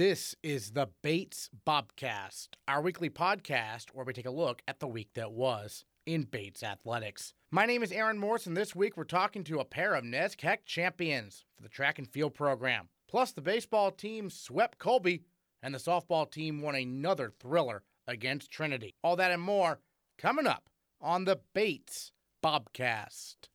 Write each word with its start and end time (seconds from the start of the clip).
This 0.00 0.34
is 0.42 0.70
the 0.70 0.88
Bates 1.02 1.50
Bobcast, 1.66 2.48
our 2.66 2.80
weekly 2.80 3.10
podcast 3.10 3.90
where 3.92 4.06
we 4.06 4.14
take 4.14 4.24
a 4.24 4.30
look 4.30 4.62
at 4.66 4.80
the 4.80 4.86
week 4.86 5.10
that 5.12 5.30
was 5.30 5.84
in 6.06 6.22
Bates 6.22 6.62
athletics. 6.62 7.34
My 7.50 7.66
name 7.66 7.82
is 7.82 7.92
Aaron 7.92 8.18
Morse, 8.18 8.46
and 8.46 8.56
this 8.56 8.74
week 8.74 8.96
we're 8.96 9.04
talking 9.04 9.44
to 9.44 9.60
a 9.60 9.64
pair 9.66 9.94
of 9.94 10.02
NESCAC 10.02 10.60
champions 10.64 11.44
for 11.54 11.62
the 11.62 11.68
track 11.68 11.98
and 11.98 12.08
field 12.08 12.32
program. 12.32 12.88
Plus, 13.10 13.32
the 13.32 13.42
baseball 13.42 13.90
team 13.90 14.30
swept 14.30 14.78
Colby, 14.78 15.20
and 15.62 15.74
the 15.74 15.78
softball 15.78 16.30
team 16.30 16.62
won 16.62 16.76
another 16.76 17.30
thriller 17.38 17.82
against 18.06 18.50
Trinity. 18.50 18.94
All 19.04 19.16
that 19.16 19.32
and 19.32 19.42
more 19.42 19.80
coming 20.16 20.46
up 20.46 20.70
on 21.02 21.26
the 21.26 21.40
Bates 21.52 22.10
Bobcast. 22.42 23.50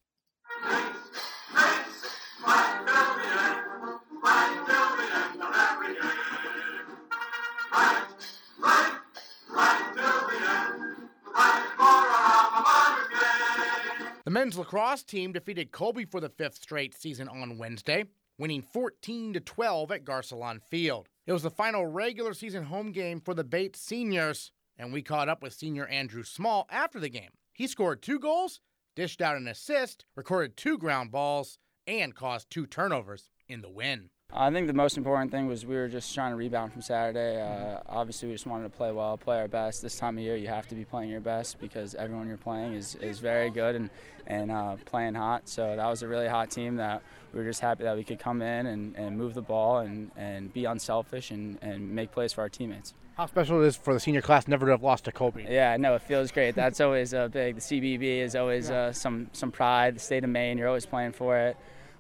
The 14.26 14.32
men's 14.32 14.58
lacrosse 14.58 15.04
team 15.04 15.34
defeated 15.34 15.72
Colby 15.72 16.04
for 16.04 16.20
the 16.20 16.30
fifth 16.30 16.56
straight 16.56 16.96
season 16.96 17.30
on 17.30 17.60
Wednesday, 17.60 18.06
winning 18.40 18.64
14 18.64 19.34
to 19.34 19.40
12 19.40 19.92
at 19.92 20.04
Garcelon 20.04 20.62
Field. 20.64 21.10
It 21.28 21.32
was 21.32 21.44
the 21.44 21.52
final 21.52 21.86
regular 21.86 22.34
season 22.34 22.64
home 22.64 22.92
game 22.92 23.22
for 23.22 23.36
the 23.36 23.44
Bates 23.44 23.80
seniors, 23.80 24.52
and 24.80 24.92
we 24.92 25.04
caught 25.04 25.30
up 25.30 25.44
with 25.44 25.54
senior 25.54 25.86
Andrew 25.86 26.24
Small 26.24 26.66
after 26.72 27.00
the 27.00 27.08
game. 27.08 27.30
He 27.54 27.68
scored 27.68 28.02
two 28.02 28.18
goals, 28.18 28.62
dished 28.96 29.22
out 29.22 29.38
an 29.38 29.48
assist, 29.48 30.06
recorded 30.16 30.58
two 30.58 30.80
ground 30.80 31.12
balls, 31.12 31.60
and 31.86 32.16
caused 32.16 32.50
two 32.50 32.66
turnovers 32.66 33.30
in 33.48 33.62
the 33.62 33.70
win. 33.70 34.10
I 34.38 34.52
think 34.52 34.68
the 34.68 34.74
most 34.74 34.98
important 34.98 35.32
thing 35.32 35.48
was 35.48 35.66
we 35.66 35.76
were 35.76 35.88
just 35.88 36.14
trying 36.14 36.32
to 36.32 36.36
rebound 36.36 36.74
from 36.74 36.82
Saturday. 36.82 37.42
Uh, 37.42 37.80
obviously, 37.88 38.28
we 38.28 38.34
just 38.34 38.46
wanted 38.46 38.64
to 38.64 38.70
play 38.70 38.92
well, 38.92 39.16
play 39.16 39.40
our 39.40 39.48
best. 39.48 39.82
This 39.82 39.98
time 39.98 40.18
of 40.18 40.24
year, 40.26 40.36
you 40.36 40.50
have 40.50 40.68
to 40.68 40.76
be 40.76 40.84
playing 40.84 41.10
your 41.10 41.22
best 41.22 41.58
because 41.58 41.96
everyone 41.96 42.28
you're 42.28 42.36
playing 42.36 42.74
is, 42.74 42.96
is 42.96 43.20
very 43.20 43.50
good 43.50 43.76
and, 43.76 43.90
and 44.28 44.52
uh, 44.52 44.76
playing 44.84 45.14
hot. 45.14 45.48
So 45.48 45.78
that 45.78 45.88
was 45.88 46.02
a 46.04 46.08
really 46.10 46.28
hot 46.28 46.52
team 46.52 46.76
that 46.76 47.02
we 47.32 47.40
were 47.40 47.46
just 47.46 47.62
happy 47.62 47.86
that 47.86 47.96
we 47.96 48.04
could 48.04 48.20
come 48.20 48.42
in 48.42 48.66
and, 48.66 48.94
and 48.98 49.18
move 49.18 49.36
the 49.36 49.42
ball 49.42 49.78
and, 49.78 50.12
and 50.18 50.52
be 50.52 50.66
unselfish 50.66 51.32
and, 51.32 51.58
and 51.62 51.90
make 51.90 52.12
plays 52.12 52.34
for 52.34 52.42
our 52.42 52.50
teammates. 52.50 52.94
How 53.16 53.28
special 53.28 53.64
it 53.64 53.68
is 53.68 53.78
for 53.78 53.94
the 53.94 54.02
senior 54.02 54.22
class 54.22 54.50
never 54.50 54.66
to 54.66 54.74
have 54.74 54.84
lost 54.84 55.06
to 55.06 55.14
Colby. 55.14 55.46
Yeah, 55.50 55.78
no, 55.78 55.96
it 55.96 56.02
feels 56.02 56.34
great. 56.34 56.56
That's 56.56 56.82
always 56.82 57.14
uh, 57.14 57.30
big. 57.30 57.56
The 57.56 57.62
CBB 57.62 58.18
is 58.18 58.36
always 58.36 58.70
uh, 58.70 58.92
some, 58.92 59.30
some 59.32 59.54
pride. 59.54 59.96
The 59.96 60.02
state 60.02 60.26
of 60.26 60.30
Maine, 60.30 60.58
you're 60.58 60.68
always 60.68 60.86
playing 60.86 61.14
for 61.14 61.38
it. 61.38 61.56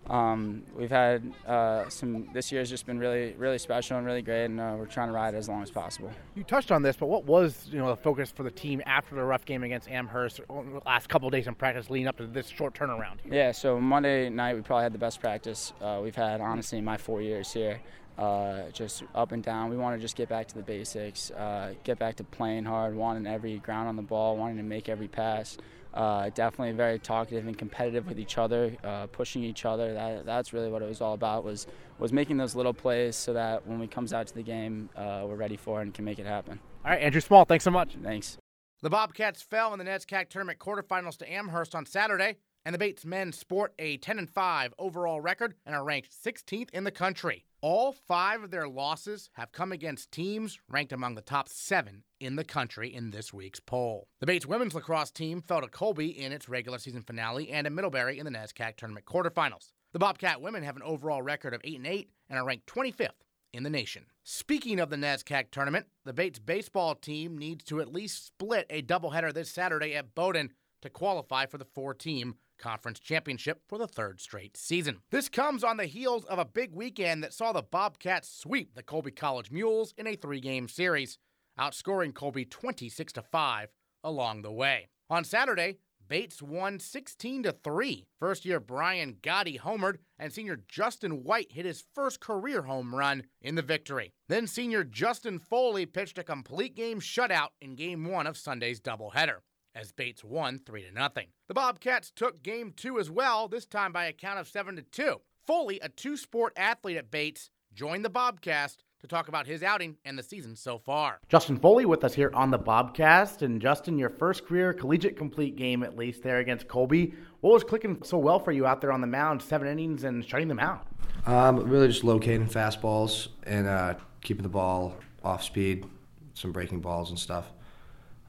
Um, 0.09 0.63
we've 0.75 0.91
had 0.91 1.33
uh, 1.47 1.89
some. 1.89 2.27
This 2.33 2.51
year's 2.51 2.69
just 2.69 2.85
been 2.85 2.99
really, 2.99 3.33
really 3.37 3.57
special 3.57 3.97
and 3.97 4.05
really 4.05 4.21
great, 4.21 4.45
and 4.45 4.59
uh, 4.59 4.75
we're 4.77 4.85
trying 4.85 5.07
to 5.07 5.13
ride 5.13 5.33
it 5.33 5.37
as 5.37 5.49
long 5.49 5.63
as 5.63 5.71
possible. 5.71 6.11
You 6.35 6.43
touched 6.43 6.71
on 6.71 6.83
this, 6.83 6.95
but 6.95 7.07
what 7.07 7.25
was 7.25 7.67
you 7.71 7.79
know 7.79 7.89
the 7.89 7.95
focus 7.95 8.31
for 8.31 8.43
the 8.43 8.51
team 8.51 8.81
after 8.85 9.15
the 9.15 9.23
rough 9.23 9.45
game 9.45 9.63
against 9.63 9.89
Amherst? 9.89 10.41
The 10.47 10.81
last 10.85 11.09
couple 11.09 11.29
days 11.29 11.47
in 11.47 11.55
practice 11.55 11.89
leading 11.89 12.07
up 12.07 12.17
to 12.17 12.27
this 12.27 12.47
short 12.47 12.75
turnaround. 12.75 13.21
Here? 13.23 13.33
Yeah, 13.33 13.51
so 13.51 13.79
Monday 13.79 14.29
night 14.29 14.55
we 14.55 14.61
probably 14.61 14.83
had 14.83 14.93
the 14.93 14.99
best 14.99 15.19
practice 15.19 15.73
uh, 15.81 15.99
we've 16.03 16.15
had 16.15 16.39
honestly 16.39 16.77
in 16.77 16.85
my 16.85 16.97
four 16.97 17.21
years 17.21 17.51
here. 17.51 17.79
Uh, 18.17 18.69
just 18.71 19.03
up 19.13 19.33
and 19.33 19.43
down. 19.43 19.69
We 19.69 19.75
want 19.75 19.97
to 19.97 20.01
just 20.01 20.15
get 20.15 20.29
back 20.29 20.47
to 20.47 20.55
the 20.55 20.61
basics, 20.61 21.31
uh, 21.31 21.73
get 21.83 21.99
back 21.99 22.15
to 22.15 22.23
playing 22.23 22.63
hard, 22.63 22.95
wanting 22.95 23.27
every 23.27 23.57
ground 23.57 23.89
on 23.89 23.97
the 23.97 24.01
ball, 24.01 24.37
wanting 24.37 24.55
to 24.55 24.63
make 24.63 24.87
every 24.87 25.09
pass. 25.09 25.57
Uh, 25.95 26.29
definitely 26.33 26.73
very 26.73 26.99
talkative 26.99 27.47
and 27.47 27.57
competitive 27.57 28.05
with 28.05 28.19
each 28.19 28.37
other, 28.37 28.75
uh, 28.83 29.07
pushing 29.07 29.43
each 29.43 29.63
other. 29.63 29.93
That, 29.93 30.25
that's 30.25 30.51
really 30.51 30.69
what 30.69 30.81
it 30.81 30.89
was 30.89 30.99
all 30.99 31.13
about. 31.13 31.45
Was 31.45 31.67
was 31.99 32.11
making 32.11 32.35
those 32.35 32.53
little 32.53 32.73
plays 32.73 33.15
so 33.15 33.31
that 33.33 33.65
when 33.65 33.79
we 33.79 33.87
comes 33.87 34.11
out 34.11 34.27
to 34.27 34.35
the 34.35 34.43
game, 34.43 34.89
uh, 34.97 35.23
we're 35.25 35.35
ready 35.35 35.55
for 35.55 35.79
it 35.79 35.83
and 35.83 35.93
can 35.93 36.03
make 36.03 36.19
it 36.19 36.25
happen. 36.25 36.59
All 36.83 36.91
right, 36.91 37.01
Andrew 37.01 37.21
Small, 37.21 37.45
thanks 37.45 37.63
so 37.63 37.71
much. 37.71 37.95
Thanks. 38.03 38.37
The 38.81 38.89
Bobcats 38.89 39.41
fell 39.41 39.71
in 39.73 39.79
the 39.79 39.85
NESCAC 39.85 40.29
tournament 40.29 40.59
quarterfinals 40.59 41.17
to 41.17 41.31
Amherst 41.31 41.73
on 41.73 41.85
Saturday, 41.85 42.35
and 42.65 42.73
the 42.73 42.77
Bates 42.77 43.05
men 43.05 43.31
sport 43.31 43.73
a 43.79 43.97
10 43.97 44.19
and 44.19 44.29
5 44.29 44.73
overall 44.77 45.21
record 45.21 45.55
and 45.65 45.73
are 45.73 45.83
ranked 45.83 46.11
16th 46.11 46.69
in 46.71 46.83
the 46.83 46.91
country. 46.91 47.45
All 47.61 47.93
five 47.93 48.43
of 48.43 48.51
their 48.51 48.67
losses 48.67 49.29
have 49.33 49.51
come 49.51 49.71
against 49.71 50.11
teams 50.11 50.59
ranked 50.69 50.93
among 50.93 51.15
the 51.15 51.21
top 51.21 51.49
seven 51.49 52.03
in 52.25 52.35
the 52.35 52.43
country 52.43 52.93
in 52.93 53.11
this 53.11 53.31
week's 53.31 53.59
poll. 53.59 54.07
The 54.19 54.25
Bates 54.25 54.45
women's 54.45 54.73
lacrosse 54.73 55.11
team 55.11 55.41
fell 55.41 55.61
to 55.61 55.67
Colby 55.67 56.07
in 56.07 56.31
its 56.31 56.49
regular 56.49 56.79
season 56.79 57.03
finale 57.03 57.51
and 57.51 57.65
to 57.65 57.71
Middlebury 57.71 58.17
in 58.17 58.25
the 58.25 58.31
NESCAC 58.31 58.75
tournament 58.75 59.05
quarterfinals. 59.05 59.71
The 59.93 59.99
Bobcat 59.99 60.41
women 60.41 60.63
have 60.63 60.75
an 60.75 60.83
overall 60.83 61.21
record 61.21 61.53
of 61.53 61.61
8 61.63 61.77
and 61.77 61.87
8 61.87 62.09
and 62.29 62.39
are 62.39 62.45
ranked 62.45 62.67
25th 62.67 63.09
in 63.53 63.63
the 63.63 63.69
nation. 63.69 64.07
Speaking 64.23 64.79
of 64.79 64.89
the 64.89 64.97
NESCAC 64.97 65.51
tournament, 65.51 65.85
the 66.03 66.13
Bates 66.13 66.39
baseball 66.39 66.95
team 66.95 67.37
needs 67.37 67.63
to 67.65 67.79
at 67.79 67.93
least 67.93 68.25
split 68.25 68.65
a 68.69 68.81
doubleheader 68.81 69.33
this 69.33 69.51
Saturday 69.51 69.95
at 69.95 70.15
Bowdoin 70.15 70.49
to 70.81 70.89
qualify 70.89 71.45
for 71.45 71.57
the 71.57 71.65
four 71.65 71.93
team 71.93 72.35
conference 72.57 72.99
championship 72.99 73.61
for 73.67 73.77
the 73.77 73.87
third 73.87 74.21
straight 74.21 74.57
season. 74.57 74.99
This 75.11 75.29
comes 75.29 75.63
on 75.63 75.77
the 75.77 75.85
heels 75.85 76.25
of 76.25 76.39
a 76.39 76.45
big 76.45 76.73
weekend 76.73 77.23
that 77.23 77.33
saw 77.33 77.51
the 77.51 77.61
Bobcats 77.61 78.29
sweep 78.29 78.75
the 78.75 78.83
Colby 78.83 79.11
College 79.11 79.51
Mules 79.51 79.93
in 79.97 80.07
a 80.07 80.15
three 80.15 80.39
game 80.39 80.67
series, 80.67 81.17
outscoring 81.59 82.13
Colby 82.13 82.45
26 82.45 83.13
to 83.13 83.21
5 83.21 83.69
along 84.03 84.41
the 84.41 84.51
way. 84.51 84.87
On 85.09 85.23
Saturday, 85.23 85.77
Bates 86.07 86.41
won 86.41 86.79
16 86.79 87.43
to 87.43 87.51
3. 87.51 88.05
First 88.19 88.45
year 88.45 88.59
Brian 88.59 89.15
Gotti 89.21 89.59
homered, 89.59 89.97
and 90.19 90.31
senior 90.31 90.59
Justin 90.67 91.23
White 91.23 91.51
hit 91.51 91.65
his 91.65 91.83
first 91.93 92.19
career 92.19 92.63
home 92.63 92.93
run 92.93 93.23
in 93.41 93.55
the 93.55 93.61
victory. 93.61 94.13
Then 94.29 94.45
senior 94.45 94.83
Justin 94.83 95.39
Foley 95.39 95.85
pitched 95.85 96.17
a 96.19 96.23
complete 96.23 96.75
game 96.75 96.99
shutout 96.99 97.49
in 97.61 97.75
game 97.75 98.05
one 98.05 98.27
of 98.27 98.37
Sunday's 98.37 98.79
doubleheader 98.79 99.37
as 99.73 99.91
Bates 99.91 100.23
won 100.23 100.59
3 100.65 100.83
to 100.83 100.91
nothing. 100.91 101.27
The 101.47 101.53
Bobcats 101.53 102.11
took 102.15 102.43
game 102.43 102.71
2 102.75 102.99
as 102.99 103.09
well, 103.09 103.47
this 103.47 103.65
time 103.65 103.91
by 103.91 104.05
a 104.05 104.13
count 104.13 104.39
of 104.39 104.47
7 104.47 104.75
to 104.77 104.83
2. 104.83 105.21
Foley, 105.45 105.79
a 105.81 105.89
two-sport 105.89 106.53
athlete 106.55 106.97
at 106.97 107.11
Bates, 107.11 107.49
joined 107.73 108.05
the 108.05 108.09
Bobcast 108.09 108.77
to 109.05 109.15
talk 109.15 109.27
about 109.27 109.45
his 109.45 109.63
outing 109.63 109.95
and 110.03 110.17
the 110.17 110.23
season 110.23 110.55
so 110.55 110.79
far. 110.79 111.19
Justin 111.29 111.57
Foley 111.57 111.85
with 111.85 112.03
us 112.03 112.13
here 112.13 112.31
on 112.33 112.49
the 112.49 112.59
Bobcast. 112.59 113.43
And 113.43 113.61
Justin, 113.61 113.97
your 113.97 114.09
first 114.09 114.45
career 114.45 114.73
collegiate 114.73 115.15
complete 115.15 115.55
game, 115.55 115.83
at 115.83 115.95
least 115.95 116.23
there 116.23 116.39
against 116.39 116.67
Colby. 116.67 117.13
What 117.41 117.53
was 117.53 117.63
clicking 117.63 118.01
so 118.03 118.17
well 118.17 118.39
for 118.39 118.51
you 118.51 118.65
out 118.65 118.81
there 118.81 118.91
on 118.91 119.01
the 119.01 119.07
mound, 119.07 119.41
seven 119.41 119.67
innings 119.67 120.03
and 120.03 120.25
shutting 120.25 120.47
them 120.47 120.59
out? 120.59 120.87
Um, 121.25 121.57
really 121.57 121.87
just 121.87 122.03
locating 122.03 122.47
fastballs 122.47 123.29
and 123.43 123.67
uh, 123.67 123.93
keeping 124.21 124.43
the 124.43 124.49
ball 124.49 124.95
off 125.23 125.43
speed, 125.43 125.85
some 126.33 126.51
breaking 126.51 126.81
balls 126.81 127.09
and 127.11 127.19
stuff. 127.19 127.45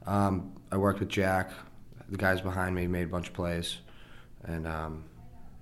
Um, 0.05 0.53
I 0.71 0.77
worked 0.77 0.99
with 0.99 1.09
Jack. 1.09 1.51
The 2.09 2.17
guys 2.17 2.39
behind 2.39 2.73
me 2.75 2.87
made 2.87 3.03
a 3.03 3.09
bunch 3.09 3.27
of 3.27 3.33
plays, 3.33 3.79
and 4.45 4.65
um, 4.65 5.03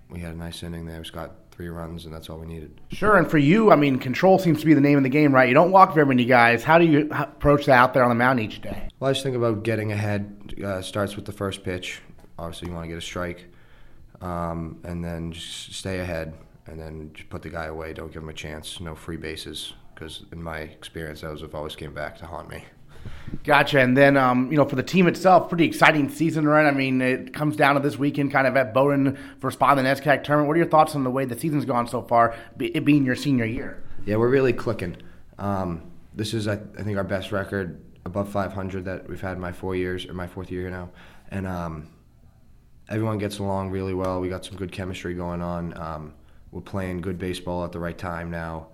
we 0.09 0.19
had 0.19 0.33
a 0.33 0.37
nice 0.37 0.61
inning 0.61 0.85
there. 0.85 1.01
We 1.01 1.09
got 1.09 1.44
three 1.55 1.69
runs, 1.69 2.05
and 2.05 2.13
that's 2.13 2.29
all 2.29 2.37
we 2.37 2.47
needed. 2.47 2.81
Sure, 2.89 3.15
and 3.15 3.29
for 3.29 3.37
you, 3.37 3.71
I 3.71 3.75
mean, 3.75 3.97
control 3.97 4.37
seems 4.37 4.59
to 4.59 4.65
be 4.65 4.73
the 4.73 4.81
name 4.81 4.97
of 4.97 5.03
the 5.03 5.09
game, 5.09 5.33
right? 5.33 5.47
You 5.47 5.53
don't 5.53 5.71
walk 5.71 5.93
very 5.93 6.05
many 6.05 6.25
guys. 6.25 6.63
How 6.63 6.77
do 6.77 6.85
you 6.85 7.09
approach 7.11 7.65
that 7.67 7.77
out 7.77 7.93
there 7.93 8.03
on 8.03 8.09
the 8.09 8.15
mound 8.15 8.39
each 8.41 8.61
day? 8.61 8.89
Well, 8.99 9.09
I 9.09 9.13
just 9.13 9.23
think 9.23 9.37
about 9.37 9.63
getting 9.63 9.91
ahead. 9.91 10.53
Uh, 10.63 10.81
starts 10.81 11.15
with 11.15 11.25
the 11.25 11.31
first 11.31 11.63
pitch. 11.63 12.01
Obviously, 12.37 12.67
you 12.67 12.73
want 12.73 12.83
to 12.83 12.89
get 12.89 12.97
a 12.97 13.01
strike, 13.01 13.45
um, 14.21 14.79
and 14.83 15.03
then 15.03 15.31
just 15.31 15.73
stay 15.73 15.99
ahead, 15.99 16.33
and 16.67 16.77
then 16.79 17.11
just 17.13 17.29
put 17.29 17.41
the 17.41 17.49
guy 17.49 17.65
away. 17.65 17.93
Don't 17.93 18.11
give 18.11 18.21
him 18.21 18.29
a 18.29 18.33
chance. 18.33 18.81
No 18.81 18.93
free 18.93 19.17
bases, 19.17 19.73
because 19.93 20.25
in 20.33 20.43
my 20.43 20.57
experience, 20.59 21.21
those 21.21 21.39
have 21.41 21.55
always 21.55 21.75
came 21.75 21.93
back 21.93 22.17
to 22.17 22.25
haunt 22.25 22.49
me. 22.49 22.65
Gotcha. 23.43 23.79
And 23.79 23.95
then, 23.95 24.17
um, 24.17 24.51
you 24.51 24.57
know, 24.57 24.65
for 24.65 24.75
the 24.75 24.83
team 24.83 25.07
itself, 25.07 25.49
pretty 25.49 25.65
exciting 25.65 26.09
season, 26.09 26.47
right? 26.47 26.65
I 26.65 26.71
mean, 26.71 27.01
it 27.01 27.33
comes 27.33 27.55
down 27.55 27.75
to 27.75 27.81
this 27.81 27.97
weekend 27.97 28.31
kind 28.31 28.47
of 28.47 28.55
at 28.57 28.73
Bowdoin 28.73 29.17
for 29.39 29.51
spot 29.51 29.77
the 29.77 29.83
NESCAC 29.83 30.23
tournament. 30.23 30.47
What 30.47 30.55
are 30.55 30.59
your 30.59 30.69
thoughts 30.69 30.95
on 30.95 31.03
the 31.03 31.11
way 31.11 31.25
the 31.25 31.39
season's 31.39 31.65
gone 31.65 31.87
so 31.87 32.01
far, 32.01 32.35
it 32.59 32.85
being 32.85 33.05
your 33.05 33.15
senior 33.15 33.45
year? 33.45 33.83
Yeah, 34.05 34.15
we're 34.17 34.29
really 34.29 34.53
clicking. 34.53 34.97
Um, 35.37 35.91
this 36.13 36.33
is, 36.33 36.47
I, 36.47 36.53
I, 36.53 36.83
think, 36.83 36.97
our 36.97 37.03
best 37.03 37.31
record 37.31 37.81
above 38.05 38.29
500 38.29 38.85
that 38.85 39.09
we've 39.09 39.21
had 39.21 39.37
my 39.37 39.51
four 39.51 39.75
years, 39.75 40.05
or 40.05 40.13
my 40.13 40.27
fourth 40.27 40.51
year 40.51 40.69
now. 40.69 40.89
And 41.29 41.45
um, 41.45 41.89
everyone 42.89 43.17
gets 43.17 43.39
along 43.39 43.71
really 43.71 43.93
well. 43.93 44.21
We 44.21 44.29
got 44.29 44.45
some 44.45 44.55
good 44.55 44.71
chemistry 44.71 45.13
going 45.13 45.41
on. 45.41 45.77
Um, 45.77 46.13
we're 46.51 46.61
playing 46.61 47.01
good 47.01 47.17
baseball 47.17 47.65
at 47.65 47.71
the 47.71 47.79
right 47.79 47.97
time 47.97 48.31
now. 48.31 48.67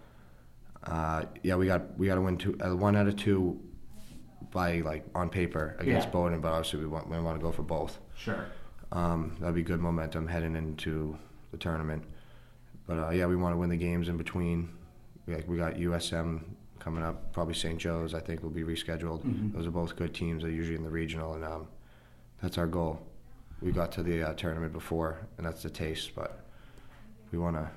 Uh, 0.84 1.26
yeah, 1.44 1.56
we 1.56 1.68
got 1.68 1.98
we 1.98 2.08
got 2.08 2.16
to 2.16 2.22
win 2.22 2.38
two, 2.38 2.58
uh, 2.60 2.76
one 2.76 2.96
out 2.96 3.08
of 3.08 3.16
two 3.16 3.60
by 4.52 4.82
like 4.82 5.06
on 5.16 5.30
paper 5.30 5.76
against 5.80 6.08
yeah. 6.08 6.12
Bowdoin, 6.12 6.42
but 6.42 6.52
obviously 6.52 6.80
we 6.80 6.88
want 6.88 7.10
we 7.10 7.20
want 7.20 7.40
to 7.40 7.44
go 7.44 7.52
for 7.52 7.64
both. 7.64 8.00
Sure. 8.16 8.46
Um, 8.92 9.38
that'd 9.40 9.56
be 9.56 9.64
good 9.64 9.80
momentum 9.80 10.28
heading 10.28 10.56
into 10.56 11.18
the 11.52 11.58
tournament. 11.58 12.04
But 12.86 12.98
uh, 12.98 13.10
yeah, 13.12 13.26
we 13.26 13.36
want 13.36 13.54
to 13.54 13.58
win 13.58 13.70
the 13.70 13.78
games 13.78 14.10
in 14.10 14.18
between. 14.18 14.70
We, 15.26 15.36
like 15.36 15.48
we 15.48 15.58
got 15.58 15.76
USM 15.76 16.44
coming 16.80 17.04
up, 17.04 17.32
probably 17.32 17.54
St. 17.54 17.80
Joe's. 17.80 18.14
I 18.14 18.20
think 18.20 18.44
will 18.44 18.50
be 18.50 18.64
rescheduled. 18.64 19.24
Mm-hmm. 19.24 19.58
Those 19.58 19.68
are 19.68 19.72
both 19.72 19.96
good 19.96 20.14
teams. 20.14 20.44
They're 20.44 20.52
usually 20.52 20.76
in 20.76 20.84
the 20.84 20.90
regional, 20.90 21.36
and 21.36 21.46
um, 21.46 21.68
that's 22.42 22.58
our 22.58 22.68
goal. 22.68 23.02
We 23.62 23.72
got 23.72 23.92
to 23.94 24.04
the 24.04 24.30
uh, 24.30 24.34
tournament 24.34 24.74
before, 24.74 25.20
and 25.38 25.46
that's 25.46 25.64
the 25.64 25.70
taste. 25.70 26.16
But 26.16 26.44
we 27.32 27.38
want 27.38 27.56
to 27.56 27.70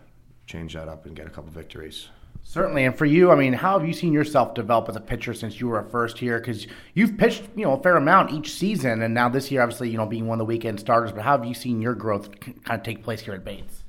change 0.46 0.74
that 0.74 0.88
up 0.88 1.06
and 1.06 1.14
get 1.14 1.26
a 1.26 1.30
couple 1.30 1.50
victories. 1.50 2.08
Certainly, 2.46 2.84
and 2.84 2.96
for 2.96 3.06
you, 3.06 3.32
I 3.32 3.36
mean, 3.36 3.54
how 3.54 3.78
have 3.78 3.88
you 3.88 3.94
seen 3.94 4.12
yourself 4.12 4.54
develop 4.54 4.88
as 4.90 4.96
a 4.96 5.00
pitcher 5.00 5.32
since 5.32 5.58
you 5.58 5.66
were 5.66 5.80
a 5.80 5.90
first 5.90 6.18
here? 6.18 6.38
Because 6.38 6.66
you've 6.92 7.16
pitched, 7.16 7.42
you 7.56 7.64
know, 7.64 7.72
a 7.72 7.82
fair 7.82 7.96
amount 7.96 8.32
each 8.32 8.52
season, 8.52 9.02
and 9.02 9.14
now 9.14 9.30
this 9.30 9.50
year, 9.50 9.62
obviously, 9.62 9.88
you 9.88 9.96
know, 9.96 10.06
being 10.06 10.26
one 10.26 10.36
of 10.36 10.38
the 10.40 10.44
weekend 10.44 10.78
starters. 10.78 11.10
But 11.10 11.22
how 11.22 11.38
have 11.38 11.46
you 11.46 11.54
seen 11.54 11.80
your 11.80 11.94
growth 11.94 12.38
kind 12.40 12.78
of 12.78 12.82
take 12.82 13.02
place 13.02 13.22
here 13.22 13.32
at 13.32 13.44
Bates? 13.44 13.82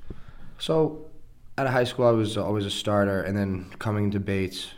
So, 0.57 1.05
out 1.57 1.67
of 1.67 1.73
high 1.73 1.83
school, 1.83 2.07
I 2.07 2.11
was 2.11 2.37
always 2.37 2.65
a 2.65 2.71
starter, 2.71 3.21
and 3.21 3.37
then 3.37 3.71
coming 3.77 4.09
to 4.11 4.21
Bates, 4.21 4.69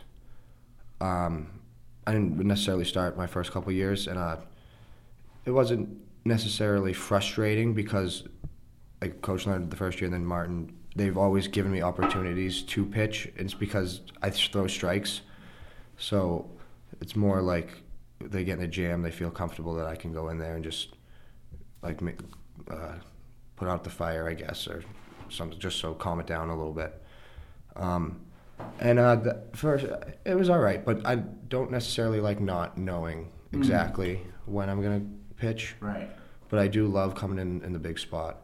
um, 1.00 1.48
I 2.04 2.12
didn't 2.12 2.36
necessarily 2.44 2.84
start 2.84 3.16
my 3.16 3.28
first 3.28 3.52
couple 3.52 3.72
years, 3.72 4.08
and 4.08 4.18
uh, 4.18 4.38
it 5.44 5.52
wasn't 5.52 5.88
necessarily 6.24 6.92
frustrating 6.92 7.74
because, 7.74 8.24
like 9.00 9.22
Coach 9.22 9.46
Leonard 9.46 9.70
the 9.70 9.76
first 9.76 10.00
year, 10.00 10.06
and 10.06 10.14
then 10.14 10.26
Martin 10.26 10.74
they've 10.98 11.16
always 11.16 11.48
given 11.48 11.70
me 11.72 11.80
opportunities 11.80 12.62
to 12.62 12.84
pitch. 12.84 13.30
It's 13.36 13.54
because 13.54 14.02
I 14.20 14.30
throw 14.30 14.66
strikes, 14.66 15.22
so 15.96 16.50
it's 17.00 17.16
more 17.16 17.40
like 17.40 17.70
they 18.20 18.44
get 18.44 18.58
in 18.58 18.64
a 18.64 18.68
jam. 18.68 19.02
They 19.02 19.10
feel 19.10 19.30
comfortable 19.30 19.74
that 19.74 19.86
I 19.86 19.94
can 19.94 20.12
go 20.12 20.28
in 20.28 20.38
there 20.38 20.56
and 20.56 20.64
just 20.64 20.96
like 21.82 22.00
uh, 22.68 22.94
put 23.56 23.68
out 23.68 23.84
the 23.84 23.90
fire, 23.90 24.28
I 24.28 24.34
guess, 24.34 24.66
or 24.66 24.82
something, 25.28 25.58
just 25.58 25.78
so 25.78 25.94
calm 25.94 26.20
it 26.20 26.26
down 26.26 26.48
a 26.50 26.56
little 26.56 26.72
bit. 26.72 27.00
Um, 27.76 28.20
and 28.80 28.98
uh, 28.98 29.16
the, 29.16 29.42
first, 29.54 29.86
it 30.24 30.34
was 30.34 30.50
all 30.50 30.58
right, 30.58 30.84
but 30.84 31.06
I 31.06 31.16
don't 31.16 31.70
necessarily 31.70 32.20
like 32.20 32.40
not 32.40 32.76
knowing 32.76 33.30
mm. 33.52 33.58
exactly 33.58 34.16
mm. 34.16 34.52
when 34.52 34.68
I'm 34.68 34.82
gonna 34.82 35.06
pitch. 35.36 35.76
Right. 35.80 36.10
But 36.48 36.58
I 36.58 36.66
do 36.66 36.88
love 36.88 37.14
coming 37.14 37.38
in 37.38 37.62
in 37.62 37.72
the 37.72 37.78
big 37.78 37.98
spot, 37.98 38.38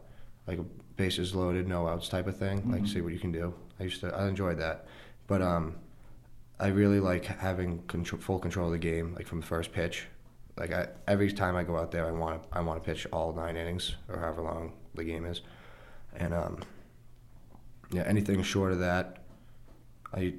like 0.47 0.59
bases 0.95 1.35
loaded, 1.35 1.67
no 1.67 1.87
outs 1.87 2.09
type 2.09 2.27
of 2.27 2.37
thing. 2.37 2.59
Mm-hmm. 2.59 2.73
Like 2.73 2.87
see 2.87 3.01
what 3.01 3.13
you 3.13 3.19
can 3.19 3.31
do. 3.31 3.53
I 3.79 3.83
used 3.83 4.01
to 4.01 4.13
I 4.13 4.27
enjoyed 4.27 4.59
that, 4.59 4.87
but 5.27 5.41
um, 5.41 5.75
I 6.59 6.67
really 6.67 6.99
like 6.99 7.25
having 7.25 7.83
control, 7.87 8.21
full 8.21 8.39
control 8.39 8.67
of 8.67 8.71
the 8.71 8.79
game, 8.79 9.13
like 9.15 9.27
from 9.27 9.41
the 9.41 9.45
first 9.45 9.71
pitch. 9.71 10.07
Like 10.57 10.71
I, 10.71 10.87
every 11.07 11.31
time 11.31 11.55
I 11.55 11.63
go 11.63 11.77
out 11.77 11.91
there, 11.91 12.07
I 12.07 12.11
want 12.11 12.41
to 12.41 12.57
I 12.57 12.61
want 12.61 12.81
to 12.81 12.89
pitch 12.89 13.05
all 13.11 13.33
nine 13.33 13.57
innings 13.57 13.95
or 14.07 14.19
however 14.19 14.41
long 14.41 14.73
the 14.93 15.03
game 15.03 15.25
is, 15.25 15.41
and 16.15 16.33
um, 16.33 16.59
yeah, 17.91 18.03
anything 18.03 18.41
short 18.41 18.71
of 18.71 18.79
that, 18.79 19.23
I, 20.13 20.33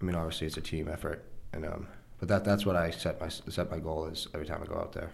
I 0.00 0.04
mean 0.04 0.14
obviously 0.14 0.46
it's 0.46 0.58
a 0.58 0.60
team 0.60 0.88
effort, 0.88 1.24
and 1.54 1.64
um, 1.64 1.86
but 2.18 2.28
that 2.28 2.44
that's 2.44 2.66
what 2.66 2.76
I 2.76 2.90
set 2.90 3.20
my 3.20 3.28
set 3.28 3.70
my 3.70 3.78
goal 3.78 4.06
is 4.06 4.28
every 4.34 4.46
time 4.46 4.60
I 4.62 4.66
go 4.66 4.76
out 4.76 4.92
there. 4.92 5.10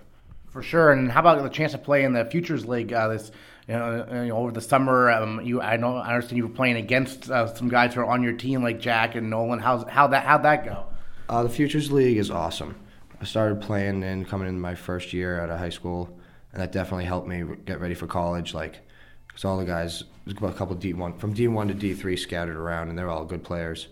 For 0.51 0.63
sure. 0.63 0.93
And 0.93 1.11
how 1.11 1.21
about 1.21 1.43
the 1.43 1.49
chance 1.49 1.73
to 1.73 1.79
play 1.79 2.03
in 2.03 2.13
the 2.13 2.25
Futures 2.25 2.67
League 2.67 2.93
uh, 2.93 3.09
this 3.09 3.31
uh, 3.69 4.07
you 4.11 4.29
know, 4.29 4.37
over 4.37 4.53
the 4.53 4.61
summer? 4.61 5.11
Um, 5.11 5.41
you 5.43 5.61
I 5.61 5.77
know 5.77 5.97
I 5.97 6.09
understand 6.09 6.37
you 6.37 6.47
were 6.47 6.55
playing 6.55 6.77
against 6.77 7.31
uh, 7.31 7.53
some 7.55 7.69
guys 7.69 7.95
who 7.95 8.01
are 8.01 8.07
on 8.07 8.23
your 8.23 8.33
team 8.33 8.63
like 8.63 8.81
Jack 8.81 9.15
and 9.15 9.31
Nolan. 9.31 9.59
How's 9.59 9.89
how 9.89 10.07
that 10.09 10.25
how'd 10.25 10.43
that 10.45 10.65
go? 10.65 10.87
Uh, 11.29 11.43
the 11.43 11.49
Futures 11.49 11.93
League 11.93 12.17
is 12.17 12.31
awesome. 12.31 12.77
I 13.21 13.25
started 13.25 13.61
playing 13.61 14.03
and 14.03 14.27
coming 14.27 14.49
in 14.49 14.61
my 14.61 14.75
first 14.75 15.13
year 15.13 15.41
out 15.41 15.51
of 15.51 15.59
high 15.59 15.69
school, 15.69 16.19
and 16.53 16.63
that 16.63 16.73
definitely 16.73 17.05
helped 17.05 17.29
me 17.29 17.45
get 17.67 17.81
ready 17.81 17.95
for 17.95 18.07
college. 18.07 18.55
Like, 18.55 18.81
because 19.29 19.45
all 19.45 19.59
the 19.59 19.65
guys, 19.65 20.05
there's 20.25 20.37
a 20.37 20.57
couple 20.57 20.75
D 20.77 20.93
one 20.95 21.19
from 21.19 21.35
D 21.35 21.47
one 21.49 21.69
to 21.69 21.75
D 21.75 21.95
three 21.95 22.17
scattered 22.17 22.57
around, 22.57 22.89
and 22.89 22.99
they're 22.99 23.11
all 23.11 23.25
good 23.25 23.45
players. 23.45 23.89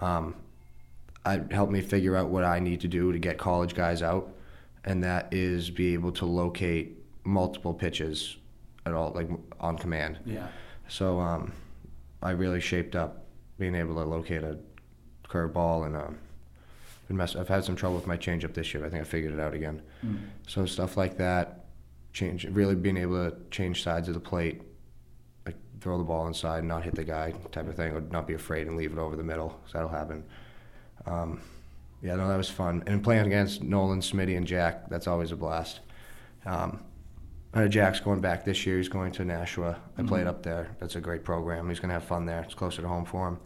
Um, 0.00 0.34
it 1.24 1.52
helped 1.52 1.72
me 1.72 1.80
figure 1.80 2.16
out 2.16 2.28
what 2.28 2.44
I 2.44 2.60
need 2.60 2.80
to 2.82 2.88
do 2.88 3.12
to 3.12 3.18
get 3.18 3.38
college 3.38 3.74
guys 3.74 4.02
out 4.02 4.32
and 4.86 5.02
that 5.02 5.34
is 5.34 5.68
be 5.68 5.92
able 5.92 6.12
to 6.12 6.24
locate 6.24 6.96
multiple 7.24 7.74
pitches 7.74 8.36
at 8.86 8.94
all, 8.94 9.12
like 9.14 9.28
on 9.60 9.76
command. 9.76 10.18
Yeah. 10.24 10.48
So 10.88 11.20
um, 11.20 11.52
I 12.22 12.30
really 12.30 12.60
shaped 12.60 12.94
up 12.94 13.26
being 13.58 13.74
able 13.74 13.94
to 13.96 14.04
locate 14.04 14.42
a 14.42 14.58
curveball 15.28 15.86
and 15.86 15.96
um, 15.96 16.18
been 17.08 17.16
mess- 17.16 17.36
I've 17.36 17.48
had 17.48 17.64
some 17.64 17.76
trouble 17.76 17.96
with 17.96 18.06
my 18.06 18.16
changeup 18.16 18.54
this 18.54 18.72
year. 18.72 18.86
I 18.86 18.88
think 18.88 19.02
I 19.02 19.04
figured 19.04 19.32
it 19.32 19.40
out 19.40 19.54
again. 19.54 19.82
Mm. 20.04 20.20
So 20.46 20.64
stuff 20.66 20.96
like 20.96 21.18
that, 21.18 21.66
change 22.12 22.44
really 22.46 22.74
being 22.74 22.96
able 22.96 23.30
to 23.30 23.36
change 23.50 23.82
sides 23.82 24.08
of 24.08 24.14
the 24.14 24.20
plate, 24.20 24.62
like 25.44 25.56
throw 25.80 25.98
the 25.98 26.04
ball 26.04 26.26
inside, 26.26 26.60
and 26.60 26.68
not 26.68 26.84
hit 26.84 26.94
the 26.94 27.04
guy 27.04 27.32
type 27.52 27.68
of 27.68 27.74
thing, 27.74 27.92
or 27.92 28.00
not 28.00 28.26
be 28.26 28.34
afraid 28.34 28.66
and 28.66 28.76
leave 28.76 28.92
it 28.92 28.98
over 28.98 29.16
the 29.16 29.24
middle. 29.24 29.50
Cause 29.50 29.72
that'll 29.72 29.88
happen. 29.88 30.24
Um, 31.06 31.40
yeah, 32.02 32.14
no, 32.16 32.28
that 32.28 32.36
was 32.36 32.50
fun. 32.50 32.82
And 32.86 33.02
playing 33.02 33.26
against 33.26 33.62
Nolan, 33.62 34.00
Smitty, 34.00 34.36
and 34.36 34.46
Jack, 34.46 34.88
that's 34.88 35.06
always 35.06 35.32
a 35.32 35.36
blast. 35.36 35.80
Um, 36.44 36.80
Jack's 37.68 38.00
going 38.00 38.20
back 38.20 38.44
this 38.44 38.66
year. 38.66 38.76
He's 38.76 38.88
going 38.88 39.12
to 39.12 39.24
Nashua. 39.24 39.70
I 39.70 40.00
mm-hmm. 40.00 40.08
played 40.08 40.26
up 40.26 40.42
there. 40.42 40.76
That's 40.78 40.96
a 40.96 41.00
great 41.00 41.24
program. 41.24 41.68
He's 41.68 41.80
going 41.80 41.88
to 41.88 41.94
have 41.94 42.04
fun 42.04 42.26
there. 42.26 42.42
It's 42.42 42.54
closer 42.54 42.82
to 42.82 42.88
home 42.88 43.04
for 43.04 43.28
him. 43.28 43.38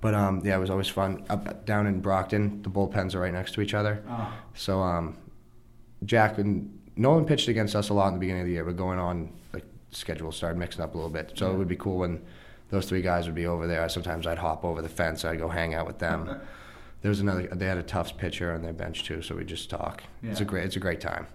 But 0.00 0.14
um, 0.14 0.42
yeah, 0.44 0.56
it 0.56 0.60
was 0.60 0.70
always 0.70 0.88
fun. 0.88 1.24
Up 1.30 1.64
down 1.64 1.86
in 1.86 2.00
Brockton, 2.00 2.62
the 2.62 2.70
bullpens 2.70 3.14
are 3.14 3.20
right 3.20 3.32
next 3.32 3.52
to 3.54 3.60
each 3.60 3.74
other. 3.74 4.02
Oh. 4.08 4.32
So 4.54 4.80
um, 4.80 5.16
Jack 6.04 6.38
and 6.38 6.78
Nolan 6.96 7.24
pitched 7.24 7.48
against 7.48 7.76
us 7.76 7.88
a 7.88 7.94
lot 7.94 8.08
in 8.08 8.14
the 8.14 8.20
beginning 8.20 8.42
of 8.42 8.46
the 8.46 8.52
year, 8.52 8.64
but 8.64 8.76
going 8.76 8.98
on 8.98 9.32
like 9.52 9.64
schedule 9.90 10.32
started 10.32 10.58
mixing 10.58 10.82
up 10.82 10.94
a 10.94 10.96
little 10.96 11.10
bit. 11.10 11.32
So 11.36 11.46
yeah. 11.46 11.54
it 11.54 11.58
would 11.58 11.68
be 11.68 11.76
cool 11.76 11.98
when 11.98 12.20
those 12.70 12.86
three 12.86 13.02
guys 13.02 13.26
would 13.26 13.34
be 13.34 13.46
over 13.46 13.66
there. 13.66 13.88
Sometimes 13.88 14.26
I'd 14.26 14.38
hop 14.38 14.64
over 14.64 14.82
the 14.82 14.88
fence. 14.88 15.24
I'd 15.24 15.38
go 15.38 15.48
hang 15.48 15.74
out 15.74 15.86
with 15.86 15.98
them. 15.98 16.26
there 17.02 17.08
was 17.08 17.20
another. 17.20 17.46
They 17.46 17.66
had 17.66 17.78
a 17.78 17.82
Tufts 17.82 18.12
pitcher 18.12 18.52
on 18.52 18.62
their 18.62 18.72
bench 18.72 19.04
too, 19.04 19.22
so 19.22 19.36
we'd 19.36 19.46
just 19.46 19.70
talk. 19.70 20.02
Yeah. 20.22 20.30
It's 20.30 20.40
a 20.40 20.44
great. 20.44 20.64
It's 20.64 20.76
a 20.76 20.80
great 20.80 21.00
time. 21.00 21.28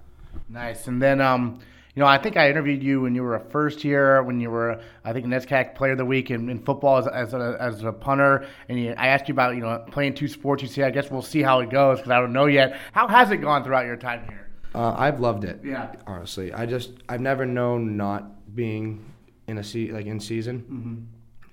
Nice. 0.50 0.88
And 0.88 1.02
then, 1.02 1.22
um, 1.22 1.60
you 1.98 2.04
know, 2.04 2.08
I 2.08 2.20
think 2.20 2.38
I 2.38 2.48
interviewed 2.48 2.84
you 2.84 3.02
when 3.02 3.16
you 3.16 3.24
were 3.24 3.34
a 3.34 3.40
first 3.40 3.84
year, 3.84 4.22
when 4.22 4.40
you 4.40 4.52
were, 4.52 4.80
I 5.04 5.14
think, 5.14 5.26
NESCAC 5.26 5.74
Player 5.74 5.94
of 5.94 5.98
the 5.98 6.06
Week 6.06 6.30
in, 6.30 6.48
in 6.48 6.60
football 6.60 6.98
as, 7.00 7.08
as, 7.08 7.34
a, 7.34 7.58
as 7.60 7.84
a 7.84 7.92
punter. 7.92 8.46
And 8.70 8.80
you, 8.80 8.94
I 8.96 9.08
asked 9.08 9.28
you 9.28 9.34
about, 9.34 9.56
you 9.56 9.62
know, 9.62 9.84
playing 9.90 10.14
two 10.14 10.28
sports. 10.28 10.62
You 10.62 10.70
say, 10.70 10.84
I 10.84 10.92
guess 10.92 11.10
we'll 11.10 11.24
see 11.24 11.42
how 11.42 11.60
it 11.62 11.72
goes 11.72 11.98
because 11.98 12.12
I 12.12 12.20
don't 12.20 12.34
know 12.34 12.46
yet. 12.46 12.78
How 12.92 13.08
has 13.08 13.32
it 13.32 13.38
gone 13.38 13.64
throughout 13.64 13.88
your 13.88 13.96
time 13.96 14.28
here? 14.30 14.48
Uh, 14.76 14.94
I've 14.96 15.20
loved 15.20 15.44
it. 15.44 15.62
Yeah. 15.64 15.92
Honestly, 16.06 16.54
I 16.54 16.68
just 16.68 16.92
I've 17.10 17.20
never 17.20 17.48
known 17.48 17.98
not 17.98 18.54
being 18.54 19.04
in 19.48 19.58
a 19.58 19.64
se- 19.64 19.92
like 19.92 20.06
in 20.06 20.20
season. 20.20 20.60
Mm-hmm. 20.60 21.04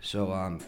So 0.02 0.30
um, 0.30 0.60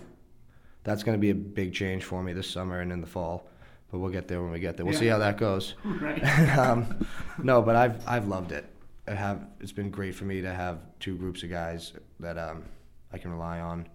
that's 0.85 1.03
going 1.03 1.19
to 1.19 1.21
be 1.21 1.29
a 1.29 1.35
big 1.35 1.75
change 1.75 2.03
for 2.03 2.23
me 2.23 2.33
this 2.33 2.49
summer 2.49 2.81
and 2.81 2.91
in 2.91 3.03
the 3.03 3.07
fall. 3.07 3.47
But 3.93 3.99
we'll 3.99 4.11
get 4.11 4.27
there 4.27 4.43
when 4.43 4.53
we 4.53 4.59
get 4.59 4.79
there. 4.79 4.87
We'll 4.87 4.95
yeah. 4.95 5.01
see 5.01 5.07
how 5.09 5.19
that 5.19 5.37
goes. 5.37 5.75
Right. 5.85 6.25
um, 6.59 7.07
no, 7.43 7.61
but 7.61 7.77
I've 7.77 8.09
I've 8.09 8.27
loved 8.27 8.53
it. 8.53 8.65
I 9.09 9.15
have. 9.15 9.47
It's 9.61 9.73
been 9.73 9.91
great 9.91 10.15
for 10.15 10.25
me 10.25 10.41
to 10.43 10.53
have 10.53 10.79
two 11.01 11.17
groups 11.17 11.43
of 11.43 11.51
guys 11.51 11.93
that 12.21 12.37
um, 12.39 12.65
I 13.13 13.19
can 13.19 13.31
rely 13.31 13.61
on. 13.61 13.89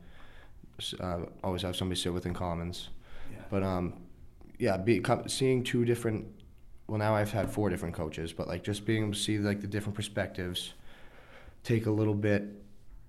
Uh, 1.00 1.22
always 1.44 1.62
have 1.62 1.76
somebody 1.76 2.00
sit 2.00 2.14
with 2.14 2.26
in 2.26 2.34
commons. 2.34 2.90
Yeah. 3.32 3.40
But 3.50 3.64
um, 3.64 4.02
yeah, 4.58 4.78
be, 4.78 5.02
seeing 5.28 5.64
two 5.64 5.86
different. 5.86 6.26
Well, 6.88 6.98
now 6.98 7.16
I've 7.16 7.32
had 7.32 7.50
four 7.52 7.70
different 7.70 7.96
coaches, 7.96 8.34
but 8.34 8.48
like 8.48 8.64
just 8.64 8.86
being 8.86 9.04
able 9.04 9.14
to 9.14 9.20
see 9.20 9.38
like 9.38 9.62
the 9.62 9.68
different 9.68 9.96
perspectives, 9.96 10.74
take 11.64 11.86
a 11.86 11.92
little 11.92 12.16
bit 12.16 12.44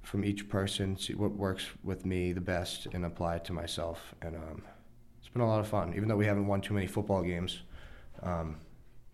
from 0.02 0.24
each 0.24 0.48
person, 0.48 0.96
see 0.96 1.14
what 1.14 1.32
works 1.32 1.66
with 1.82 2.04
me 2.04 2.32
the 2.32 2.40
best, 2.40 2.86
and 2.92 3.04
apply 3.04 3.36
it 3.36 3.44
to 3.46 3.52
myself. 3.52 4.14
And 4.22 4.36
um, 4.36 4.62
it's 5.18 5.28
been 5.28 5.42
a 5.42 5.46
lot 5.46 5.60
of 5.60 5.68
fun. 5.68 5.94
Even 5.94 6.08
though 6.08 6.16
we 6.16 6.26
haven't 6.26 6.46
won 6.46 6.60
too 6.60 6.74
many 6.74 6.86
football 6.86 7.22
games, 7.22 7.62
um, 8.22 8.56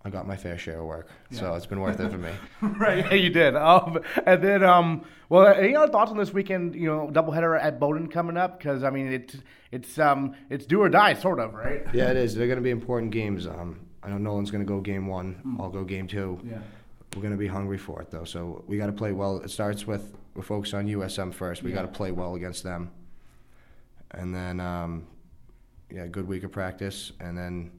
I 0.04 0.10
got 0.10 0.26
my 0.26 0.36
fair 0.36 0.56
share 0.56 0.78
of 0.78 0.86
work, 0.86 1.08
yeah. 1.30 1.40
so 1.40 1.54
it's 1.54 1.66
been 1.66 1.80
worth 1.80 1.98
it 1.98 2.10
for 2.10 2.18
me. 2.18 2.30
right, 2.78 3.04
yeah, 3.04 3.14
you 3.14 3.30
did. 3.30 3.56
Um, 3.56 3.98
and 4.24 4.42
then, 4.42 4.62
um, 4.62 5.04
well, 5.28 5.46
any 5.46 5.74
other 5.74 5.90
thoughts 5.90 6.10
on 6.12 6.16
this 6.16 6.32
weekend? 6.32 6.76
You 6.76 6.86
know, 6.86 7.10
doubleheader 7.12 7.60
at 7.60 7.80
Bowdoin 7.80 8.08
coming 8.08 8.36
up 8.36 8.58
because 8.58 8.84
I 8.84 8.90
mean, 8.90 9.12
it's 9.12 9.36
it's 9.72 9.98
um, 9.98 10.34
it's 10.50 10.66
do 10.66 10.80
or 10.80 10.88
die, 10.88 11.14
sort 11.14 11.40
of, 11.40 11.52
right? 11.52 11.82
Yeah, 11.92 12.10
it 12.10 12.16
is. 12.16 12.34
They're 12.34 12.46
going 12.46 12.58
to 12.58 12.62
be 12.62 12.70
important 12.70 13.10
games. 13.10 13.46
Um, 13.46 13.80
I 14.02 14.10
know 14.10 14.18
Nolan's 14.18 14.50
going 14.50 14.64
to 14.64 14.68
go 14.68 14.80
game 14.80 15.06
one. 15.06 15.42
Mm. 15.44 15.60
I'll 15.60 15.70
go 15.70 15.84
game 15.84 16.06
two. 16.06 16.40
Yeah. 16.48 16.58
We're 17.14 17.22
going 17.22 17.32
to 17.32 17.38
be 17.38 17.48
hungry 17.48 17.78
for 17.78 18.00
it 18.00 18.10
though, 18.10 18.24
so 18.24 18.64
we 18.68 18.78
got 18.78 18.86
to 18.86 18.92
play 18.92 19.12
well. 19.12 19.38
It 19.38 19.50
starts 19.50 19.86
with 19.86 20.16
we're 20.34 20.42
focused 20.42 20.74
on 20.74 20.86
USM 20.86 21.34
first. 21.34 21.62
We 21.62 21.70
yeah. 21.70 21.76
got 21.76 21.82
to 21.82 21.88
play 21.88 22.12
well 22.12 22.36
against 22.36 22.62
them, 22.62 22.92
and 24.12 24.32
then 24.34 24.60
um, 24.60 25.06
yeah, 25.90 26.06
good 26.06 26.28
week 26.28 26.44
of 26.44 26.52
practice, 26.52 27.12
and 27.18 27.36
then 27.36 27.72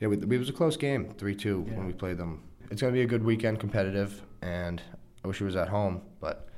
yeah, 0.00 0.08
we, 0.08 0.16
it 0.16 0.38
was 0.38 0.48
a 0.48 0.52
close 0.52 0.76
game, 0.76 1.14
three 1.18 1.34
two 1.34 1.66
yeah. 1.68 1.76
when 1.76 1.86
we 1.86 1.92
played 1.92 2.18
them. 2.18 2.42
It's 2.70 2.80
gonna 2.80 2.92
be 2.92 3.02
a 3.02 3.06
good 3.06 3.24
weekend, 3.24 3.60
competitive, 3.60 4.22
and 4.42 4.80
I 5.24 5.28
wish 5.28 5.40
it 5.40 5.44
was 5.44 5.56
at 5.56 5.68
home, 5.68 6.02
but 6.20 6.48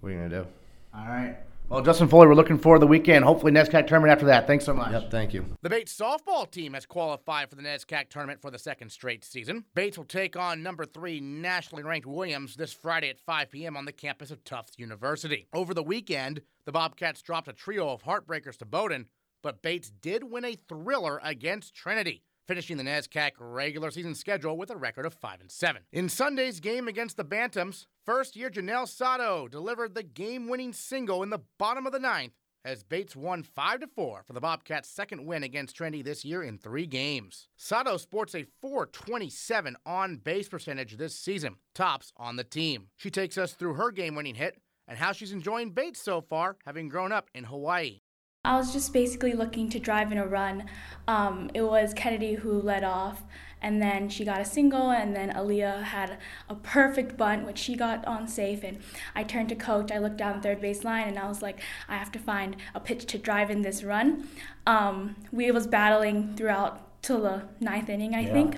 what 0.00 0.10
are 0.10 0.12
you 0.12 0.18
gonna 0.18 0.42
do? 0.42 0.46
All 0.94 1.06
right. 1.06 1.36
Well, 1.70 1.82
Justin 1.82 2.08
Foley, 2.08 2.26
we're 2.26 2.34
looking 2.34 2.58
forward 2.58 2.78
to 2.78 2.80
the 2.80 2.88
weekend. 2.88 3.24
Hopefully, 3.24 3.52
NESCAC 3.52 3.86
tournament 3.86 4.10
after 4.10 4.26
that. 4.26 4.48
Thanks 4.48 4.64
so 4.64 4.74
much. 4.74 4.90
Yep, 4.90 5.12
thank 5.12 5.32
you. 5.32 5.46
The 5.62 5.70
Bates 5.70 5.96
softball 5.96 6.50
team 6.50 6.74
has 6.74 6.84
qualified 6.84 7.48
for 7.48 7.54
the 7.54 7.62
NESCAC 7.62 8.08
tournament 8.08 8.42
for 8.42 8.50
the 8.50 8.58
second 8.58 8.90
straight 8.90 9.24
season. 9.24 9.64
Bates 9.76 9.96
will 9.96 10.04
take 10.04 10.36
on 10.36 10.64
number 10.64 10.84
three 10.84 11.20
nationally 11.20 11.84
ranked 11.84 12.08
Williams 12.08 12.56
this 12.56 12.72
Friday 12.72 13.08
at 13.08 13.20
5 13.20 13.52
p.m. 13.52 13.76
on 13.76 13.84
the 13.84 13.92
campus 13.92 14.32
of 14.32 14.42
Tufts 14.42 14.80
University. 14.80 15.46
Over 15.52 15.72
the 15.72 15.82
weekend, 15.84 16.40
the 16.64 16.72
Bobcats 16.72 17.22
dropped 17.22 17.46
a 17.46 17.52
trio 17.52 17.88
of 17.90 18.02
heartbreakers 18.02 18.56
to 18.56 18.64
Bowdoin, 18.64 19.06
but 19.40 19.62
Bates 19.62 19.92
did 20.02 20.24
win 20.24 20.44
a 20.44 20.58
thriller 20.68 21.20
against 21.22 21.76
Trinity 21.76 22.24
finishing 22.50 22.76
the 22.76 22.82
NESCAC 22.82 23.30
regular 23.38 23.92
season 23.92 24.12
schedule 24.12 24.56
with 24.56 24.70
a 24.70 24.76
record 24.76 25.06
of 25.06 25.14
5 25.14 25.40
and 25.40 25.52
7. 25.52 25.82
In 25.92 26.08
Sunday's 26.08 26.58
game 26.58 26.88
against 26.88 27.16
the 27.16 27.24
Bantams, 27.24 27.86
first 28.04 28.34
year 28.34 28.50
Janell 28.50 28.88
Sato 28.88 29.46
delivered 29.46 29.94
the 29.94 30.02
game 30.02 30.48
winning 30.48 30.72
single 30.72 31.22
in 31.22 31.30
the 31.30 31.44
bottom 31.60 31.86
of 31.86 31.92
the 31.92 32.00
ninth 32.00 32.32
as 32.64 32.82
Bates 32.82 33.14
won 33.14 33.44
5 33.44 33.84
4 33.94 34.24
for 34.26 34.32
the 34.32 34.40
Bobcats' 34.40 34.88
second 34.88 35.26
win 35.26 35.44
against 35.44 35.76
Trinity 35.76 36.02
this 36.02 36.24
year 36.24 36.42
in 36.42 36.58
three 36.58 36.88
games. 36.88 37.46
Sato 37.56 37.96
sports 37.96 38.34
a 38.34 38.44
427 38.60 39.76
on 39.86 40.16
base 40.16 40.48
percentage 40.48 40.96
this 40.96 41.14
season, 41.14 41.54
tops 41.72 42.12
on 42.16 42.34
the 42.34 42.42
team. 42.42 42.88
She 42.96 43.12
takes 43.12 43.38
us 43.38 43.52
through 43.52 43.74
her 43.74 43.92
game 43.92 44.16
winning 44.16 44.34
hit 44.34 44.56
and 44.88 44.98
how 44.98 45.12
she's 45.12 45.30
enjoying 45.30 45.70
Bates 45.70 46.02
so 46.02 46.20
far, 46.20 46.56
having 46.66 46.88
grown 46.88 47.12
up 47.12 47.30
in 47.32 47.44
Hawaii. 47.44 48.00
I 48.42 48.56
was 48.56 48.72
just 48.72 48.94
basically 48.94 49.34
looking 49.34 49.68
to 49.68 49.78
drive 49.78 50.10
in 50.12 50.16
a 50.16 50.26
run. 50.26 50.64
Um, 51.06 51.50
it 51.52 51.60
was 51.60 51.92
Kennedy 51.92 52.34
who 52.36 52.52
led 52.62 52.82
off, 52.82 53.22
and 53.60 53.82
then 53.82 54.08
she 54.08 54.24
got 54.24 54.40
a 54.40 54.46
single, 54.46 54.90
and 54.90 55.14
then 55.14 55.30
Aaliyah 55.30 55.82
had 55.82 56.16
a 56.48 56.54
perfect 56.54 57.18
bunt, 57.18 57.44
which 57.44 57.58
she 57.58 57.76
got 57.76 58.02
on 58.06 58.26
safe. 58.26 58.64
And 58.64 58.78
I 59.14 59.24
turned 59.24 59.50
to 59.50 59.54
coach. 59.54 59.92
I 59.92 59.98
looked 59.98 60.16
down 60.16 60.40
third 60.40 60.62
base 60.62 60.84
line, 60.84 61.06
and 61.06 61.18
I 61.18 61.28
was 61.28 61.42
like, 61.42 61.60
I 61.86 61.98
have 61.98 62.10
to 62.12 62.18
find 62.18 62.56
a 62.74 62.80
pitch 62.80 63.04
to 63.06 63.18
drive 63.18 63.50
in 63.50 63.60
this 63.60 63.84
run. 63.84 64.26
Um, 64.66 65.16
we 65.30 65.50
was 65.50 65.66
battling 65.66 66.34
throughout 66.34 67.02
till 67.02 67.20
the 67.20 67.42
ninth 67.60 67.90
inning, 67.90 68.14
I 68.14 68.20
yeah. 68.20 68.32
think. 68.32 68.56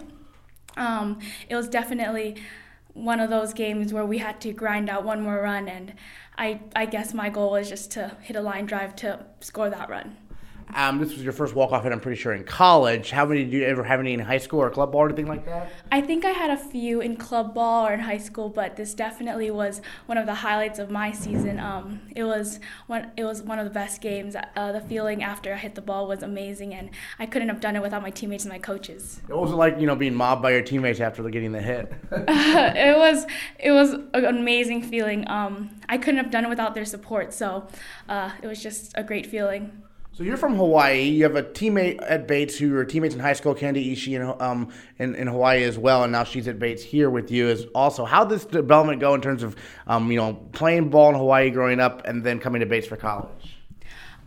Um, 0.76 1.18
it 1.48 1.56
was 1.56 1.68
definitely 1.68 2.36
one 2.94 3.20
of 3.20 3.30
those 3.30 3.52
games 3.52 3.92
where 3.92 4.04
we 4.04 4.18
had 4.18 4.40
to 4.42 4.52
grind 4.52 4.88
out 4.88 5.02
one 5.02 5.22
more 5.22 5.40
run 5.42 5.68
and 5.68 5.94
I, 6.36 6.60
I 6.74 6.86
guess 6.86 7.12
my 7.12 7.28
goal 7.28 7.52
was 7.52 7.68
just 7.68 7.90
to 7.92 8.16
hit 8.20 8.36
a 8.36 8.40
line 8.40 8.66
drive 8.66 8.96
to 8.96 9.24
score 9.40 9.70
that 9.70 9.88
run. 9.88 10.16
Um, 10.74 10.98
this 10.98 11.12
was 11.12 11.22
your 11.22 11.32
first 11.32 11.54
walk 11.54 11.72
off 11.72 11.82
hit, 11.82 11.92
I'm 11.92 12.00
pretty 12.00 12.20
sure, 12.20 12.32
in 12.32 12.44
college. 12.44 13.10
How 13.10 13.26
many 13.26 13.44
did 13.44 13.52
you 13.52 13.64
ever 13.64 13.84
have 13.84 14.00
any 14.00 14.14
in 14.14 14.20
high 14.20 14.38
school 14.38 14.60
or 14.60 14.70
club 14.70 14.92
ball 14.92 15.02
or 15.02 15.06
anything 15.06 15.26
like 15.26 15.44
that? 15.46 15.70
I 15.90 16.00
think 16.00 16.24
I 16.24 16.30
had 16.30 16.50
a 16.50 16.56
few 16.56 17.00
in 17.00 17.16
club 17.16 17.54
ball 17.54 17.86
or 17.86 17.92
in 17.92 18.00
high 18.00 18.18
school, 18.18 18.48
but 18.48 18.76
this 18.76 18.94
definitely 18.94 19.50
was 19.50 19.80
one 20.06 20.18
of 20.18 20.26
the 20.26 20.34
highlights 20.36 20.78
of 20.78 20.90
my 20.90 21.12
season. 21.12 21.60
Um, 21.60 22.00
it 22.14 22.24
was 22.24 22.60
one 22.86 23.10
it 23.16 23.24
was 23.24 23.42
one 23.42 23.58
of 23.58 23.64
the 23.64 23.70
best 23.70 24.00
games. 24.00 24.36
Uh, 24.56 24.72
the 24.72 24.80
feeling 24.80 25.22
after 25.22 25.52
I 25.52 25.56
hit 25.56 25.74
the 25.74 25.82
ball 25.82 26.08
was 26.08 26.22
amazing, 26.22 26.74
and 26.74 26.90
I 27.18 27.26
couldn't 27.26 27.48
have 27.48 27.60
done 27.60 27.76
it 27.76 27.82
without 27.82 28.02
my 28.02 28.10
teammates 28.10 28.44
and 28.44 28.52
my 28.52 28.58
coaches. 28.58 29.20
It 29.28 29.36
wasn't 29.36 29.58
like, 29.58 29.78
you 29.78 29.86
know, 29.86 29.96
being 29.96 30.14
mobbed 30.14 30.42
by 30.42 30.52
your 30.52 30.62
teammates 30.62 31.00
after 31.00 31.22
getting 31.28 31.52
the 31.52 31.60
hit? 31.60 31.92
it 32.12 32.96
was 32.96 33.26
it 33.58 33.72
was 33.72 33.92
an 33.92 34.24
amazing 34.24 34.82
feeling. 34.82 35.28
Um, 35.28 35.70
I 35.88 35.98
couldn't 35.98 36.18
have 36.18 36.30
done 36.30 36.44
it 36.44 36.48
without 36.48 36.74
their 36.74 36.84
support, 36.84 37.32
so 37.32 37.66
uh, 38.08 38.30
it 38.42 38.46
was 38.46 38.62
just 38.62 38.92
a 38.96 39.02
great 39.02 39.26
feeling. 39.26 39.81
So 40.14 40.24
you're 40.24 40.36
from 40.36 40.56
Hawaii. 40.56 41.04
You 41.04 41.22
have 41.22 41.36
a 41.36 41.42
teammate 41.42 41.98
at 42.02 42.28
Bates 42.28 42.58
who 42.58 42.72
were 42.72 42.84
teammates 42.84 43.14
in 43.14 43.20
high 43.20 43.32
school, 43.32 43.54
Kennedy 43.54 43.96
Ishii, 43.96 44.16
in, 44.16 44.42
um, 44.42 44.70
in, 44.98 45.14
in 45.14 45.26
Hawaii 45.26 45.64
as 45.64 45.78
well, 45.78 46.02
and 46.02 46.12
now 46.12 46.22
she's 46.22 46.46
at 46.48 46.58
Bates 46.58 46.82
here 46.82 47.08
with 47.08 47.30
you. 47.30 47.48
Is 47.48 47.64
also 47.74 48.04
how 48.04 48.22
did 48.22 48.38
this 48.38 48.44
development 48.44 49.00
go 49.00 49.14
in 49.14 49.22
terms 49.22 49.42
of 49.42 49.56
um, 49.86 50.10
you 50.12 50.18
know 50.18 50.34
playing 50.52 50.90
ball 50.90 51.08
in 51.08 51.14
Hawaii 51.14 51.48
growing 51.48 51.80
up 51.80 52.02
and 52.04 52.22
then 52.22 52.38
coming 52.38 52.60
to 52.60 52.66
Bates 52.66 52.86
for 52.86 52.96
college? 52.96 53.56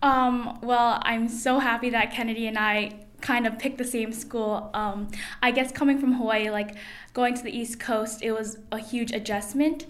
Um, 0.02 0.60
well, 0.62 1.00
I'm 1.04 1.28
so 1.28 1.60
happy 1.60 1.92
that 1.92 2.12
Kennedy 2.12 2.48
and 2.48 2.58
I 2.58 3.06
kind 3.22 3.46
of 3.46 3.60
picked 3.60 3.78
the 3.78 3.86
same 3.86 4.12
school. 4.12 4.72
Um, 4.74 5.10
I 5.44 5.52
guess 5.52 5.72
coming 5.72 6.00
from 6.00 6.14
Hawaii, 6.14 6.50
like 6.50 6.76
going 7.14 7.36
to 7.36 7.44
the 7.44 7.56
East 7.56 7.80
Coast, 7.80 8.24
it 8.24 8.32
was 8.32 8.58
a 8.72 8.80
huge 8.80 9.12
adjustment. 9.12 9.86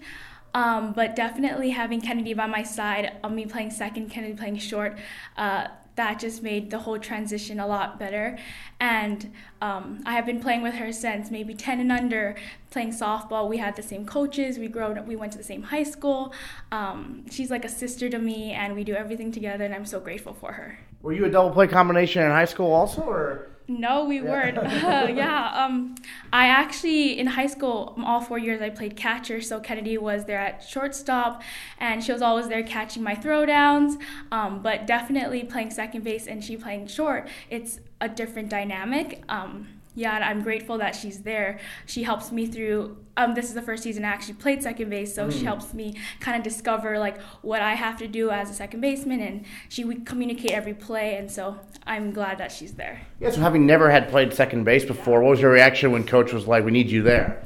Um, 0.52 0.92
but 0.92 1.14
definitely 1.14 1.70
having 1.70 2.00
Kennedy 2.00 2.32
by 2.32 2.46
my 2.46 2.62
side, 2.62 3.18
uh, 3.22 3.28
me 3.28 3.44
playing 3.44 3.70
second, 3.70 4.10
Kennedy 4.10 4.32
playing 4.32 4.56
short, 4.56 4.96
uh, 5.36 5.68
that 5.96 6.18
just 6.18 6.42
made 6.42 6.70
the 6.70 6.78
whole 6.78 6.98
transition 6.98 7.58
a 7.58 7.66
lot 7.66 7.98
better. 7.98 8.38
And 8.78 9.32
um, 9.60 10.02
I 10.06 10.12
have 10.12 10.26
been 10.26 10.40
playing 10.40 10.62
with 10.62 10.74
her 10.74 10.92
since 10.92 11.30
maybe 11.30 11.54
10 11.54 11.80
and 11.80 11.90
under, 11.90 12.36
playing 12.70 12.90
softball. 12.90 13.48
We 13.48 13.56
had 13.56 13.76
the 13.76 13.82
same 13.82 14.06
coaches. 14.06 14.58
We 14.58 14.68
grew 14.68 14.82
up, 14.82 15.06
we 15.06 15.16
went 15.16 15.32
to 15.32 15.38
the 15.38 15.44
same 15.44 15.62
high 15.62 15.82
school. 15.82 16.34
Um, 16.70 17.24
she's 17.30 17.50
like 17.50 17.64
a 17.64 17.68
sister 17.68 18.08
to 18.10 18.18
me, 18.18 18.52
and 18.52 18.74
we 18.74 18.84
do 18.84 18.94
everything 18.94 19.32
together. 19.32 19.64
And 19.64 19.74
I'm 19.74 19.86
so 19.86 19.98
grateful 19.98 20.34
for 20.34 20.52
her. 20.52 20.78
Were 21.02 21.12
you 21.12 21.24
a 21.24 21.30
double 21.30 21.50
play 21.50 21.66
combination 21.66 22.22
in 22.22 22.30
high 22.30 22.44
school 22.44 22.72
also, 22.72 23.02
or? 23.02 23.48
No, 23.68 24.04
we 24.04 24.16
yeah. 24.16 24.30
weren't. 24.30 24.58
Uh, 24.58 25.08
yeah. 25.14 25.64
Um, 25.64 25.96
I 26.32 26.46
actually 26.46 27.18
in 27.18 27.26
high 27.26 27.48
school, 27.48 27.98
all 28.04 28.20
four 28.20 28.38
years 28.38 28.60
I 28.62 28.70
played 28.70 28.96
catcher. 28.96 29.40
So 29.40 29.58
Kennedy 29.60 29.98
was 29.98 30.24
there 30.24 30.38
at 30.38 30.62
shortstop, 30.62 31.42
and 31.78 32.02
she 32.02 32.12
was 32.12 32.22
always 32.22 32.48
there 32.48 32.62
catching 32.62 33.02
my 33.02 33.14
throwdowns. 33.14 34.00
Um, 34.30 34.62
but 34.62 34.86
definitely 34.86 35.42
playing 35.44 35.70
second 35.70 36.04
base 36.04 36.26
and 36.26 36.44
she 36.44 36.56
playing 36.56 36.86
short, 36.86 37.28
it's 37.50 37.80
a 38.00 38.08
different 38.08 38.50
dynamic. 38.50 39.22
Um, 39.28 39.68
yeah, 39.96 40.14
and 40.14 40.22
I'm 40.22 40.42
grateful 40.42 40.76
that 40.78 40.94
she's 40.94 41.22
there. 41.22 41.58
She 41.86 42.02
helps 42.02 42.30
me 42.30 42.46
through. 42.46 42.98
Um, 43.16 43.34
this 43.34 43.46
is 43.46 43.54
the 43.54 43.62
first 43.62 43.82
season 43.82 44.04
I 44.04 44.08
actually 44.08 44.34
played 44.34 44.62
second 44.62 44.90
base, 44.90 45.14
so 45.14 45.26
mm. 45.26 45.32
she 45.32 45.44
helps 45.44 45.72
me 45.72 45.96
kind 46.20 46.36
of 46.36 46.42
discover 46.44 46.98
like 46.98 47.18
what 47.40 47.62
I 47.62 47.74
have 47.74 47.96
to 47.98 48.06
do 48.06 48.30
as 48.30 48.50
a 48.50 48.54
second 48.54 48.82
baseman, 48.82 49.20
and 49.20 49.46
she 49.70 49.84
we 49.84 49.96
communicate 49.96 50.50
every 50.50 50.74
play, 50.74 51.16
and 51.16 51.30
so 51.30 51.58
I'm 51.86 52.12
glad 52.12 52.36
that 52.38 52.52
she's 52.52 52.74
there. 52.74 53.00
Yeah. 53.20 53.30
So 53.30 53.40
having 53.40 53.64
never 53.64 53.90
had 53.90 54.10
played 54.10 54.34
second 54.34 54.64
base 54.64 54.84
before, 54.84 55.22
what 55.22 55.30
was 55.30 55.40
your 55.40 55.50
reaction 55.50 55.92
when 55.92 56.04
coach 56.04 56.30
was 56.30 56.46
like, 56.46 56.62
"We 56.62 56.72
need 56.72 56.90
you 56.90 57.02
there"? 57.02 57.42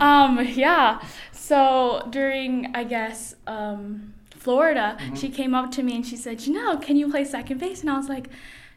Um. 0.00 0.44
Yeah. 0.44 1.00
So 1.30 2.06
during, 2.10 2.74
I 2.74 2.84
guess. 2.84 3.36
Um, 3.46 4.14
Florida, 4.30 4.96
mm-hmm. 4.98 5.14
she 5.14 5.28
came 5.28 5.54
up 5.54 5.70
to 5.70 5.84
me 5.84 5.94
and 5.94 6.04
she 6.04 6.16
said, 6.16 6.40
"You 6.40 6.54
know, 6.54 6.76
can 6.76 6.96
you 6.96 7.08
play 7.08 7.24
second 7.24 7.58
base?" 7.58 7.82
And 7.82 7.90
I 7.90 7.96
was 7.96 8.08
like, 8.08 8.28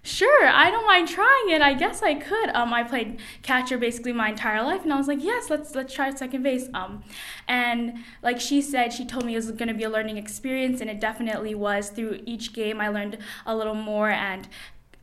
sure, 0.06 0.48
I 0.48 0.72
don't 0.72 0.86
mind 0.86 1.10
trying 1.10 1.50
it. 1.50 1.62
I 1.62 1.74
guess 1.74 2.02
I 2.02 2.16
could. 2.16 2.50
Um, 2.50 2.74
I 2.74 2.84
played 2.84 3.20
catcher 3.42 3.78
basically 3.78 4.14
my 4.14 4.30
entire 4.30 4.64
life, 4.64 4.84
and 4.84 4.94
I 4.94 4.98
was 4.98 5.08
like, 5.08 5.24
yes, 5.24 5.50
let's 5.50 5.76
let's 5.76 5.94
try 5.94 6.14
second 6.14 6.44
base. 6.44 6.70
Um, 6.74 7.04
and 7.48 8.04
like 8.22 8.40
she 8.40 8.62
said, 8.62 8.94
she 8.94 9.06
told 9.06 9.26
me 9.26 9.34
it 9.34 9.38
was 9.38 9.52
going 9.52 9.68
to 9.68 9.74
be 9.74 9.84
a 9.84 9.90
learning 9.90 10.18
experience, 10.18 10.80
and 10.82 10.90
it 10.90 11.00
definitely 11.00 11.56
was. 11.56 11.90
Through 11.90 12.22
each 12.26 12.54
game, 12.54 12.80
I 12.80 12.88
learned 12.88 13.18
a 13.46 13.56
little 13.56 13.76
more, 13.76 14.10
and 14.10 14.48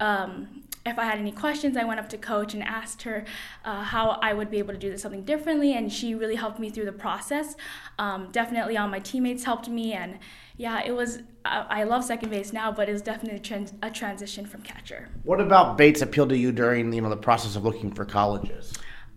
um, 0.00 0.62
if 0.84 0.98
I 0.98 1.04
had 1.04 1.18
any 1.18 1.32
questions, 1.32 1.76
I 1.76 1.84
went 1.84 2.00
up 2.00 2.08
to 2.08 2.18
coach 2.18 2.54
and 2.54 2.62
asked 2.62 3.02
her 3.02 3.24
uh, 3.64 3.82
how 3.82 4.18
I 4.22 4.32
would 4.32 4.50
be 4.50 4.58
able 4.58 4.72
to 4.74 4.78
do 4.78 4.90
this 4.90 5.02
something 5.02 5.24
differently, 5.24 5.74
and 5.74 5.92
she 5.92 6.14
really 6.14 6.34
helped 6.34 6.58
me 6.58 6.70
through 6.70 6.86
the 6.86 6.92
process. 6.92 7.56
Um, 7.98 8.28
definitely, 8.32 8.76
all 8.76 8.88
my 8.88 8.98
teammates 8.98 9.44
helped 9.44 9.68
me, 9.68 9.92
and 9.92 10.18
yeah, 10.56 10.82
it 10.84 10.92
was. 10.92 11.20
I, 11.44 11.66
I 11.68 11.82
love 11.84 12.04
second 12.04 12.30
base 12.30 12.52
now, 12.52 12.72
but 12.72 12.88
it 12.88 12.92
was 12.92 13.02
definitely 13.02 13.38
a, 13.38 13.40
trans, 13.40 13.72
a 13.82 13.90
transition 13.90 14.46
from 14.46 14.62
catcher. 14.62 15.08
What 15.22 15.40
about 15.40 15.78
Bates 15.78 16.02
appealed 16.02 16.30
to 16.30 16.36
you 16.36 16.52
during 16.52 16.92
you 16.92 17.00
know 17.00 17.08
the 17.08 17.16
process 17.16 17.54
of 17.54 17.64
looking 17.64 17.92
for 17.92 18.04
colleges? 18.04 18.72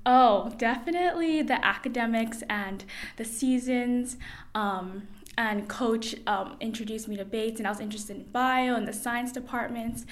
Oh, 0.06 0.54
definitely 0.58 1.42
the 1.42 1.64
academics 1.66 2.44
and 2.48 2.86
the 3.18 3.26
seasons. 3.26 4.18
Um, 4.54 5.08
and 5.38 5.68
coach 5.68 6.16
um, 6.28 6.56
introduced 6.60 7.08
me 7.08 7.18
to 7.18 7.26
Bates, 7.26 7.60
and 7.60 7.68
I 7.68 7.70
was 7.70 7.80
interested 7.80 8.16
in 8.16 8.24
bio 8.24 8.76
and 8.76 8.88
the 8.88 8.94
science 8.94 9.32
departments, 9.32 10.06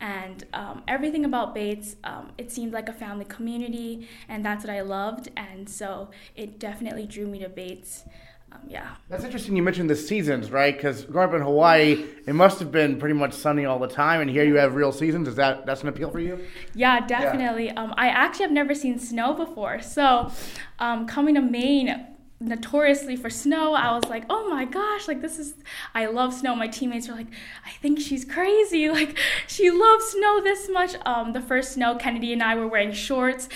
and 0.00 0.44
um, 0.54 0.82
everything 0.88 1.24
about 1.24 1.54
Bates. 1.54 1.96
Um, 2.04 2.32
it 2.38 2.50
seemed 2.50 2.72
like 2.72 2.88
a 2.88 2.92
family 2.92 3.24
community, 3.26 4.08
and 4.28 4.44
that's 4.44 4.64
what 4.64 4.72
I 4.72 4.80
loved, 4.80 5.30
and 5.36 5.68
so 5.68 6.10
it 6.36 6.58
definitely 6.58 7.06
drew 7.06 7.26
me 7.26 7.38
to 7.40 7.48
Bates. 7.48 8.04
Um, 8.52 8.58
yeah. 8.66 8.96
That's 9.08 9.22
interesting. 9.22 9.54
You 9.54 9.62
mentioned 9.62 9.88
the 9.88 9.96
seasons, 9.96 10.50
right? 10.50 10.74
Because 10.76 11.04
growing 11.04 11.28
up 11.28 11.34
in 11.36 11.42
Hawaii, 11.42 12.04
it 12.26 12.34
must 12.34 12.58
have 12.58 12.72
been 12.72 12.98
pretty 12.98 13.14
much 13.14 13.32
sunny 13.32 13.64
all 13.64 13.78
the 13.78 13.86
time, 13.86 14.20
and 14.20 14.30
here 14.30 14.44
you 14.44 14.56
have 14.56 14.74
real 14.74 14.90
seasons. 14.92 15.28
Is 15.28 15.36
that 15.36 15.66
that's 15.66 15.82
an 15.82 15.88
appeal 15.88 16.10
for 16.10 16.18
you? 16.18 16.44
Yeah, 16.74 17.06
definitely. 17.06 17.66
Yeah. 17.66 17.80
Um, 17.80 17.94
I 17.96 18.08
actually 18.08 18.44
have 18.44 18.52
never 18.52 18.74
seen 18.74 18.98
snow 18.98 19.34
before, 19.34 19.80
so 19.80 20.32
um, 20.80 21.06
coming 21.06 21.36
to 21.36 21.42
Maine 21.42 22.06
notoriously 22.42 23.16
for 23.16 23.28
snow 23.28 23.74
i 23.74 23.94
was 23.94 24.02
like 24.06 24.24
oh 24.30 24.48
my 24.48 24.64
gosh 24.64 25.06
like 25.06 25.20
this 25.20 25.38
is 25.38 25.54
i 25.94 26.06
love 26.06 26.32
snow. 26.32 26.56
My 26.56 26.68
teammates 26.68 27.06
were 27.06 27.14
like 27.14 27.26
i 27.66 27.70
think 27.82 28.00
she's 28.00 28.24
crazy 28.24 28.88
like 28.98 29.18
she 29.46 29.70
loves 29.70 30.06
snow 30.06 30.40
this 30.40 30.68
much. 30.70 30.94
Um, 31.04 31.34
the 31.34 31.40
first 31.42 31.72
snow 31.72 31.96
kennedy 31.96 32.32
and 32.32 32.42
i 32.42 32.54
were 32.54 32.66
wearing 32.66 32.92
shorts 32.92 33.48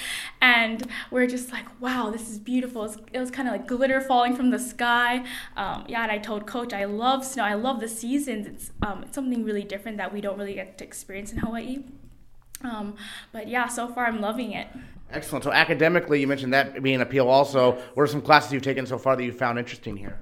and 0.42 0.86
we're 1.10 1.26
just 1.26 1.50
like 1.50 1.64
wow 1.80 2.10
this 2.10 2.28
is 2.28 2.38
beautiful. 2.38 2.82
It 2.84 2.88
was, 2.88 3.20
was 3.20 3.30
kind 3.30 3.48
of 3.48 3.52
like 3.52 3.66
glitter 3.66 4.00
falling 4.02 4.36
from 4.36 4.50
the 4.50 4.58
sky. 4.58 5.24
Um, 5.56 5.84
yeah 5.88 6.02
and 6.02 6.12
i 6.12 6.18
told 6.18 6.46
coach 6.46 6.74
i 6.74 6.84
love 6.84 7.24
snow 7.24 7.44
i 7.44 7.54
love 7.54 7.80
the 7.80 7.88
seasons. 7.88 8.46
It's, 8.46 8.70
um, 8.86 9.04
it's 9.04 9.14
something 9.14 9.44
really 9.44 9.64
different 9.64 9.96
that 9.96 10.12
we 10.12 10.20
don't 10.20 10.38
really 10.38 10.54
get 10.54 10.76
to 10.78 10.84
experience 10.84 11.32
in 11.32 11.38
hawaii 11.38 11.78
um, 12.64 12.96
but 13.32 13.48
yeah 13.48 13.68
so 13.68 13.86
far 13.88 14.06
i'm 14.06 14.20
loving 14.20 14.52
it 14.52 14.66
Excellent. 15.10 15.44
So 15.44 15.52
academically, 15.52 16.20
you 16.20 16.26
mentioned 16.26 16.52
that 16.54 16.82
being 16.82 16.96
an 16.96 17.00
appeal. 17.00 17.28
Also, 17.28 17.72
what 17.94 18.02
are 18.02 18.06
some 18.06 18.20
classes 18.20 18.52
you've 18.52 18.62
taken 18.62 18.84
so 18.84 18.98
far 18.98 19.14
that 19.14 19.22
you 19.22 19.32
found 19.32 19.58
interesting 19.58 19.96
here? 19.96 20.20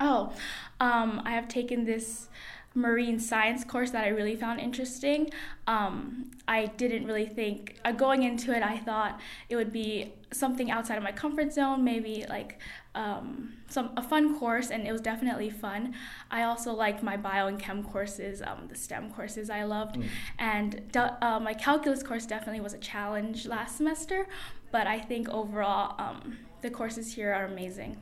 Oh, 0.00 0.32
um, 0.80 1.22
I 1.24 1.32
have 1.32 1.46
taken 1.46 1.84
this 1.84 2.28
marine 2.74 3.20
science 3.20 3.64
course 3.64 3.90
that 3.92 4.04
I 4.04 4.08
really 4.08 4.36
found 4.36 4.60
interesting. 4.60 5.30
Um, 5.66 6.30
I 6.48 6.66
didn't 6.66 7.06
really 7.06 7.26
think, 7.26 7.78
uh, 7.84 7.92
going 7.92 8.24
into 8.24 8.54
it, 8.54 8.62
I 8.62 8.78
thought 8.78 9.20
it 9.48 9.56
would 9.56 9.72
be 9.72 10.12
something 10.32 10.70
outside 10.70 10.96
of 10.96 11.04
my 11.04 11.12
comfort 11.12 11.52
zone, 11.52 11.84
maybe 11.84 12.26
like 12.28 12.58
um, 12.96 13.54
some 13.68 13.90
a 13.96 14.02
fun 14.02 14.38
course, 14.38 14.70
and 14.70 14.86
it 14.86 14.92
was 14.92 15.00
definitely 15.00 15.50
fun. 15.50 15.94
I 16.30 16.42
also 16.42 16.72
liked 16.72 17.02
my 17.02 17.16
bio 17.16 17.46
and 17.46 17.58
chem 17.58 17.82
courses, 17.84 18.42
um, 18.42 18.66
the 18.68 18.74
STEM 18.74 19.12
courses 19.12 19.50
I 19.50 19.64
loved, 19.64 19.96
mm. 19.96 20.06
and 20.38 20.82
uh, 20.96 21.40
my 21.40 21.54
calculus 21.54 22.02
course 22.02 22.26
definitely 22.26 22.60
was 22.60 22.74
a 22.74 22.78
challenge 22.78 23.46
last 23.46 23.76
semester. 23.76 24.26
But 24.72 24.88
I 24.88 24.98
think 24.98 25.28
overall, 25.28 25.94
um, 26.00 26.38
the 26.60 26.70
courses 26.70 27.14
here 27.14 27.32
are 27.32 27.44
amazing. 27.44 27.96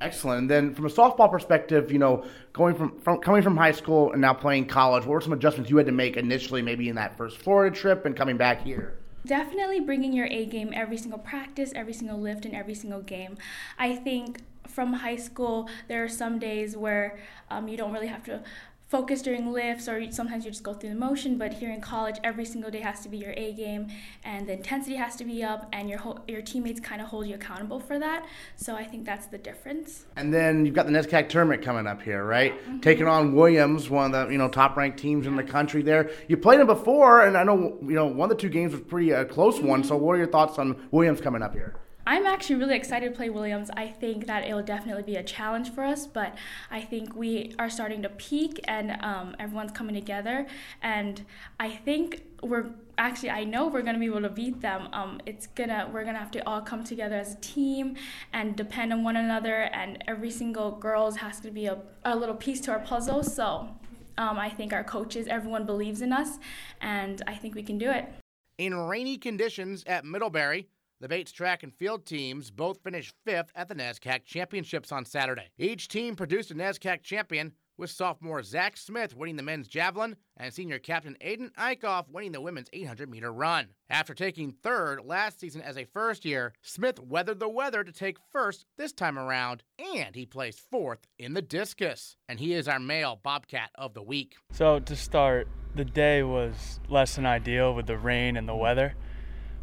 Excellent. 0.00 0.42
And 0.42 0.50
then 0.50 0.74
from 0.74 0.86
a 0.86 0.88
softball 0.88 1.30
perspective, 1.30 1.90
you 1.90 1.98
know, 1.98 2.24
going 2.52 2.74
from, 2.74 3.00
from 3.00 3.18
coming 3.18 3.42
from 3.42 3.56
high 3.56 3.72
school 3.72 4.12
and 4.12 4.20
now 4.20 4.32
playing 4.32 4.66
college, 4.66 5.04
what 5.04 5.14
were 5.14 5.20
some 5.20 5.32
adjustments 5.32 5.70
you 5.70 5.76
had 5.76 5.86
to 5.86 5.92
make 5.92 6.16
initially, 6.16 6.62
maybe 6.62 6.88
in 6.88 6.94
that 6.96 7.16
first 7.16 7.38
Florida 7.38 7.74
trip 7.74 8.06
and 8.06 8.16
coming 8.16 8.36
back 8.36 8.62
here? 8.62 8.98
Definitely 9.26 9.80
bringing 9.80 10.12
your 10.12 10.26
A 10.26 10.46
game 10.46 10.72
every 10.72 10.96
single 10.96 11.18
practice, 11.18 11.72
every 11.74 11.92
single 11.92 12.18
lift, 12.18 12.44
and 12.44 12.54
every 12.54 12.74
single 12.74 13.02
game. 13.02 13.36
I 13.78 13.96
think 13.96 14.42
from 14.68 14.92
high 14.92 15.16
school, 15.16 15.68
there 15.88 16.04
are 16.04 16.08
some 16.08 16.38
days 16.38 16.76
where 16.76 17.18
um, 17.50 17.66
you 17.66 17.76
don't 17.76 17.92
really 17.92 18.06
have 18.06 18.24
to 18.24 18.42
focus 18.88 19.20
during 19.20 19.52
lifts 19.52 19.86
or 19.86 20.10
sometimes 20.10 20.44
you 20.44 20.50
just 20.50 20.62
go 20.62 20.72
through 20.72 20.88
the 20.88 20.94
motion 20.94 21.36
but 21.36 21.52
here 21.52 21.70
in 21.70 21.80
college 21.80 22.16
every 22.24 22.44
single 22.44 22.70
day 22.70 22.80
has 22.80 23.00
to 23.00 23.08
be 23.08 23.18
your 23.18 23.34
a 23.36 23.52
game 23.52 23.86
and 24.24 24.46
the 24.46 24.52
intensity 24.54 24.96
has 24.96 25.14
to 25.14 25.24
be 25.24 25.44
up 25.44 25.68
and 25.74 25.90
your 25.90 25.98
whole, 25.98 26.18
your 26.26 26.40
teammates 26.40 26.80
kind 26.80 27.02
of 27.02 27.08
hold 27.08 27.26
you 27.26 27.34
accountable 27.34 27.78
for 27.78 27.98
that. 27.98 28.26
So 28.56 28.74
i 28.74 28.84
think 28.84 29.04
that's 29.04 29.26
the 29.26 29.38
difference. 29.38 30.06
And 30.16 30.32
then 30.32 30.64
you've 30.64 30.74
got 30.74 30.86
the 30.86 30.92
nescac 30.92 31.28
tournament 31.28 31.62
coming 31.62 31.86
up 31.86 32.02
here 32.02 32.24
right? 32.24 32.58
Mm-hmm. 32.58 32.80
taking 32.80 33.06
on 33.06 33.34
williams 33.34 33.90
one 33.90 34.14
of 34.14 34.26
the 34.26 34.32
you 34.32 34.38
know 34.38 34.48
top 34.48 34.76
ranked 34.76 34.98
teams 34.98 35.26
in 35.26 35.36
the 35.36 35.42
country 35.42 35.82
there. 35.82 36.10
You 36.28 36.36
played 36.36 36.60
them 36.60 36.66
before 36.66 37.26
and 37.26 37.36
i 37.36 37.44
know 37.44 37.76
you 37.82 37.94
know 37.94 38.06
one 38.06 38.30
of 38.30 38.36
the 38.36 38.40
two 38.40 38.48
games 38.48 38.72
was 38.72 38.80
pretty 38.82 39.10
a 39.10 39.20
uh, 39.20 39.24
close 39.24 39.56
mm-hmm. 39.56 39.68
one 39.68 39.84
so 39.84 39.96
what 39.96 40.12
are 40.12 40.18
your 40.18 40.26
thoughts 40.26 40.58
on 40.58 40.88
williams 40.90 41.20
coming 41.20 41.42
up 41.42 41.52
here 41.52 41.74
I'm 42.08 42.24
actually 42.24 42.56
really 42.56 42.74
excited 42.74 43.10
to 43.10 43.14
play 43.14 43.28
Williams. 43.28 43.70
I 43.76 43.88
think 43.88 44.28
that 44.28 44.42
it 44.48 44.54
will 44.54 44.62
definitely 44.62 45.02
be 45.02 45.16
a 45.16 45.22
challenge 45.22 45.74
for 45.74 45.84
us, 45.84 46.06
but 46.06 46.34
I 46.70 46.80
think 46.80 47.14
we 47.14 47.54
are 47.58 47.68
starting 47.68 48.00
to 48.00 48.08
peak 48.08 48.60
and 48.64 48.96
um, 49.04 49.36
everyone's 49.38 49.72
coming 49.72 49.94
together. 49.94 50.46
And 50.80 51.22
I 51.60 51.68
think 51.68 52.22
we're 52.42 52.70
actually 52.96 53.28
I 53.28 53.44
know 53.44 53.66
we're 53.66 53.82
gonna 53.82 53.98
be 53.98 54.06
able 54.06 54.22
to 54.22 54.30
beat 54.30 54.62
them. 54.62 54.88
Um, 54.94 55.20
it's 55.26 55.48
gonna 55.48 55.90
we're 55.92 56.04
gonna 56.04 56.18
have 56.18 56.30
to 56.30 56.48
all 56.48 56.62
come 56.62 56.82
together 56.82 57.16
as 57.16 57.34
a 57.34 57.40
team 57.40 57.96
and 58.32 58.56
depend 58.56 58.90
on 58.94 59.04
one 59.04 59.16
another. 59.16 59.64
And 59.74 60.02
every 60.08 60.30
single 60.30 60.70
girls 60.70 61.16
has 61.16 61.40
to 61.40 61.50
be 61.50 61.66
a, 61.66 61.76
a 62.06 62.16
little 62.16 62.36
piece 62.36 62.62
to 62.62 62.70
our 62.70 62.80
puzzle. 62.80 63.22
So 63.22 63.68
um, 64.16 64.38
I 64.38 64.48
think 64.48 64.72
our 64.72 64.82
coaches, 64.82 65.26
everyone 65.26 65.66
believes 65.66 66.00
in 66.00 66.14
us, 66.14 66.38
and 66.80 67.20
I 67.26 67.34
think 67.34 67.54
we 67.54 67.62
can 67.62 67.76
do 67.76 67.90
it. 67.90 68.08
In 68.56 68.74
rainy 68.74 69.18
conditions 69.18 69.84
at 69.86 70.06
Middlebury. 70.06 70.68
The 71.00 71.08
Bates 71.08 71.30
track 71.30 71.62
and 71.62 71.72
field 71.72 72.06
teams 72.06 72.50
both 72.50 72.82
finished 72.82 73.14
fifth 73.24 73.52
at 73.54 73.68
the 73.68 73.74
NESCAC 73.76 74.24
Championships 74.24 74.90
on 74.90 75.04
Saturday. 75.04 75.48
Each 75.56 75.86
team 75.86 76.16
produced 76.16 76.50
a 76.50 76.54
NESCAC 76.56 77.02
champion, 77.04 77.52
with 77.78 77.90
sophomore 77.90 78.42
Zach 78.42 78.76
Smith 78.76 79.16
winning 79.16 79.36
the 79.36 79.42
men's 79.42 79.68
javelin 79.68 80.16
and 80.36 80.52
senior 80.52 80.78
captain 80.78 81.16
Ayden 81.24 81.52
Eickhoff 81.54 82.10
winning 82.10 82.32
the 82.32 82.40
women's 82.40 82.68
800 82.72 83.08
meter 83.08 83.32
run. 83.32 83.68
After 83.88 84.12
taking 84.12 84.52
third 84.52 85.04
last 85.04 85.38
season 85.40 85.62
as 85.62 85.78
a 85.78 85.84
first 85.84 86.24
year, 86.24 86.52
Smith 86.60 86.98
weathered 86.98 87.38
the 87.38 87.48
weather 87.48 87.84
to 87.84 87.92
take 87.92 88.18
first 88.32 88.66
this 88.76 88.92
time 88.92 89.18
around, 89.18 89.62
and 89.94 90.14
he 90.14 90.26
placed 90.26 90.68
fourth 90.68 91.06
in 91.18 91.34
the 91.34 91.42
discus. 91.42 92.16
And 92.28 92.40
he 92.40 92.52
is 92.52 92.68
our 92.68 92.80
male 92.80 93.20
Bobcat 93.22 93.70
of 93.76 93.94
the 93.94 94.02
week. 94.02 94.34
So, 94.52 94.80
to 94.80 94.96
start, 94.96 95.46
the 95.76 95.84
day 95.84 96.24
was 96.24 96.80
less 96.88 97.14
than 97.14 97.24
ideal 97.24 97.72
with 97.74 97.86
the 97.86 97.96
rain 97.96 98.36
and 98.36 98.48
the 98.48 98.56
weather, 98.56 98.94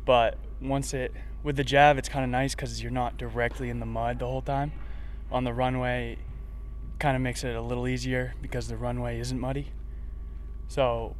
but 0.05 0.37
once 0.61 0.93
it 0.93 1.13
with 1.43 1.57
the 1.57 1.63
jav, 1.63 1.97
it's 1.97 2.09
kind 2.09 2.23
of 2.23 2.31
nice 2.31 2.55
because 2.55 2.81
you're 2.81 2.91
not 2.91 3.17
directly 3.17 3.69
in 3.69 3.79
the 3.79 3.85
mud 3.85 4.19
the 4.19 4.25
whole 4.25 4.41
time. 4.41 4.71
On 5.31 5.43
the 5.43 5.53
runway, 5.53 6.17
kind 6.99 7.15
of 7.15 7.21
makes 7.21 7.43
it 7.43 7.55
a 7.55 7.61
little 7.61 7.87
easier 7.87 8.33
because 8.41 8.67
the 8.67 8.77
runway 8.77 9.19
isn't 9.19 9.39
muddy. 9.39 9.71
So 10.67 11.15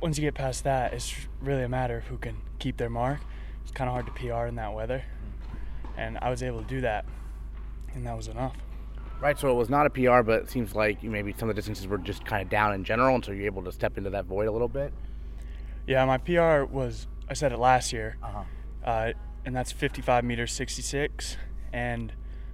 once 0.00 0.18
you 0.18 0.22
get 0.22 0.34
past 0.34 0.64
that, 0.64 0.92
it's 0.92 1.14
really 1.40 1.62
a 1.62 1.68
matter 1.68 1.98
of 1.98 2.04
who 2.04 2.18
can 2.18 2.36
keep 2.58 2.76
their 2.76 2.90
mark. 2.90 3.20
It's 3.62 3.70
kind 3.70 3.88
of 3.88 3.94
hard 3.94 4.06
to 4.06 4.12
PR 4.12 4.46
in 4.46 4.56
that 4.56 4.74
weather, 4.74 5.04
and 5.96 6.18
I 6.20 6.30
was 6.30 6.42
able 6.42 6.60
to 6.60 6.68
do 6.68 6.80
that, 6.80 7.04
and 7.94 8.04
that 8.06 8.16
was 8.16 8.28
enough. 8.28 8.56
Right, 9.20 9.38
so 9.38 9.48
it 9.50 9.54
was 9.54 9.70
not 9.70 9.86
a 9.86 9.90
PR, 9.90 10.22
but 10.22 10.42
it 10.42 10.50
seems 10.50 10.74
like 10.74 11.02
maybe 11.04 11.32
some 11.38 11.48
of 11.48 11.54
the 11.54 11.58
distances 11.60 11.86
were 11.86 11.98
just 11.98 12.24
kind 12.24 12.42
of 12.42 12.50
down 12.50 12.74
in 12.74 12.82
general, 12.82 13.14
and 13.14 13.24
so 13.24 13.30
you're 13.30 13.46
able 13.46 13.62
to 13.62 13.70
step 13.70 13.96
into 13.96 14.10
that 14.10 14.24
void 14.24 14.48
a 14.48 14.52
little 14.52 14.68
bit. 14.68 14.92
Yeah, 15.86 16.04
my 16.04 16.18
PR 16.18 16.64
was 16.64 17.06
I 17.32 17.34
said 17.34 17.50
it 17.50 17.58
last 17.58 17.94
year, 17.94 18.18
uh-huh. 18.22 18.42
uh, 18.84 19.12
and 19.46 19.56
that's 19.56 19.72
55 19.72 20.22
meters 20.22 20.52
66. 20.52 21.38
And 21.72 22.12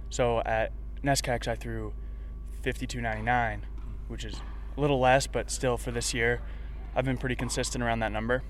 so 0.09 0.39
at 0.45 0.71
NESCACs 1.03 1.49
I 1.49 1.55
threw 1.55 1.91
52.99, 2.63 3.63
which 4.07 4.23
is 4.23 4.35
a 4.77 4.79
little 4.79 5.01
less, 5.01 5.27
but 5.27 5.51
still 5.51 5.75
for 5.75 5.91
this 5.91 6.13
year, 6.13 6.39
I've 6.95 7.03
been 7.03 7.17
pretty 7.17 7.35
consistent 7.35 7.83
around 7.83 7.99
that 7.99 8.13
number. 8.13 8.41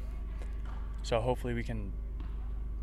So 1.01 1.19
hopefully 1.19 1.55
we 1.55 1.63
can 1.63 1.93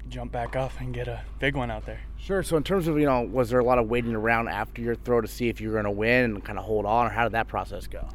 jump 0.08 0.32
back 0.32 0.56
up 0.56 0.72
and 0.80 0.92
get 0.92 1.06
a 1.06 1.22
big 1.38 1.54
one 1.54 1.70
out 1.70 1.86
there. 1.86 2.00
Sure. 2.18 2.42
So 2.42 2.56
in 2.56 2.64
terms 2.64 2.88
of 2.88 2.98
you 2.98 3.06
know, 3.06 3.22
was 3.22 3.50
there 3.50 3.60
a 3.60 3.64
lot 3.64 3.78
of 3.78 3.88
waiting 3.88 4.16
around 4.16 4.48
after 4.48 4.82
your 4.82 4.96
throw 4.96 5.20
to 5.20 5.28
see 5.28 5.48
if 5.48 5.60
you 5.60 5.68
were 5.68 5.74
going 5.74 5.84
to 5.84 5.92
win 5.92 6.24
and 6.24 6.44
kind 6.44 6.58
of 6.58 6.64
hold 6.64 6.84
on, 6.84 7.06
or 7.06 7.10
how 7.10 7.22
did 7.22 7.32
that 7.34 7.46
process 7.46 7.86
go? 7.86 8.08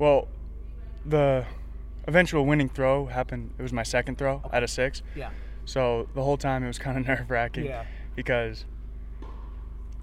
Well, 0.00 0.26
the 1.06 1.46
eventual 2.08 2.46
winning 2.46 2.70
throw 2.70 3.06
happened. 3.06 3.52
It 3.58 3.62
was 3.62 3.72
my 3.72 3.84
second 3.84 4.18
throw 4.18 4.42
okay. 4.46 4.56
out 4.56 4.62
of 4.64 4.70
six. 4.70 5.02
Yeah. 5.14 5.30
So 5.66 6.08
the 6.14 6.22
whole 6.24 6.38
time 6.38 6.64
it 6.64 6.66
was 6.66 6.78
kind 6.78 6.98
of 6.98 7.06
nerve 7.06 7.30
wracking. 7.30 7.66
Yeah. 7.66 7.84
Because 8.16 8.64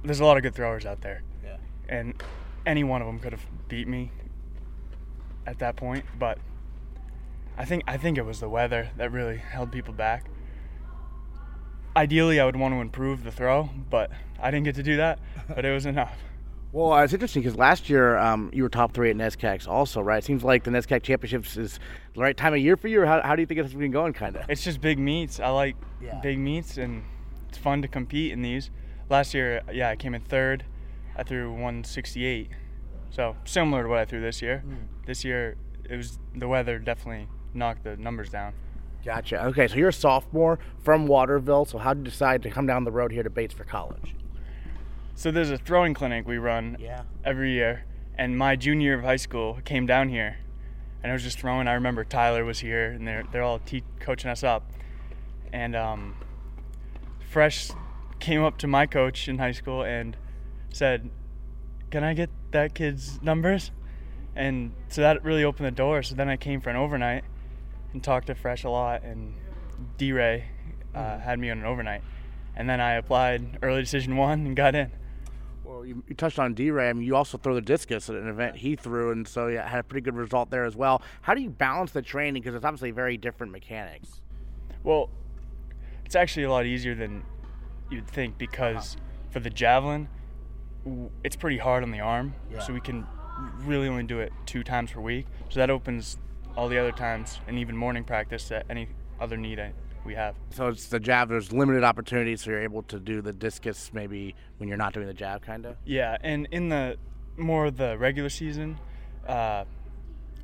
there's 0.04 0.22
a 0.22 0.26
lot 0.26 0.38
of 0.38 0.44
good 0.44 0.56
throwers 0.56 0.86
out 0.86 1.02
there. 1.02 1.24
Yeah. 1.44 1.58
And 1.90 2.24
any 2.66 2.84
one 2.84 3.02
of 3.02 3.08
them 3.08 3.20
could 3.20 3.34
have 3.34 3.46
beat 3.68 3.88
me 3.88 4.12
at 5.46 5.60
that 5.60 5.76
point, 5.76 6.06
but 6.18 6.38
I 7.58 7.66
think 7.66 7.84
I 7.88 7.98
think 7.98 8.18
it 8.18 8.26
was 8.26 8.40
the 8.40 8.50
weather 8.50 8.90
that 8.98 9.12
really 9.12 9.38
held 9.38 9.72
people 9.72 9.94
back. 9.94 10.26
Ideally, 11.96 12.40
I 12.40 12.46
would 12.46 12.56
want 12.56 12.74
to 12.74 12.82
improve 12.82 13.24
the 13.24 13.32
throw, 13.32 13.70
but 13.90 14.12
I 14.40 14.52
didn't 14.52 14.66
get 14.66 14.76
to 14.76 14.84
do 14.84 14.98
that. 14.98 15.20
But 15.48 15.66
it 15.66 15.74
was 15.74 15.86
enough. 15.96 16.18
Well, 16.76 17.02
it's 17.02 17.14
interesting 17.14 17.42
because 17.42 17.58
last 17.58 17.90
year 17.90 18.18
um, 18.18 18.50
you 18.52 18.62
were 18.62 18.68
top 18.68 18.92
three 18.92 19.10
at 19.10 19.16
NESCACs 19.16 19.66
also, 19.66 20.02
right? 20.02 20.18
It 20.18 20.26
seems 20.26 20.44
like 20.44 20.66
the 20.66 20.72
NESCAC 20.72 21.04
Championships 21.04 21.56
is 21.56 21.80
the 22.14 22.20
right 22.20 22.36
time 22.36 22.54
of 22.54 22.60
year 22.60 22.76
for 22.76 22.90
you, 22.90 23.02
or 23.02 23.06
how, 23.06 23.22
how 23.22 23.34
do 23.34 23.42
you 23.42 23.46
think 23.46 23.62
it's 23.62 23.74
been 23.74 23.92
going, 23.92 24.12
kind 24.12 24.36
of? 24.36 24.50
It's 24.50 24.62
just 24.62 24.82
big 24.82 25.00
meets. 25.00 25.40
I 25.40 25.48
like 25.52 25.78
yeah. 26.02 26.20
big 26.20 26.38
meets, 26.38 26.78
and 26.78 27.02
it's 27.48 27.58
fun 27.58 27.82
to 27.84 27.88
compete 27.88 28.34
in 28.34 28.42
these. 28.42 28.72
Last 29.10 29.34
year, 29.34 29.62
yeah, 29.72 29.90
I 29.90 29.96
came 29.96 30.14
in 30.14 30.22
third. 30.22 30.66
I 31.16 31.24
threw 31.24 31.50
168, 31.52 32.50
so 33.10 33.38
similar 33.46 33.84
to 33.84 33.88
what 33.88 34.00
I 34.00 34.04
threw 34.04 34.20
this 34.20 34.42
year. 34.42 34.62
Mm. 34.68 35.06
This 35.06 35.24
year, 35.24 35.56
it 35.90 35.96
was 35.96 36.20
the 36.36 36.50
weather 36.50 36.78
definitely 36.78 37.30
knocked 37.54 37.86
the 37.86 37.96
numbers 37.96 38.30
down. 38.30 38.52
Gotcha. 39.06 39.46
Okay, 39.46 39.70
so 39.70 39.76
you're 39.76 39.90
a 39.90 39.94
sophomore 39.94 40.60
from 40.80 41.08
Waterville. 41.08 41.64
So 41.64 41.78
how 41.78 41.94
did 41.94 42.00
you 42.00 42.12
decide 42.12 42.44
to 42.44 42.50
come 42.50 42.68
down 42.68 42.84
the 42.84 42.92
road 42.92 43.14
here 43.14 43.24
to 43.24 43.30
Bates 43.30 43.54
for 43.54 43.64
college? 43.64 44.14
So 45.18 45.32
there's 45.32 45.50
a 45.50 45.58
throwing 45.58 45.94
clinic 45.94 46.28
we 46.28 46.38
run 46.38 46.76
yeah. 46.78 47.04
every 47.24 47.54
year, 47.54 47.86
and 48.18 48.38
my 48.38 48.58
junior 48.58 48.88
year 48.88 49.00
of 49.00 49.06
high 49.06 49.16
school 49.16 49.60
came 49.64 49.86
down 49.86 50.10
here, 50.10 50.38
and 51.02 51.10
I 51.10 51.14
was 51.14 51.24
just 51.24 51.40
throwing. 51.40 51.70
I 51.70 51.74
remember 51.74 52.04
Tyler 52.04 52.44
was 52.44 52.60
here, 52.60 52.92
and 52.92 53.08
they're 53.08 53.24
they're 53.32 53.42
all 53.42 53.60
te- 53.60 53.84
coaching 54.02 54.30
us 54.30 54.44
up, 54.44 54.70
and 55.54 55.74
um, 55.74 56.16
Fresh 57.32 57.70
came 58.20 58.44
up 58.44 58.58
to 58.58 58.68
my 58.68 58.86
coach 58.86 59.30
in 59.30 59.38
high 59.38 59.54
school 59.54 59.84
and 59.84 60.18
said, 60.74 61.10
"Can 61.92 62.04
I 62.04 62.14
get 62.14 62.30
that 62.52 62.76
kid's 62.76 63.22
numbers?" 63.22 63.72
And 64.36 64.74
so 64.90 65.00
that 65.00 65.24
really 65.24 65.46
opened 65.46 65.66
the 65.66 65.72
door. 65.72 66.04
So 66.04 66.14
then 66.14 66.28
I 66.28 66.36
came 66.36 66.60
for 66.60 66.70
an 66.70 66.76
overnight 66.76 67.24
and 67.94 68.04
talked 68.04 68.28
to 68.28 68.36
Fresh 68.36 68.66
a 68.66 68.70
lot, 68.70 69.04
and 69.04 69.34
D 69.98 70.12
Ray 70.12 70.50
uh, 70.94 71.00
mm-hmm. 71.00 71.22
had 71.22 71.40
me 71.40 71.50
on 71.52 71.60
an 71.60 71.66
overnight, 71.66 72.02
and 72.54 72.70
then 72.70 72.82
I 72.82 72.96
applied 72.96 73.60
early 73.62 73.82
decision 73.82 74.18
one 74.18 74.46
and 74.46 74.58
got 74.58 74.76
in. 74.76 74.92
Well, 75.66 75.86
you, 75.86 76.04
you 76.08 76.16
touched 76.16 76.38
on. 76.38 76.56
I 76.58 76.94
mean, 76.94 77.02
you 77.02 77.16
also 77.16 77.38
throw 77.38 77.56
the 77.56 77.62
discus 77.62 78.10
at 78.10 78.16
an 78.16 78.28
event 78.28 78.56
he 78.58 78.76
threw, 78.76 79.12
and 79.12 79.28
so 79.28 79.48
yeah, 79.48 79.68
had 79.68 79.80
a 79.80 79.84
pretty 79.84 80.04
good 80.04 80.16
result 80.16 80.52
there 80.52 80.64
as 80.64 80.76
well. 80.76 81.02
How 81.22 81.34
do 81.34 81.42
you 81.42 81.50
balance 81.50 81.92
the 81.92 82.02
training? 82.02 82.44
Because 82.44 82.56
it's 82.56 82.66
obviously 82.66 82.92
very 82.92 83.18
different 83.18 83.52
mechanics. 83.52 84.22
Well, 84.84 85.10
it's 86.06 86.16
actually 86.16 86.44
a 86.44 86.52
lot 86.52 86.66
easier 86.66 86.94
than 86.94 87.24
you'd 87.90 88.08
think 88.08 88.38
because 88.38 88.96
uh-huh. 88.96 89.32
for 89.32 89.40
the 89.40 89.50
javelin, 89.50 90.08
it's 91.24 91.36
pretty 91.36 91.58
hard 91.58 91.82
on 91.82 91.90
the 91.90 92.00
arm, 92.00 92.36
yeah. 92.52 92.60
so 92.60 92.72
we 92.72 92.82
can 92.82 93.08
really 93.60 93.88
only 93.88 94.04
do 94.04 94.20
it 94.20 94.32
two 94.46 94.64
times 94.64 94.92
per 94.92 95.02
week. 95.02 95.26
So 95.50 95.60
that 95.60 95.72
opens 95.72 96.18
all 96.56 96.70
the 96.70 96.78
other 96.78 96.92
times 96.92 97.40
and 97.48 97.58
even 97.58 97.76
morning 97.76 98.04
practice 98.04 98.52
at 98.52 98.66
any 98.70 98.88
other 99.20 99.36
need 99.36 99.60
we 100.06 100.14
have. 100.16 100.36
So 100.52 100.68
it's 100.68 100.88
the 100.88 101.00
jav. 101.00 101.30
There's 101.30 101.52
limited 101.52 101.84
opportunities, 101.84 102.42
so 102.42 102.52
you're 102.52 102.62
able 102.64 102.84
to 102.84 103.00
do 103.00 103.22
the 103.22 103.34
discus 103.34 103.92
maybe 103.94 104.36
when 104.58 104.70
you're 104.70 104.78
not 104.78 104.94
doing 104.94 105.08
the 105.08 105.14
jav, 105.14 105.42
kind 105.42 105.66
of. 105.66 105.78
Yeah, 105.86 106.18
and 106.22 106.48
in 106.52 106.70
the 106.70 106.98
more 107.38 107.72
the 107.72 107.98
regular 107.98 108.30
season, 108.30 108.80
uh, 109.28 109.66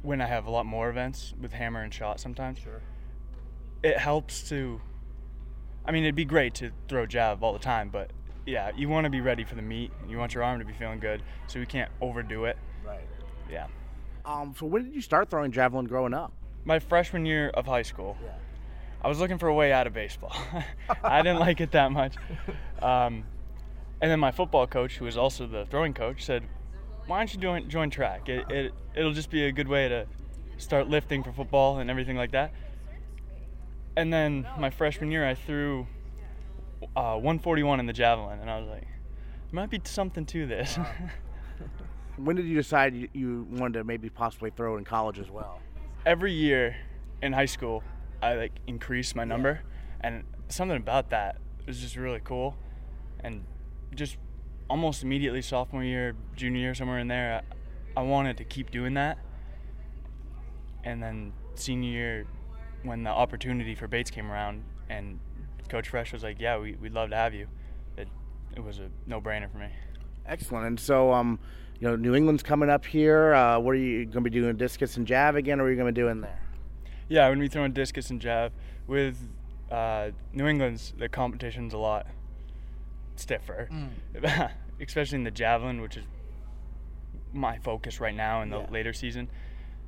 when 0.02 0.22
I 0.22 0.26
have 0.26 0.48
a 0.48 0.52
lot 0.52 0.66
more 0.66 0.90
events 0.90 1.34
with 1.40 1.54
hammer 1.54 1.82
and 1.82 1.94
shot, 1.94 2.20
sometimes. 2.20 2.60
Sure. 2.60 2.82
It 3.84 3.98
helps 3.98 4.50
to. 4.50 4.82
I 5.86 5.92
mean, 5.92 6.04
it'd 6.04 6.16
be 6.16 6.26
great 6.26 6.54
to 6.56 6.72
throw 6.88 7.06
jav 7.06 7.42
all 7.44 7.54
the 7.54 7.60
time, 7.60 7.90
but 7.90 8.12
yeah, 8.46 8.72
you 8.76 8.90
want 8.90 9.06
to 9.06 9.10
be 9.10 9.22
ready 9.22 9.44
for 9.44 9.56
the 9.56 9.62
meet. 9.62 9.92
You 10.08 10.18
want 10.18 10.34
your 10.34 10.44
arm 10.44 10.60
to 10.60 10.66
be 10.66 10.74
feeling 10.74 11.00
good, 11.00 11.24
so 11.48 11.60
we 11.60 11.66
can't 11.66 11.92
overdo 12.02 12.46
it. 12.46 12.58
Right. 12.86 13.08
Yeah. 13.50 13.68
Um. 14.26 14.54
So 14.58 14.66
when 14.66 14.84
did 14.84 14.94
you 14.94 15.02
start 15.02 15.30
throwing 15.30 15.52
javelin 15.52 15.86
growing 15.86 16.14
up? 16.14 16.34
My 16.64 16.78
freshman 16.78 17.26
year 17.26 17.50
of 17.50 17.66
high 17.66 17.82
school. 17.82 18.18
Yeah. 18.24 18.32
I 19.04 19.08
was 19.08 19.20
looking 19.20 19.38
for 19.38 19.48
a 19.48 19.54
way 19.54 19.72
out 19.74 19.88
of 19.88 19.94
baseball. 19.94 20.36
I 21.04 21.22
didn't 21.22 21.40
like 21.40 21.60
it 21.62 21.72
that 21.72 21.92
much. 21.92 22.16
Um, 22.82 23.24
And 24.02 24.10
then 24.10 24.20
my 24.20 24.32
football 24.32 24.66
coach, 24.68 24.98
who 24.98 25.06
was 25.06 25.16
also 25.18 25.46
the 25.46 25.66
throwing 25.66 25.94
coach, 25.94 26.24
said, 26.26 26.44
"Why 27.06 27.20
don't 27.20 27.34
you 27.34 27.40
join 27.40 27.70
join 27.70 27.90
track? 27.92 28.30
It, 28.30 28.50
it 28.50 28.74
it'll 28.96 29.14
just 29.14 29.30
be 29.30 29.46
a 29.46 29.52
good 29.52 29.68
way 29.68 29.88
to 29.88 30.08
start 30.58 30.88
lifting 30.88 31.24
for 31.24 31.32
football 31.32 31.78
and 31.78 31.90
everything 31.90 32.18
like 32.18 32.32
that." 32.32 32.52
And 33.96 34.12
then 34.12 34.48
my 34.58 34.72
freshman 34.72 35.12
year, 35.12 35.28
I 35.28 35.36
threw 35.36 35.86
uh, 36.96 37.14
141 37.14 37.80
in 37.80 37.86
the 37.86 37.94
javelin, 37.94 38.40
and 38.40 38.50
I 38.50 38.60
was 38.60 38.70
like, 38.70 38.88
"There 38.88 39.54
might 39.62 39.70
be 39.70 39.82
something 39.84 40.26
to 40.28 40.46
this." 40.46 40.78
When 42.18 42.36
did 42.36 42.46
you 42.46 42.56
decide 42.56 42.94
you, 42.94 43.08
you 43.14 43.48
wanted 43.50 43.80
to 43.80 43.84
maybe 43.84 44.10
possibly 44.10 44.52
throw 44.52 44.78
in 44.78 44.84
college 44.84 45.18
as 45.18 45.32
well? 45.32 45.60
Every 46.06 46.34
year 46.34 46.76
in 47.22 47.34
high 47.34 47.46
school, 47.48 47.84
I 48.22 48.36
like 48.36 48.54
increased 48.68 49.16
my 49.16 49.24
number, 49.24 49.62
and 50.02 50.24
something 50.48 50.78
about 50.78 51.10
that 51.10 51.38
was 51.66 51.80
just 51.80 51.96
really 51.96 52.22
cool, 52.24 52.56
and 53.24 53.44
just 53.96 54.18
almost 54.70 55.04
immediately 55.04 55.42
sophomore 55.42 55.84
year, 55.84 56.16
junior 56.36 56.60
year, 56.60 56.76
somewhere 56.76 57.00
in 57.00 57.08
there, 57.08 57.42
I, 57.98 58.02
I 58.02 58.04
wanted 58.04 58.38
to 58.38 58.44
keep 58.44 58.72
doing 58.72 58.94
that, 58.94 59.18
and 60.84 61.02
then 61.02 61.34
senior 61.56 61.90
year, 61.90 62.26
when 62.84 63.04
the 63.04 63.10
opportunity 63.10 63.76
for 63.76 63.88
Bates 63.88 64.10
came 64.10 64.32
around, 64.32 64.64
and 64.90 65.20
Coach 65.70 65.90
Fresh 65.90 66.14
was 66.14 66.24
like, 66.24 66.40
"Yeah, 66.40 66.58
we, 66.58 66.74
we'd 66.74 66.94
love 66.94 67.10
to 67.12 67.16
have 67.16 67.34
you," 67.34 67.48
it 67.98 68.08
it 68.56 68.64
was 68.64 68.80
a 68.80 68.90
no-brainer 69.08 69.52
for 69.52 69.58
me. 69.58 69.70
Excellent. 70.26 70.68
And 70.68 70.80
so, 70.80 71.12
um, 71.12 71.40
you 71.80 71.88
know, 71.88 71.96
New 71.96 72.14
England's 72.14 72.44
coming 72.44 72.70
up 72.70 72.86
here. 72.86 73.34
Uh, 73.34 73.58
what 73.60 73.72
are 73.72 73.80
you 73.80 74.06
going 74.06 74.24
to 74.24 74.30
be 74.30 74.30
doing, 74.30 74.56
discus 74.56 74.98
and 74.98 75.08
jav 75.08 75.36
again, 75.36 75.60
or 75.60 75.64
are 75.64 75.70
you 75.70 75.76
going 75.76 75.88
to 75.88 75.92
be 75.94 76.02
doing 76.02 76.22
there? 76.22 76.40
Yeah, 77.12 77.26
I'm 77.26 77.32
gonna 77.34 77.42
be 77.42 77.50
throwing 77.50 77.74
discus 77.74 78.10
and 78.10 78.22
jav 78.22 78.54
with 78.88 79.18
uh, 79.70 80.12
New 80.32 80.48
England's. 80.48 80.94
The 80.98 81.10
competition's 81.10 81.74
a 81.74 81.78
lot 81.78 82.08
stiffer, 83.18 83.68
especially 84.82 85.18
in 85.18 85.26
the 85.26 85.32
javelin, 85.32 85.82
which 85.82 85.98
is 85.98 86.06
my 87.34 87.58
focus 87.58 88.00
right 88.00 88.16
now 88.16 88.42
in 88.44 88.50
the 88.50 88.60
Yeah. 88.60 88.68
later 88.72 88.94
season. 88.94 89.28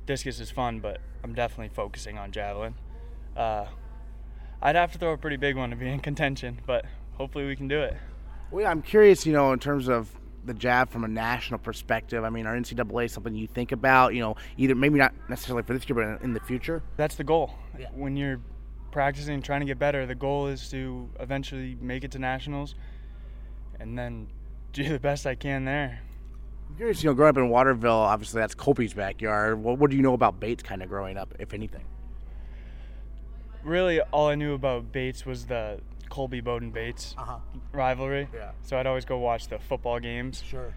Discus 0.04 0.38
is 0.38 0.50
fun, 0.50 0.80
but 0.80 1.00
I'm 1.22 1.32
definitely 1.34 1.70
focusing 1.74 2.18
on 2.18 2.30
javelin. 2.30 2.74
Uh, 3.34 3.68
I'd 4.60 4.76
have 4.76 4.92
to 4.92 4.98
throw 4.98 5.14
a 5.14 5.18
pretty 5.18 5.36
big 5.38 5.56
one 5.56 5.70
to 5.70 5.76
be 5.76 5.88
in 5.88 6.00
contention, 6.00 6.60
but 6.66 6.84
hopefully 7.14 7.46
we 7.46 7.56
can 7.56 7.68
do 7.68 7.80
it. 7.80 7.96
Well, 8.50 8.64
yeah, 8.64 8.70
I'm 8.70 8.82
curious, 8.82 9.24
you 9.24 9.32
know, 9.32 9.50
in 9.54 9.60
terms 9.60 9.88
of 9.88 10.10
the 10.44 10.54
jav 10.54 10.90
from 10.90 11.04
a 11.04 11.08
national 11.08 11.58
perspective. 11.58 12.24
I 12.24 12.30
mean, 12.30 12.46
are 12.46 12.56
NCAA 12.56 13.10
something 13.10 13.34
you 13.34 13.46
think 13.46 13.72
about? 13.72 14.14
You 14.14 14.20
know, 14.20 14.36
either 14.56 14.74
maybe 14.74 14.98
not 14.98 15.14
necessarily 15.28 15.62
for 15.62 15.74
this 15.74 15.88
year, 15.88 15.94
but 15.94 16.24
in 16.24 16.34
the 16.34 16.40
future. 16.40 16.82
That's 16.96 17.14
the 17.14 17.24
goal. 17.24 17.54
Yeah. 17.78 17.88
When 17.94 18.16
you're 18.16 18.40
practicing, 18.90 19.42
trying 19.42 19.60
to 19.60 19.66
get 19.66 19.78
better, 19.78 20.06
the 20.06 20.14
goal 20.14 20.46
is 20.46 20.68
to 20.70 21.08
eventually 21.20 21.76
make 21.80 22.04
it 22.04 22.12
to 22.12 22.18
nationals, 22.18 22.74
and 23.80 23.98
then 23.98 24.28
do 24.72 24.88
the 24.88 25.00
best 25.00 25.26
I 25.26 25.34
can 25.34 25.64
there. 25.64 26.00
I'm 26.68 26.76
curious, 26.76 27.02
you 27.02 27.10
know, 27.10 27.14
growing 27.14 27.30
up 27.30 27.36
in 27.36 27.48
Waterville, 27.48 27.92
obviously 27.92 28.40
that's 28.40 28.54
Colby's 28.54 28.94
backyard. 28.94 29.62
What, 29.62 29.78
what 29.78 29.90
do 29.90 29.96
you 29.96 30.02
know 30.02 30.14
about 30.14 30.40
Bates 30.40 30.62
kind 30.62 30.82
of 30.82 30.88
growing 30.88 31.16
up, 31.16 31.34
if 31.38 31.54
anything? 31.54 31.84
Really, 33.62 34.00
all 34.00 34.28
I 34.28 34.34
knew 34.34 34.54
about 34.54 34.92
Bates 34.92 35.24
was 35.24 35.46
the 35.46 35.80
Colby 36.14 36.40
Bowdoin 36.40 36.70
Bates 36.70 37.16
Uh 37.18 37.24
huh. 37.24 37.38
rivalry. 37.72 38.28
Yeah. 38.32 38.52
So 38.62 38.78
I'd 38.78 38.86
always 38.86 39.04
go 39.04 39.18
watch 39.18 39.48
the 39.48 39.58
football 39.58 39.98
games. 39.98 40.40
Sure. 40.48 40.72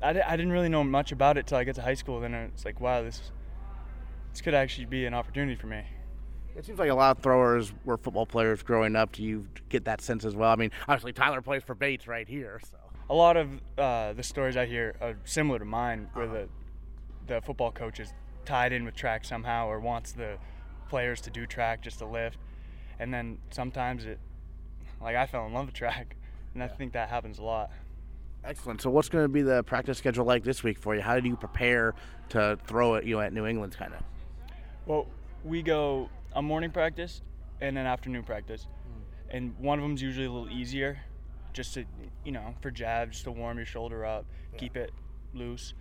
I, 0.00 0.12
di- 0.12 0.22
I 0.22 0.36
didn't 0.36 0.52
really 0.52 0.68
know 0.68 0.84
much 0.84 1.10
about 1.10 1.36
it 1.36 1.48
till 1.48 1.58
I 1.58 1.64
got 1.64 1.74
to 1.74 1.82
high 1.82 1.94
school. 1.94 2.20
Then 2.20 2.34
it's 2.34 2.64
like, 2.64 2.80
wow, 2.80 3.02
this 3.02 3.32
this 4.30 4.40
could 4.40 4.54
actually 4.54 4.84
be 4.86 5.06
an 5.06 5.14
opportunity 5.14 5.56
for 5.56 5.66
me. 5.66 5.82
It 6.56 6.64
seems 6.64 6.78
like 6.78 6.88
a 6.90 6.94
lot 6.94 7.16
of 7.16 7.22
throwers 7.22 7.72
were 7.84 7.96
football 7.96 8.26
players 8.26 8.62
growing 8.62 8.94
up. 8.94 9.10
Do 9.10 9.24
you 9.24 9.48
get 9.70 9.86
that 9.86 10.00
sense 10.00 10.24
as 10.24 10.36
well? 10.36 10.52
I 10.52 10.56
mean, 10.56 10.70
obviously 10.82 11.12
Tyler 11.12 11.42
plays 11.42 11.64
for 11.64 11.74
Bates 11.74 12.06
right 12.06 12.28
here, 12.28 12.60
so. 12.70 12.76
A 13.10 13.14
lot 13.14 13.36
of 13.36 13.60
uh, 13.76 14.12
the 14.12 14.22
stories 14.22 14.56
I 14.56 14.66
hear 14.66 14.94
are 15.00 15.16
similar 15.24 15.58
to 15.58 15.64
mine, 15.64 16.08
where 16.12 16.28
the 16.28 16.48
the 17.26 17.40
football 17.40 17.72
coach 17.72 17.98
is 17.98 18.12
tied 18.44 18.72
in 18.72 18.84
with 18.84 18.94
track 18.94 19.24
somehow, 19.24 19.66
or 19.66 19.80
wants 19.80 20.12
the 20.12 20.36
players 20.88 21.20
to 21.22 21.30
do 21.30 21.44
track 21.44 21.82
just 21.82 21.98
to 21.98 22.06
lift, 22.06 22.38
and 23.00 23.12
then 23.12 23.38
sometimes 23.50 24.04
it, 24.04 24.20
like 25.00 25.16
I 25.16 25.26
fell 25.26 25.46
in 25.46 25.52
love 25.52 25.66
with 25.66 25.74
track, 25.74 26.16
and 26.54 26.62
I 26.62 26.68
think 26.68 26.92
that 26.92 27.08
happens 27.08 27.38
a 27.38 27.42
lot. 27.42 27.70
Excellent. 28.44 28.82
So, 28.82 28.90
what's 28.90 29.08
going 29.08 29.24
to 29.24 29.28
be 29.28 29.42
the 29.42 29.62
practice 29.62 29.98
schedule 29.98 30.24
like 30.24 30.44
this 30.44 30.62
week 30.62 30.78
for 30.78 30.94
you? 30.94 31.00
How 31.00 31.18
do 31.18 31.28
you 31.28 31.36
prepare 31.36 31.94
to 32.30 32.58
throw 32.66 32.94
it, 32.94 33.04
you 33.04 33.16
know, 33.16 33.22
at 33.22 33.32
New 33.32 33.46
England, 33.46 33.76
kind 33.76 33.94
of? 33.94 34.00
Well, 34.86 35.06
we 35.44 35.62
go 35.62 36.10
a 36.34 36.42
morning 36.42 36.70
practice 36.70 37.22
and 37.60 37.78
an 37.78 37.86
afternoon 37.86 38.22
practice, 38.22 38.66
and 39.30 39.58
one 39.58 39.78
of 39.78 39.82
them's 39.82 40.02
usually 40.02 40.26
a 40.26 40.30
little 40.30 40.50
easier, 40.50 41.00
just 41.54 41.74
to 41.74 41.84
you 42.24 42.32
know 42.32 42.54
for 42.60 42.70
jav, 42.70 43.10
just 43.10 43.24
to 43.24 43.32
warm 43.32 43.56
your 43.56 43.66
shoulder 43.66 44.04
up, 44.04 44.26
keep 44.58 44.76
it 44.76 44.92
loose, 45.32 45.72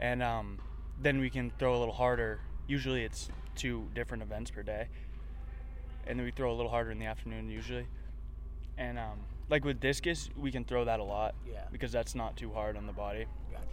and 0.00 0.22
um, 0.22 0.58
then 1.00 1.20
we 1.20 1.30
can 1.30 1.52
throw 1.58 1.76
a 1.76 1.78
little 1.78 1.94
harder. 1.94 2.40
Usually 2.66 3.04
it's 3.04 3.28
two 3.54 3.88
different 3.94 4.22
events 4.22 4.50
per 4.50 4.64
day, 4.64 4.88
and 6.06 6.18
then 6.18 6.24
we 6.24 6.32
throw 6.32 6.52
a 6.52 6.56
little 6.56 6.70
harder 6.70 6.90
in 6.90 6.98
the 6.98 7.06
afternoon 7.06 7.48
usually, 7.50 7.86
and 8.78 8.98
um, 8.98 9.18
like 9.48 9.64
with 9.64 9.80
discus, 9.80 10.28
we 10.36 10.50
can 10.50 10.64
throw 10.64 10.84
that 10.84 11.00
a 11.00 11.04
lot 11.04 11.34
Yeah. 11.50 11.64
because 11.72 11.92
that's 11.92 12.14
not 12.14 12.36
too 12.36 12.52
hard 12.52 12.76
on 12.76 12.86
the 12.86 12.92
body. 12.92 13.26
Gotcha. 13.50 13.64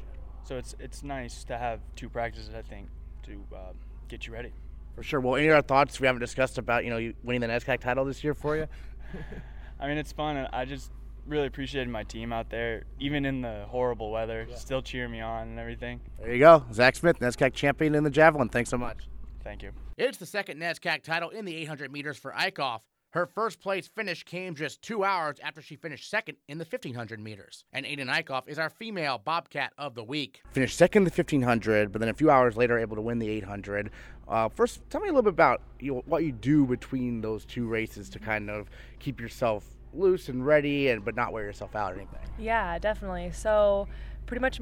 So 0.43 0.57
it's 0.57 0.75
it's 0.79 1.03
nice 1.03 1.43
to 1.45 1.57
have 1.57 1.79
two 1.95 2.09
practices, 2.09 2.53
I 2.55 2.61
think, 2.61 2.87
to 3.23 3.43
uh, 3.55 3.59
get 4.07 4.27
you 4.27 4.33
ready. 4.33 4.51
For 4.95 5.03
sure. 5.03 5.19
Well, 5.19 5.35
any 5.35 5.49
other 5.49 5.61
thoughts 5.61 5.99
we 5.99 6.07
haven't 6.07 6.21
discussed 6.21 6.57
about, 6.57 6.83
you 6.83 6.89
know, 6.89 6.97
you 6.97 7.13
winning 7.23 7.41
the 7.41 7.47
NESCAC 7.47 7.79
title 7.79 8.03
this 8.05 8.23
year 8.23 8.33
for 8.33 8.55
you? 8.57 8.67
I 9.79 9.87
mean, 9.87 9.97
it's 9.97 10.11
fun. 10.11 10.37
and 10.37 10.47
I 10.51 10.65
just 10.65 10.91
really 11.27 11.45
appreciated 11.45 11.89
my 11.89 12.03
team 12.03 12.33
out 12.33 12.49
there, 12.49 12.83
even 12.99 13.25
in 13.25 13.41
the 13.41 13.65
horrible 13.67 14.09
weather, 14.11 14.47
still 14.55 14.81
cheering 14.81 15.11
me 15.11 15.19
on 15.21 15.49
and 15.49 15.59
everything. 15.59 15.99
There 16.19 16.33
you 16.33 16.39
go. 16.39 16.65
Zach 16.73 16.95
Smith, 16.95 17.19
NESCAC 17.19 17.53
champion 17.53 17.93
in 17.93 18.03
the 18.03 18.09
javelin. 18.09 18.49
Thanks 18.49 18.69
so 18.71 18.77
much. 18.77 19.07
Thank 19.43 19.61
you. 19.61 19.71
It's 19.97 20.17
the 20.17 20.25
second 20.25 20.59
NESCAC 20.59 21.03
title 21.03 21.29
in 21.29 21.45
the 21.45 21.55
800 21.57 21.91
meters 21.91 22.17
for 22.17 22.31
Eickhoff. 22.31 22.79
Her 23.11 23.25
first 23.25 23.61
place 23.61 23.87
finish 23.87 24.23
came 24.23 24.53
just 24.53 24.81
two 24.81 25.05
hours 25.05 25.37
after 25.41 25.61
she 25.61 25.77
finished 25.77 26.09
second 26.09 26.37
in 26.49 26.57
the 26.57 26.65
1500 26.65 27.21
meters. 27.21 27.63
And 27.71 27.85
Ayden 27.85 28.09
Eickhoff 28.09 28.49
is 28.49 28.59
our 28.59 28.69
female 28.69 29.17
Bobcat 29.17 29.71
of 29.77 29.95
the 29.95 30.03
week. 30.03 30.41
Finished 30.51 30.77
second 30.77 31.03
in 31.03 31.03
the 31.05 31.11
1500, 31.11 31.93
but 31.93 31.99
then 31.99 32.09
a 32.09 32.13
few 32.13 32.29
hours 32.29 32.57
later 32.57 32.77
able 32.77 32.97
to 32.97 33.01
win 33.01 33.17
the 33.17 33.29
800. 33.29 33.91
Uh, 34.27 34.49
first, 34.49 34.81
tell 34.89 34.99
me 34.99 35.07
a 35.07 35.11
little 35.11 35.21
bit 35.21 35.33
about 35.33 35.61
you 35.79 35.95
know, 35.95 36.03
what 36.05 36.25
you 36.25 36.33
do 36.33 36.65
between 36.65 37.21
those 37.21 37.45
two 37.45 37.65
races 37.65 38.09
to 38.09 38.19
kind 38.19 38.49
of 38.49 38.69
keep 38.99 39.21
yourself 39.21 39.63
loose 39.93 40.27
and 40.27 40.45
ready, 40.45 40.89
and 40.89 41.05
but 41.05 41.15
not 41.15 41.31
wear 41.31 41.45
yourself 41.45 41.77
out 41.77 41.93
or 41.93 41.95
anything. 41.95 42.19
Yeah, 42.37 42.77
definitely. 42.77 43.31
So, 43.31 43.87
pretty 44.25 44.41
much, 44.41 44.59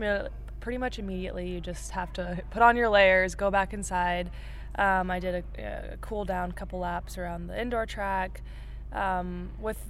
pretty 0.60 0.78
much 0.78 1.00
immediately, 1.00 1.50
you 1.50 1.62
just 1.62 1.92
have 1.92 2.14
to 2.14 2.40
put 2.52 2.62
on 2.62 2.78
your 2.78 2.90
layers, 2.90 3.34
go 3.34 3.50
back 3.50 3.74
inside. 3.74 4.30
Um, 4.78 5.10
I 5.10 5.20
did 5.20 5.44
a, 5.58 5.94
a 5.94 5.98
cool 5.98 6.26
down 6.26 6.52
couple 6.52 6.80
laps 6.80 7.18
around 7.18 7.48
the 7.48 7.60
indoor 7.60 7.86
track. 7.86 8.42
Um, 8.92 9.50
with 9.60 9.84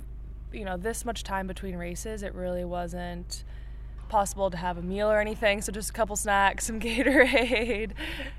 you 0.51 0.65
know 0.65 0.77
this 0.77 1.05
much 1.05 1.23
time 1.23 1.47
between 1.47 1.75
races, 1.75 2.23
it 2.23 2.33
really 2.33 2.65
wasn't 2.65 3.43
possible 4.07 4.51
to 4.51 4.57
have 4.57 4.77
a 4.77 4.81
meal 4.81 5.09
or 5.09 5.19
anything. 5.19 5.61
So 5.61 5.71
just 5.71 5.89
a 5.89 5.93
couple 5.93 6.15
snacks, 6.15 6.65
some 6.65 6.79
Gatorade, 6.81 7.91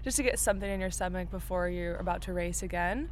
just 0.04 0.16
to 0.16 0.22
get 0.22 0.38
something 0.38 0.70
in 0.70 0.80
your 0.80 0.90
stomach 0.90 1.30
before 1.30 1.68
you're 1.68 1.96
about 1.96 2.22
to 2.22 2.32
race 2.32 2.62
again. 2.62 3.10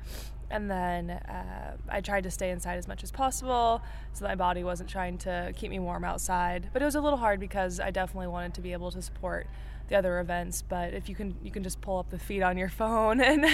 And 0.50 0.70
then 0.70 1.10
uh, 1.10 1.76
I 1.88 2.00
tried 2.00 2.22
to 2.24 2.30
stay 2.30 2.50
inside 2.50 2.76
as 2.76 2.86
much 2.86 3.02
as 3.02 3.10
possible 3.10 3.82
so 4.12 4.24
my 4.24 4.34
body 4.34 4.62
wasn't 4.62 4.88
trying 4.88 5.18
to 5.18 5.52
keep 5.56 5.70
me 5.70 5.78
warm 5.78 6.04
outside. 6.04 6.68
But 6.72 6.82
it 6.82 6.84
was 6.84 6.94
a 6.94 7.00
little 7.00 7.18
hard 7.18 7.40
because 7.40 7.80
I 7.80 7.90
definitely 7.90 8.28
wanted 8.28 8.54
to 8.54 8.60
be 8.60 8.72
able 8.72 8.90
to 8.92 9.02
support 9.02 9.46
the 9.88 9.96
other 9.96 10.20
events. 10.20 10.62
But 10.62 10.94
if 10.94 11.08
you 11.08 11.14
can, 11.14 11.36
you 11.42 11.50
can 11.50 11.62
just 11.62 11.80
pull 11.80 11.98
up 11.98 12.10
the 12.10 12.18
feed 12.18 12.42
on 12.42 12.56
your 12.56 12.68
phone 12.80 13.20
and 13.20 13.44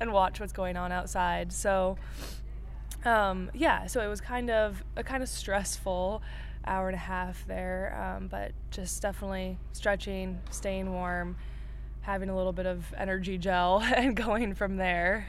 and 0.00 0.12
watch 0.12 0.40
what's 0.40 0.52
going 0.52 0.76
on 0.76 0.92
outside. 0.92 1.52
So 1.52 1.96
um, 3.04 3.50
yeah, 3.54 3.86
so 3.86 4.00
it 4.00 4.08
was 4.08 4.20
kind 4.20 4.50
of 4.50 4.82
a 4.96 5.02
kind 5.02 5.22
of 5.22 5.28
stressful 5.28 6.22
hour 6.66 6.88
and 6.88 6.94
a 6.94 6.98
half 6.98 7.46
there, 7.46 8.16
um, 8.16 8.28
but 8.28 8.52
just 8.70 9.00
definitely 9.00 9.58
stretching, 9.72 10.38
staying 10.50 10.92
warm, 10.92 11.36
having 12.02 12.28
a 12.28 12.36
little 12.36 12.52
bit 12.52 12.66
of 12.66 12.84
energy 12.96 13.38
gel, 13.38 13.80
and 13.96 14.14
going 14.14 14.54
from 14.54 14.76
there. 14.76 15.26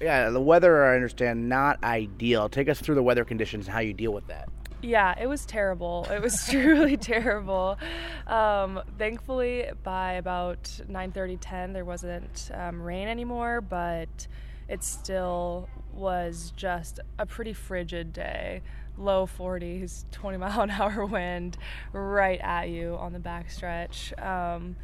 Yeah, 0.00 0.30
the 0.30 0.40
weather 0.40 0.84
I 0.84 0.96
understand 0.96 1.48
not 1.48 1.82
ideal. 1.84 2.48
Take 2.48 2.68
us 2.68 2.80
through 2.80 2.96
the 2.96 3.02
weather 3.02 3.24
conditions 3.24 3.66
and 3.66 3.74
how 3.74 3.80
you 3.80 3.92
deal 3.92 4.12
with 4.12 4.26
that. 4.26 4.48
Yeah, 4.82 5.14
it 5.18 5.28
was 5.28 5.46
terrible. 5.46 6.08
It 6.10 6.20
was 6.20 6.44
truly 6.50 6.96
terrible. 6.96 7.78
Um, 8.26 8.80
thankfully, 8.98 9.66
by 9.84 10.14
about 10.14 10.64
9:30, 10.88 11.38
10, 11.40 11.72
there 11.72 11.84
wasn't 11.84 12.50
um, 12.52 12.82
rain 12.82 13.06
anymore, 13.06 13.60
but 13.60 14.26
it 14.68 14.82
still 14.82 15.68
was 15.92 16.52
just 16.56 16.98
a 17.18 17.26
pretty 17.26 17.52
frigid 17.52 18.12
day. 18.12 18.62
Low 18.98 19.26
40s, 19.26 20.04
20 20.10 20.36
mile 20.38 20.60
an 20.62 20.70
hour 20.70 21.06
wind, 21.06 21.56
right 21.92 22.40
at 22.42 22.68
you 22.68 22.96
on 22.96 23.12
the 23.12 23.20
backstretch. 23.20 24.12
Um, 24.22 24.76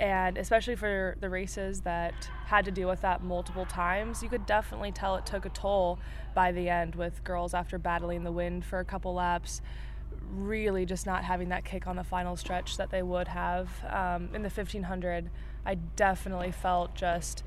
and 0.00 0.38
especially 0.38 0.76
for 0.76 1.16
the 1.20 1.28
races 1.28 1.80
that 1.80 2.30
had 2.46 2.64
to 2.64 2.70
deal 2.70 2.88
with 2.88 3.00
that 3.02 3.22
multiple 3.22 3.66
times, 3.66 4.22
you 4.22 4.28
could 4.28 4.46
definitely 4.46 4.92
tell 4.92 5.16
it 5.16 5.26
took 5.26 5.44
a 5.44 5.50
toll 5.50 5.98
by 6.34 6.52
the 6.52 6.68
end 6.68 6.94
with 6.94 7.22
girls 7.24 7.54
after 7.54 7.78
battling 7.78 8.24
the 8.24 8.32
wind 8.32 8.64
for 8.64 8.78
a 8.78 8.84
couple 8.84 9.14
laps 9.14 9.60
really 10.30 10.84
just 10.84 11.06
not 11.06 11.24
having 11.24 11.48
that 11.48 11.64
kick 11.64 11.86
on 11.86 11.96
the 11.96 12.04
final 12.04 12.36
stretch 12.36 12.76
that 12.76 12.90
they 12.90 13.02
would 13.02 13.28
have 13.28 13.70
um, 13.88 14.28
in 14.34 14.42
the 14.42 14.50
1500 14.50 15.30
i 15.64 15.74
definitely 15.96 16.52
felt 16.52 16.94
just 16.94 17.44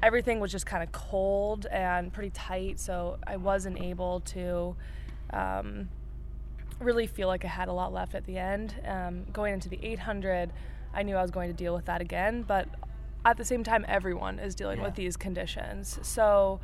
everything 0.00 0.38
was 0.38 0.52
just 0.52 0.64
kind 0.64 0.82
of 0.82 0.92
cold 0.92 1.66
and 1.66 2.12
pretty 2.12 2.30
tight 2.30 2.78
so 2.78 3.18
i 3.26 3.36
wasn't 3.36 3.76
able 3.80 4.20
to 4.20 4.76
um, 5.32 5.88
really 6.80 7.06
feel 7.06 7.26
like 7.28 7.44
i 7.44 7.48
had 7.48 7.68
a 7.68 7.72
lot 7.72 7.92
left 7.92 8.14
at 8.14 8.24
the 8.24 8.38
end. 8.38 8.74
Um, 8.86 9.24
going 9.32 9.54
into 9.54 9.68
the 9.68 9.78
800 9.82 10.52
i 10.94 11.02
knew 11.02 11.16
i 11.16 11.22
was 11.22 11.30
going 11.30 11.48
to 11.48 11.56
deal 11.56 11.74
with 11.74 11.84
that 11.86 12.00
again 12.00 12.42
but 12.46 12.68
at 13.24 13.36
the 13.36 13.44
same 13.44 13.64
time 13.64 13.84
everyone 13.88 14.38
is 14.38 14.54
dealing 14.54 14.78
yeah. 14.78 14.84
with 14.84 14.94
these 14.94 15.16
conditions 15.16 15.98
so 16.02 16.60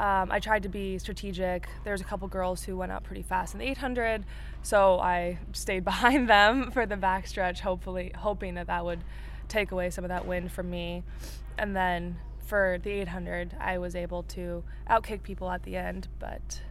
um, 0.00 0.30
I 0.30 0.38
tried 0.38 0.62
to 0.62 0.68
be 0.68 0.98
strategic. 0.98 1.68
There's 1.82 2.00
a 2.00 2.04
couple 2.04 2.28
girls 2.28 2.62
who 2.62 2.76
went 2.76 2.92
out 2.92 3.02
pretty 3.02 3.22
fast 3.22 3.54
in 3.54 3.58
the 3.58 3.66
800, 3.66 4.24
so 4.62 5.00
I 5.00 5.38
stayed 5.52 5.84
behind 5.84 6.28
them 6.28 6.70
for 6.70 6.86
the 6.86 6.94
backstretch, 6.94 7.60
hopefully 7.60 8.12
hoping 8.16 8.54
that 8.54 8.68
that 8.68 8.84
would 8.84 9.00
take 9.48 9.72
away 9.72 9.90
some 9.90 10.04
of 10.04 10.08
that 10.08 10.26
wind 10.26 10.52
from 10.52 10.70
me. 10.70 11.02
And 11.56 11.74
then 11.74 12.18
for 12.46 12.78
the 12.82 12.90
800, 12.90 13.56
I 13.60 13.78
was 13.78 13.96
able 13.96 14.22
to 14.24 14.62
outkick 14.88 15.22
people 15.22 15.50
at 15.50 15.64
the 15.64 15.76
end, 15.76 16.06
but 16.20 16.62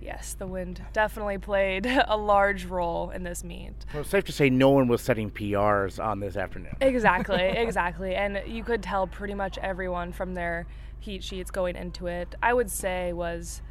yes, 0.00 0.34
the 0.34 0.46
wind 0.46 0.82
definitely 0.92 1.38
played 1.38 1.86
a 2.08 2.16
large 2.16 2.64
role 2.64 3.10
in 3.10 3.22
this 3.22 3.42
meet. 3.44 3.74
Well, 3.92 4.02
it's 4.02 4.10
safe 4.10 4.24
to 4.24 4.32
say 4.32 4.50
no 4.50 4.70
one 4.70 4.88
was 4.88 5.02
setting 5.02 5.30
PRs 5.30 6.02
on 6.02 6.20
this 6.20 6.36
afternoon. 6.36 6.76
Exactly, 6.80 7.42
exactly. 7.42 8.14
And 8.14 8.42
you 8.46 8.64
could 8.64 8.82
tell 8.82 9.06
pretty 9.06 9.34
much 9.34 9.58
everyone 9.58 10.12
from 10.12 10.34
their 10.34 10.66
heat 10.98 11.22
sheets 11.22 11.50
going 11.50 11.76
into 11.76 12.06
it, 12.06 12.34
I 12.42 12.52
would 12.52 12.70
say 12.70 13.12
was 13.12 13.62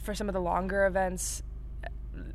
for 0.00 0.14
some 0.14 0.28
of 0.28 0.32
the 0.32 0.40
longer 0.40 0.86
events 0.86 1.42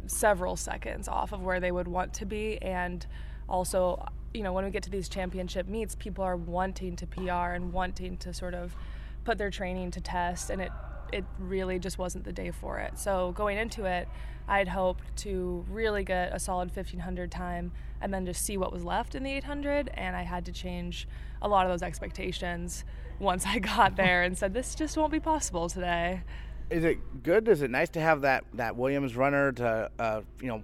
several 0.07 0.55
seconds 0.55 1.07
off 1.07 1.31
of 1.31 1.41
where 1.41 1.59
they 1.59 1.71
would 1.71 1.87
want 1.87 2.13
to 2.13 2.25
be 2.25 2.57
and 2.61 3.05
also 3.47 4.03
you 4.33 4.43
know 4.43 4.51
when 4.51 4.65
we 4.65 4.71
get 4.71 4.83
to 4.83 4.89
these 4.89 5.07
championship 5.07 5.67
meets 5.67 5.95
people 5.95 6.23
are 6.23 6.35
wanting 6.35 6.95
to 6.95 7.07
PR 7.07 7.53
and 7.53 7.71
wanting 7.71 8.17
to 8.17 8.33
sort 8.33 8.53
of 8.53 8.75
put 9.23 9.37
their 9.37 9.49
training 9.49 9.91
to 9.91 10.01
test 10.01 10.49
and 10.49 10.61
it 10.61 10.71
it 11.11 11.25
really 11.39 11.79
just 11.79 11.97
wasn't 11.97 12.23
the 12.23 12.33
day 12.33 12.51
for 12.51 12.79
it. 12.79 12.97
So 12.97 13.31
going 13.33 13.57
into 13.57 13.85
it, 13.85 14.07
I'd 14.47 14.67
hoped 14.67 15.15
to 15.17 15.63
really 15.69 16.03
get 16.03 16.33
a 16.33 16.39
solid 16.39 16.75
1500 16.75 17.31
time 17.31 17.71
and 18.01 18.13
then 18.13 18.25
just 18.25 18.43
see 18.43 18.57
what 18.57 18.73
was 18.73 18.83
left 18.83 19.13
in 19.13 19.23
the 19.23 19.31
800 19.33 19.89
and 19.93 20.15
I 20.15 20.23
had 20.23 20.45
to 20.45 20.51
change 20.51 21.07
a 21.41 21.47
lot 21.47 21.65
of 21.65 21.71
those 21.71 21.83
expectations 21.83 22.83
once 23.19 23.45
I 23.45 23.59
got 23.75 23.95
there 23.95 24.23
and 24.23 24.37
said, 24.37 24.53
this 24.53 24.75
just 24.75 24.97
won't 24.97 25.11
be 25.11 25.19
possible 25.19 25.69
today. 25.69 26.21
Is 26.69 26.83
it 26.83 27.23
good? 27.23 27.47
Is 27.47 27.61
it 27.61 27.71
nice 27.71 27.89
to 27.89 28.01
have 28.01 28.21
that, 28.21 28.43
that 28.53 28.75
Williams 28.75 29.15
runner 29.15 29.51
to, 29.53 29.91
uh, 29.99 30.21
you 30.41 30.47
know, 30.47 30.63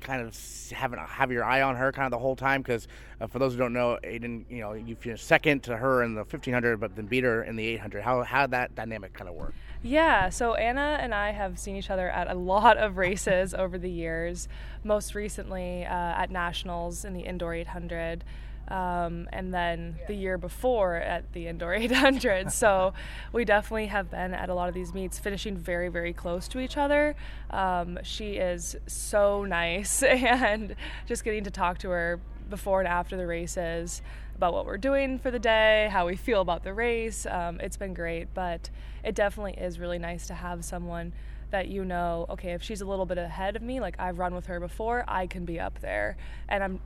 kind 0.00 0.22
of 0.22 0.36
have, 0.72 0.92
have 0.92 1.30
your 1.30 1.44
eye 1.44 1.62
on 1.62 1.76
her 1.76 1.92
kind 1.92 2.06
of 2.06 2.10
the 2.10 2.18
whole 2.18 2.36
time? 2.36 2.62
Because 2.62 2.88
uh, 3.20 3.26
for 3.26 3.38
those 3.38 3.52
who 3.52 3.58
don't 3.58 3.72
know, 3.72 3.98
Ayden, 4.02 4.44
you 4.48 4.60
know, 4.60 4.72
you 4.72 4.96
finished 4.96 5.26
second 5.26 5.62
to 5.64 5.76
her 5.76 6.02
in 6.02 6.14
the 6.14 6.20
1500, 6.20 6.78
but 6.78 6.96
then 6.96 7.06
beat 7.06 7.24
her 7.24 7.42
in 7.44 7.56
the 7.56 7.66
800. 7.66 8.02
How, 8.02 8.22
how 8.22 8.46
that 8.48 8.74
dynamic 8.74 9.12
kind 9.12 9.28
of 9.28 9.34
work? 9.34 9.54
Yeah, 9.82 10.28
so 10.28 10.54
Anna 10.54 10.98
and 11.00 11.14
I 11.14 11.30
have 11.30 11.58
seen 11.58 11.74
each 11.74 11.88
other 11.88 12.10
at 12.10 12.30
a 12.30 12.34
lot 12.34 12.76
of 12.76 12.98
races 12.98 13.54
over 13.54 13.78
the 13.78 13.90
years. 13.90 14.46
Most 14.84 15.14
recently 15.14 15.86
uh, 15.86 15.88
at 15.88 16.30
Nationals 16.30 17.04
in 17.04 17.14
the 17.14 17.22
indoor 17.22 17.54
800 17.54 18.24
um, 18.70 19.28
and 19.32 19.52
then 19.52 19.98
the 20.06 20.14
year 20.14 20.38
before 20.38 20.96
at 20.96 21.32
the 21.32 21.48
indoor 21.48 21.74
800. 21.74 22.52
so 22.52 22.92
we 23.32 23.44
definitely 23.44 23.86
have 23.86 24.10
been 24.10 24.32
at 24.32 24.48
a 24.48 24.54
lot 24.54 24.68
of 24.68 24.74
these 24.74 24.94
meets, 24.94 25.18
finishing 25.18 25.56
very, 25.56 25.88
very 25.88 26.12
close 26.12 26.46
to 26.48 26.60
each 26.60 26.76
other. 26.76 27.16
Um, 27.50 27.98
she 28.02 28.34
is 28.34 28.76
so 28.86 29.44
nice, 29.44 30.02
and 30.02 30.76
just 31.06 31.24
getting 31.24 31.44
to 31.44 31.50
talk 31.50 31.78
to 31.78 31.90
her 31.90 32.20
before 32.48 32.80
and 32.80 32.88
after 32.88 33.16
the 33.16 33.26
races 33.26 34.02
about 34.40 34.54
what 34.54 34.64
we're 34.64 34.78
doing 34.78 35.18
for 35.18 35.30
the 35.30 35.38
day, 35.38 35.86
how 35.92 36.06
we 36.06 36.16
feel 36.16 36.40
about 36.40 36.64
the 36.64 36.72
race. 36.72 37.26
Um, 37.26 37.60
it's 37.60 37.76
been 37.76 37.92
great, 37.92 38.32
but 38.32 38.70
it 39.04 39.14
definitely 39.14 39.52
is 39.52 39.78
really 39.78 39.98
nice 39.98 40.28
to 40.28 40.34
have 40.34 40.64
someone 40.64 41.12
that 41.50 41.68
you 41.68 41.84
know, 41.84 42.24
okay, 42.30 42.52
if 42.52 42.62
she's 42.62 42.80
a 42.80 42.86
little 42.86 43.04
bit 43.04 43.18
ahead 43.18 43.54
of 43.54 43.60
me, 43.60 43.80
like 43.80 43.96
I've 43.98 44.18
run 44.18 44.34
with 44.34 44.46
her 44.46 44.58
before, 44.58 45.04
I 45.06 45.26
can 45.26 45.44
be 45.44 45.60
up 45.60 45.80
there. 45.80 46.16
And 46.48 46.64
I'm 46.64 46.80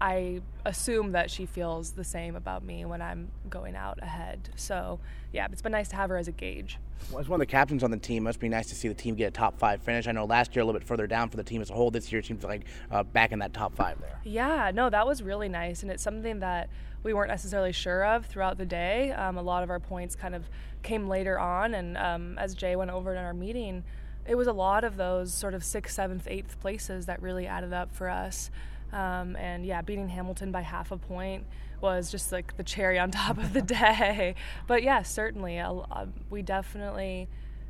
I 0.00 0.42
assume 0.64 1.12
that 1.12 1.30
she 1.30 1.46
feels 1.46 1.92
the 1.92 2.04
same 2.04 2.36
about 2.36 2.62
me 2.62 2.84
when 2.84 3.00
I'm 3.00 3.30
going 3.48 3.74
out 3.74 3.98
ahead. 4.02 4.50
So, 4.54 5.00
yeah, 5.32 5.46
it's 5.50 5.62
been 5.62 5.72
nice 5.72 5.88
to 5.88 5.96
have 5.96 6.10
her 6.10 6.18
as 6.18 6.28
a 6.28 6.32
gauge. 6.32 6.78
Well, 7.10 7.20
as 7.20 7.28
one 7.28 7.40
of 7.40 7.46
the 7.46 7.50
captains 7.50 7.82
on 7.82 7.90
the 7.90 7.96
team, 7.96 8.24
it 8.24 8.28
must 8.28 8.40
be 8.40 8.48
nice 8.48 8.68
to 8.68 8.74
see 8.74 8.88
the 8.88 8.94
team 8.94 9.14
get 9.14 9.26
a 9.26 9.30
top 9.30 9.58
five 9.58 9.80
finish. 9.82 10.06
I 10.06 10.12
know 10.12 10.24
last 10.24 10.54
year 10.54 10.62
a 10.62 10.66
little 10.66 10.78
bit 10.78 10.86
further 10.86 11.06
down 11.06 11.30
for 11.30 11.36
the 11.36 11.44
team 11.44 11.62
as 11.62 11.70
a 11.70 11.72
whole. 11.72 11.90
This 11.90 12.12
year 12.12 12.22
seems 12.22 12.44
like 12.44 12.64
uh, 12.90 13.04
back 13.04 13.32
in 13.32 13.38
that 13.38 13.54
top 13.54 13.74
five 13.74 13.98
there. 14.00 14.20
Yeah, 14.24 14.70
no, 14.74 14.90
that 14.90 15.06
was 15.06 15.22
really 15.22 15.48
nice, 15.48 15.82
and 15.82 15.90
it's 15.90 16.02
something 16.02 16.40
that 16.40 16.68
we 17.02 17.14
weren't 17.14 17.30
necessarily 17.30 17.72
sure 17.72 18.04
of 18.04 18.26
throughout 18.26 18.58
the 18.58 18.66
day. 18.66 19.12
Um, 19.12 19.38
a 19.38 19.42
lot 19.42 19.62
of 19.62 19.70
our 19.70 19.80
points 19.80 20.14
kind 20.14 20.34
of 20.34 20.48
came 20.82 21.08
later 21.08 21.38
on, 21.38 21.74
and 21.74 21.96
um, 21.96 22.38
as 22.38 22.54
Jay 22.54 22.76
went 22.76 22.90
over 22.90 23.12
in 23.12 23.18
our 23.18 23.34
meeting, 23.34 23.84
it 24.26 24.34
was 24.34 24.46
a 24.46 24.52
lot 24.52 24.84
of 24.84 24.96
those 24.96 25.32
sort 25.32 25.54
of 25.54 25.64
sixth, 25.64 25.94
seventh, 25.94 26.26
eighth 26.28 26.60
places 26.60 27.06
that 27.06 27.22
really 27.22 27.46
added 27.46 27.72
up 27.72 27.94
for 27.94 28.08
us. 28.08 28.50
Um, 28.92 29.36
and 29.36 29.66
yeah, 29.66 29.82
beating 29.82 30.08
Hamilton 30.08 30.52
by 30.52 30.62
half 30.62 30.90
a 30.92 30.96
point 30.96 31.44
was 31.80 32.10
just 32.10 32.32
like 32.32 32.56
the 32.56 32.62
cherry 32.62 32.98
on 32.98 33.10
top 33.10 33.38
of 33.38 33.52
the 33.52 33.62
day. 33.78 34.34
but 34.66 34.82
yeah, 34.82 35.02
certainly, 35.02 35.58
uh, 35.58 36.06
we 36.30 36.42
definitely, 36.42 37.28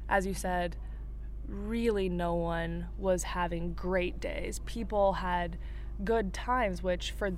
as 0.09 0.27
you 0.27 0.35
said, 0.35 0.77
really 1.49 2.09
no 2.09 2.35
one 2.35 2.87
was 2.99 3.23
having 3.23 3.73
great 3.75 4.21
days. 4.21 4.61
People 4.67 5.15
had 5.15 5.59
good 6.05 6.33
times, 6.33 6.83
which 6.83 7.13
for 7.13 7.33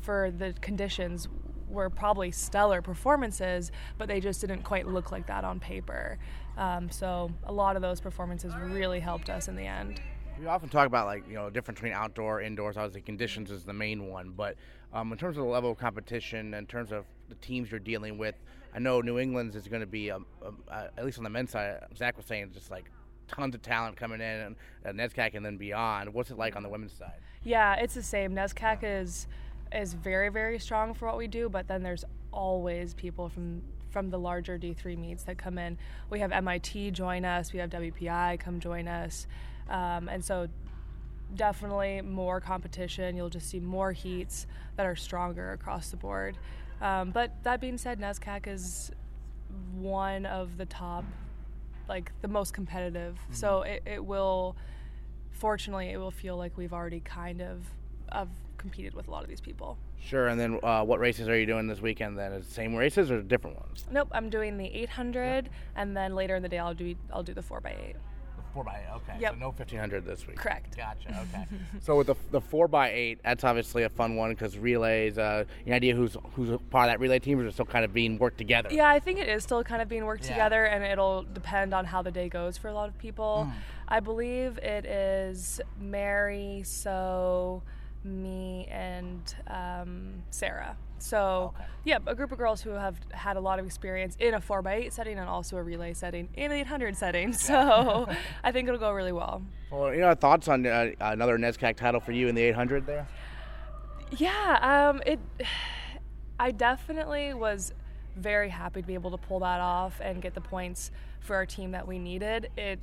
for 0.00 0.30
the 0.30 0.52
conditions 0.60 1.28
were 1.68 1.88
probably 1.88 2.30
stellar 2.30 2.82
performances, 2.82 3.72
but 3.96 4.06
they 4.06 4.20
just 4.20 4.40
didn't 4.40 4.62
quite 4.62 4.86
look 4.86 5.10
like 5.10 5.26
that 5.26 5.44
on 5.44 5.58
paper. 5.58 6.18
Um, 6.56 6.90
so 6.90 7.30
a 7.44 7.52
lot 7.52 7.76
of 7.76 7.82
those 7.82 8.00
performances 8.00 8.54
really 8.54 9.00
helped 9.00 9.30
us 9.30 9.48
in 9.48 9.56
the 9.56 9.66
end. 9.66 10.00
We 10.40 10.46
often 10.46 10.68
talk 10.68 10.86
about 10.86 11.06
like 11.06 11.26
you 11.28 11.34
know 11.34 11.48
difference 11.50 11.78
between 11.78 11.92
outdoor 11.92 12.40
indoors. 12.40 12.76
Obviously, 12.76 13.02
conditions 13.02 13.50
is 13.50 13.64
the 13.64 13.72
main 13.72 14.08
one, 14.08 14.30
but 14.30 14.56
um, 14.92 15.12
in 15.12 15.18
terms 15.18 15.36
of 15.36 15.44
the 15.44 15.50
level 15.50 15.70
of 15.70 15.78
competition, 15.78 16.54
in 16.54 16.66
terms 16.66 16.92
of 16.92 17.04
the 17.28 17.34
teams 17.36 17.70
you're 17.70 17.80
dealing 17.80 18.18
with, 18.18 18.34
I 18.74 18.78
know 18.78 19.00
New 19.00 19.18
England's 19.18 19.56
is 19.56 19.68
going 19.68 19.80
to 19.80 19.86
be 19.86 20.10
um, 20.10 20.26
um, 20.44 20.58
uh, 20.68 20.88
at 20.96 21.04
least 21.04 21.18
on 21.18 21.24
the 21.24 21.30
men's 21.30 21.50
side. 21.50 21.80
Zach 21.96 22.16
was 22.16 22.26
saying 22.26 22.50
just 22.52 22.70
like 22.70 22.90
tons 23.28 23.54
of 23.54 23.62
talent 23.62 23.96
coming 23.96 24.20
in 24.20 24.22
and 24.40 24.56
uh, 24.84 24.90
NESCAC 24.90 25.34
and 25.34 25.44
then 25.44 25.56
beyond. 25.56 26.12
What's 26.12 26.30
it 26.30 26.38
like 26.38 26.56
on 26.56 26.62
the 26.62 26.68
women's 26.68 26.92
side? 26.92 27.20
Yeah, 27.44 27.74
it's 27.74 27.94
the 27.94 28.02
same. 28.02 28.34
NESCAC 28.34 28.80
is 28.82 29.26
is 29.72 29.94
very 29.94 30.28
very 30.28 30.58
strong 30.58 30.94
for 30.94 31.06
what 31.06 31.16
we 31.16 31.26
do, 31.26 31.48
but 31.48 31.68
then 31.68 31.82
there's 31.82 32.04
always 32.32 32.94
people 32.94 33.28
from 33.28 33.62
from 33.90 34.10
the 34.10 34.18
larger 34.18 34.58
D3 34.58 34.98
meets 34.98 35.22
that 35.22 35.38
come 35.38 35.56
in. 35.56 35.78
We 36.10 36.18
have 36.18 36.32
MIT 36.32 36.90
join 36.90 37.24
us. 37.24 37.52
We 37.52 37.60
have 37.60 37.70
WPI 37.70 38.40
come 38.40 38.58
join 38.58 38.88
us. 38.88 39.28
Um, 39.68 40.08
and 40.08 40.24
so 40.24 40.48
definitely 41.34 42.00
more 42.02 42.40
competition. 42.40 43.16
You'll 43.16 43.30
just 43.30 43.48
see 43.48 43.60
more 43.60 43.92
heats 43.92 44.46
that 44.76 44.86
are 44.86 44.96
stronger 44.96 45.52
across 45.52 45.90
the 45.90 45.96
board. 45.96 46.36
Um, 46.80 47.10
but 47.10 47.32
that 47.44 47.60
being 47.60 47.78
said, 47.78 48.00
NESCAC 48.00 48.46
is 48.46 48.90
one 49.74 50.26
of 50.26 50.56
the 50.56 50.66
top, 50.66 51.04
like 51.88 52.12
the 52.22 52.28
most 52.28 52.52
competitive. 52.52 53.14
Mm-hmm. 53.14 53.34
So 53.34 53.62
it, 53.62 53.82
it 53.86 54.04
will, 54.04 54.56
fortunately, 55.30 55.90
it 55.90 55.96
will 55.96 56.10
feel 56.10 56.36
like 56.36 56.56
we've 56.56 56.72
already 56.72 57.00
kind 57.00 57.40
of, 57.40 57.64
of 58.10 58.28
competed 58.58 58.94
with 58.94 59.08
a 59.08 59.10
lot 59.10 59.22
of 59.22 59.28
these 59.28 59.40
people. 59.40 59.78
Sure, 60.00 60.28
and 60.28 60.38
then 60.38 60.58
uh, 60.62 60.84
what 60.84 61.00
races 61.00 61.28
are 61.28 61.38
you 61.38 61.46
doing 61.46 61.66
this 61.66 61.80
weekend? 61.80 62.18
Then 62.18 62.32
is 62.32 62.46
the 62.46 62.52
same 62.52 62.74
races 62.74 63.10
or 63.10 63.22
different 63.22 63.56
ones? 63.58 63.86
Nope, 63.90 64.08
I'm 64.12 64.28
doing 64.28 64.58
the 64.58 64.66
800, 64.66 65.48
and 65.76 65.96
then 65.96 66.14
later 66.14 66.34
in 66.34 66.42
the 66.42 66.48
day 66.48 66.58
I'll 66.58 66.74
do 66.74 66.94
I'll 67.10 67.22
do 67.22 67.32
the 67.32 67.40
4x8. 67.40 67.94
Four 68.54 68.62
by 68.62 68.74
eight. 68.74 68.94
Okay. 68.94 69.20
Yep. 69.20 69.32
So 69.32 69.38
no 69.38 69.50
fifteen 69.50 69.80
hundred 69.80 70.06
this 70.06 70.26
week. 70.28 70.36
Correct. 70.36 70.76
Gotcha. 70.76 71.26
Okay. 71.34 71.46
so 71.82 71.96
with 71.96 72.06
the 72.06 72.14
the 72.30 72.40
four 72.40 72.68
by 72.68 72.90
eight, 72.90 73.18
that's 73.24 73.42
obviously 73.42 73.82
a 73.82 73.88
fun 73.88 74.14
one 74.14 74.30
because 74.30 74.56
relays. 74.56 75.18
Uh, 75.18 75.44
any 75.66 75.74
idea 75.74 75.94
who's 75.96 76.16
who's 76.34 76.50
part 76.70 76.88
of 76.88 76.92
that 76.92 77.00
relay 77.00 77.18
team, 77.18 77.40
or 77.40 77.46
is 77.46 77.54
still 77.54 77.64
kind 77.64 77.84
of 77.84 77.92
being 77.92 78.16
worked 78.18 78.38
together? 78.38 78.68
Yeah, 78.70 78.88
I 78.88 79.00
think 79.00 79.18
it 79.18 79.28
is 79.28 79.42
still 79.42 79.64
kind 79.64 79.82
of 79.82 79.88
being 79.88 80.04
worked 80.04 80.24
yeah. 80.24 80.30
together, 80.30 80.64
and 80.66 80.84
it'll 80.84 81.24
depend 81.24 81.74
on 81.74 81.84
how 81.84 82.02
the 82.02 82.12
day 82.12 82.28
goes 82.28 82.56
for 82.56 82.68
a 82.68 82.72
lot 82.72 82.88
of 82.88 82.96
people. 82.96 83.48
Mm. 83.48 83.54
I 83.88 84.00
believe 84.00 84.58
it 84.58 84.84
is 84.86 85.60
Mary, 85.80 86.62
so 86.64 87.62
me, 88.04 88.68
and 88.70 89.34
um, 89.48 90.22
Sarah. 90.30 90.76
So, 91.04 91.52
okay. 91.54 91.66
yeah, 91.84 91.98
a 92.06 92.14
group 92.14 92.32
of 92.32 92.38
girls 92.38 92.62
who 92.62 92.70
have 92.70 92.98
had 93.10 93.36
a 93.36 93.40
lot 93.40 93.58
of 93.58 93.66
experience 93.66 94.16
in 94.18 94.32
a 94.32 94.40
4x8 94.40 94.90
setting 94.90 95.18
and 95.18 95.28
also 95.28 95.58
a 95.58 95.62
relay 95.62 95.92
setting 95.92 96.30
in 96.34 96.50
an 96.50 96.56
800 96.58 96.96
setting. 96.96 97.34
So, 97.44 98.08
I 98.42 98.52
think 98.52 98.68
it'll 98.68 98.80
go 98.80 98.90
really 98.90 99.12
well. 99.12 99.42
Well, 99.70 99.92
you 99.92 100.00
know, 100.00 100.14
thoughts 100.14 100.48
on 100.48 100.64
uh, 100.64 100.92
another 101.00 101.36
NESCAC 101.36 101.76
title 101.76 102.00
for 102.00 102.12
you 102.12 102.28
in 102.28 102.34
the 102.34 102.42
800 102.42 102.86
there? 102.86 103.06
Yeah, 104.16 104.88
um, 104.88 105.02
it. 105.04 105.20
I 106.40 106.52
definitely 106.52 107.34
was 107.34 107.74
very 108.16 108.48
happy 108.48 108.80
to 108.80 108.86
be 108.86 108.94
able 108.94 109.10
to 109.10 109.18
pull 109.18 109.40
that 109.40 109.60
off 109.60 110.00
and 110.02 110.22
get 110.22 110.32
the 110.32 110.40
points 110.40 110.90
for 111.20 111.36
our 111.36 111.44
team 111.44 111.72
that 111.72 111.86
we 111.86 111.98
needed. 111.98 112.48
It 112.56 112.80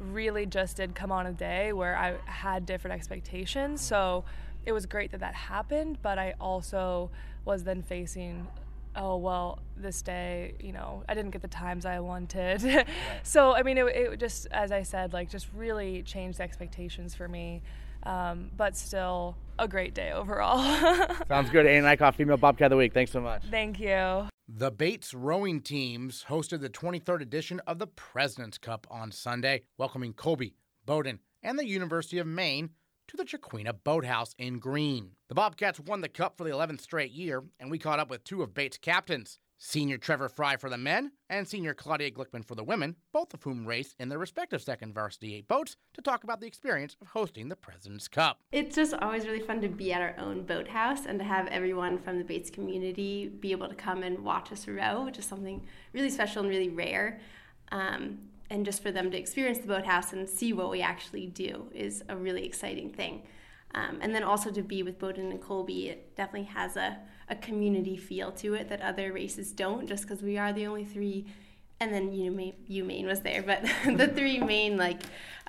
really 0.00 0.46
just 0.46 0.78
did 0.78 0.94
come 0.94 1.12
on 1.12 1.26
a 1.26 1.32
day 1.32 1.74
where 1.74 1.96
I 1.96 2.16
had 2.24 2.64
different 2.64 2.94
expectations. 2.94 3.82
So 3.82 4.24
it 4.68 4.72
was 4.72 4.84
great 4.84 5.12
that 5.12 5.20
that 5.20 5.34
happened, 5.34 5.98
but 6.02 6.18
I 6.18 6.34
also 6.38 7.10
was 7.46 7.64
then 7.64 7.82
facing 7.82 8.46
oh 8.96 9.16
well 9.16 9.58
this 9.76 10.00
day 10.00 10.54
you 10.60 10.72
know 10.72 11.04
i 11.08 11.14
didn't 11.14 11.30
get 11.30 11.42
the 11.42 11.48
times 11.48 11.84
i 11.86 12.00
wanted. 12.00 12.86
So 13.22 13.54
i 13.54 13.62
mean 13.62 13.78
it, 13.78 13.86
it, 13.86 14.18
just 14.18 14.46
as 14.50 14.72
i 14.72 14.82
said 14.82 15.12
like 15.12 15.30
just 15.30 15.46
really 15.54 16.02
changed 16.02 16.40
expectations 16.40 17.14
for 17.14 17.28
me 17.28 17.62
um, 18.04 18.50
but 18.56 18.76
still 18.76 19.36
a 19.58 19.66
great 19.66 19.92
day 19.92 20.12
overall. 20.12 20.58
Sounds 21.28 21.50
good. 21.50 21.66
Anna 21.66 21.88
Eickhoff, 21.88 22.14
female 22.14 22.36
bobcat 22.36 22.66
of 22.66 22.70
the 22.70 22.76
week. 22.76 22.94
Thanks 22.94 23.10
so 23.10 23.20
much. 23.20 23.42
Thank 23.50 23.80
you. 23.80 24.28
The 24.48 24.70
Bates 24.70 25.12
rowing 25.12 25.60
teams 25.60 26.24
hosted 26.28 26.60
the 26.60 26.70
23rd 26.70 27.22
edition 27.22 27.60
of 27.66 27.80
the 27.80 27.88
President's 27.88 28.56
Cup 28.56 28.86
on 28.88 29.10
Sunday, 29.10 29.62
welcoming 29.76 30.12
Colby, 30.12 30.54
Bowdoin 30.86 31.18
and 31.42 31.58
the 31.58 31.66
University 31.66 32.18
of 32.18 32.26
Maine 32.26 32.70
to 33.08 33.16
the 33.16 33.24
Chiquina 33.24 33.72
Boathouse 33.72 34.34
in 34.38 34.58
Greene. 34.58 35.12
The 35.28 35.34
Bobcats 35.34 35.80
won 35.80 36.02
the 36.02 36.08
cup 36.08 36.36
for 36.36 36.44
the 36.44 36.50
11th 36.50 36.82
straight 36.82 37.10
year, 37.10 37.42
and 37.58 37.70
we 37.70 37.78
caught 37.78 37.98
up 37.98 38.10
with 38.10 38.22
two 38.22 38.42
of 38.42 38.52
Bates' 38.54 38.76
captains, 38.76 39.38
Senior 39.56 39.96
Trevor 39.98 40.28
Fry 40.28 40.56
for 40.56 40.70
the 40.70 40.76
men 40.76 41.12
and 41.28 41.48
Senior 41.48 41.74
Claudia 41.74 42.10
Glickman 42.10 42.44
for 42.44 42.54
the 42.54 42.62
women, 42.62 42.96
both 43.12 43.34
of 43.34 43.42
whom 43.42 43.66
raced 43.66 43.96
in 43.98 44.08
their 44.08 44.18
respective 44.18 44.62
second 44.62 44.94
varsity 44.94 45.34
eight 45.34 45.48
boats 45.48 45.76
to 45.94 46.02
talk 46.02 46.22
about 46.22 46.40
the 46.40 46.46
experience 46.46 46.96
of 47.00 47.08
hosting 47.08 47.48
the 47.48 47.56
President's 47.56 48.08
Cup. 48.08 48.38
It's 48.52 48.76
just 48.76 48.94
always 48.94 49.26
really 49.26 49.40
fun 49.40 49.60
to 49.62 49.68
be 49.68 49.92
at 49.92 50.02
our 50.02 50.14
own 50.18 50.42
boathouse 50.42 51.06
and 51.06 51.18
to 51.18 51.24
have 51.24 51.48
everyone 51.48 51.98
from 51.98 52.18
the 52.18 52.24
Bates 52.24 52.50
community 52.50 53.28
be 53.40 53.50
able 53.50 53.68
to 53.68 53.74
come 53.74 54.02
and 54.02 54.20
watch 54.20 54.52
us 54.52 54.68
row, 54.68 55.04
which 55.04 55.18
is 55.18 55.24
something 55.24 55.66
really 55.92 56.10
special 56.10 56.42
and 56.42 56.50
really 56.50 56.68
rare. 56.68 57.20
Um, 57.72 58.18
and 58.50 58.64
just 58.64 58.82
for 58.82 58.90
them 58.90 59.10
to 59.10 59.18
experience 59.18 59.58
the 59.58 59.66
boathouse 59.66 60.12
and 60.12 60.28
see 60.28 60.52
what 60.52 60.70
we 60.70 60.80
actually 60.80 61.26
do 61.26 61.70
is 61.74 62.02
a 62.08 62.16
really 62.16 62.44
exciting 62.44 62.90
thing. 62.90 63.22
Um, 63.74 63.98
and 64.00 64.14
then 64.14 64.22
also 64.22 64.50
to 64.50 64.62
be 64.62 64.82
with 64.82 64.98
Bowdoin 64.98 65.30
and 65.30 65.40
Colby, 65.40 65.88
it 65.88 66.16
definitely 66.16 66.48
has 66.48 66.76
a, 66.76 66.98
a 67.28 67.36
community 67.36 67.96
feel 67.96 68.32
to 68.32 68.54
it 68.54 68.68
that 68.70 68.80
other 68.80 69.12
races 69.12 69.52
don't, 69.52 69.86
just 69.86 70.04
because 70.04 70.22
we 70.22 70.38
are 70.38 70.52
the 70.52 70.66
only 70.66 70.84
three. 70.84 71.26
And 71.80 71.92
then 71.92 72.12
you 72.12 72.30
know, 72.30 72.52
UMaine 72.70 73.04
was 73.04 73.20
there, 73.20 73.42
but 73.42 73.62
the 73.98 74.08
three 74.08 74.38
main 74.38 74.76
like 74.78 75.02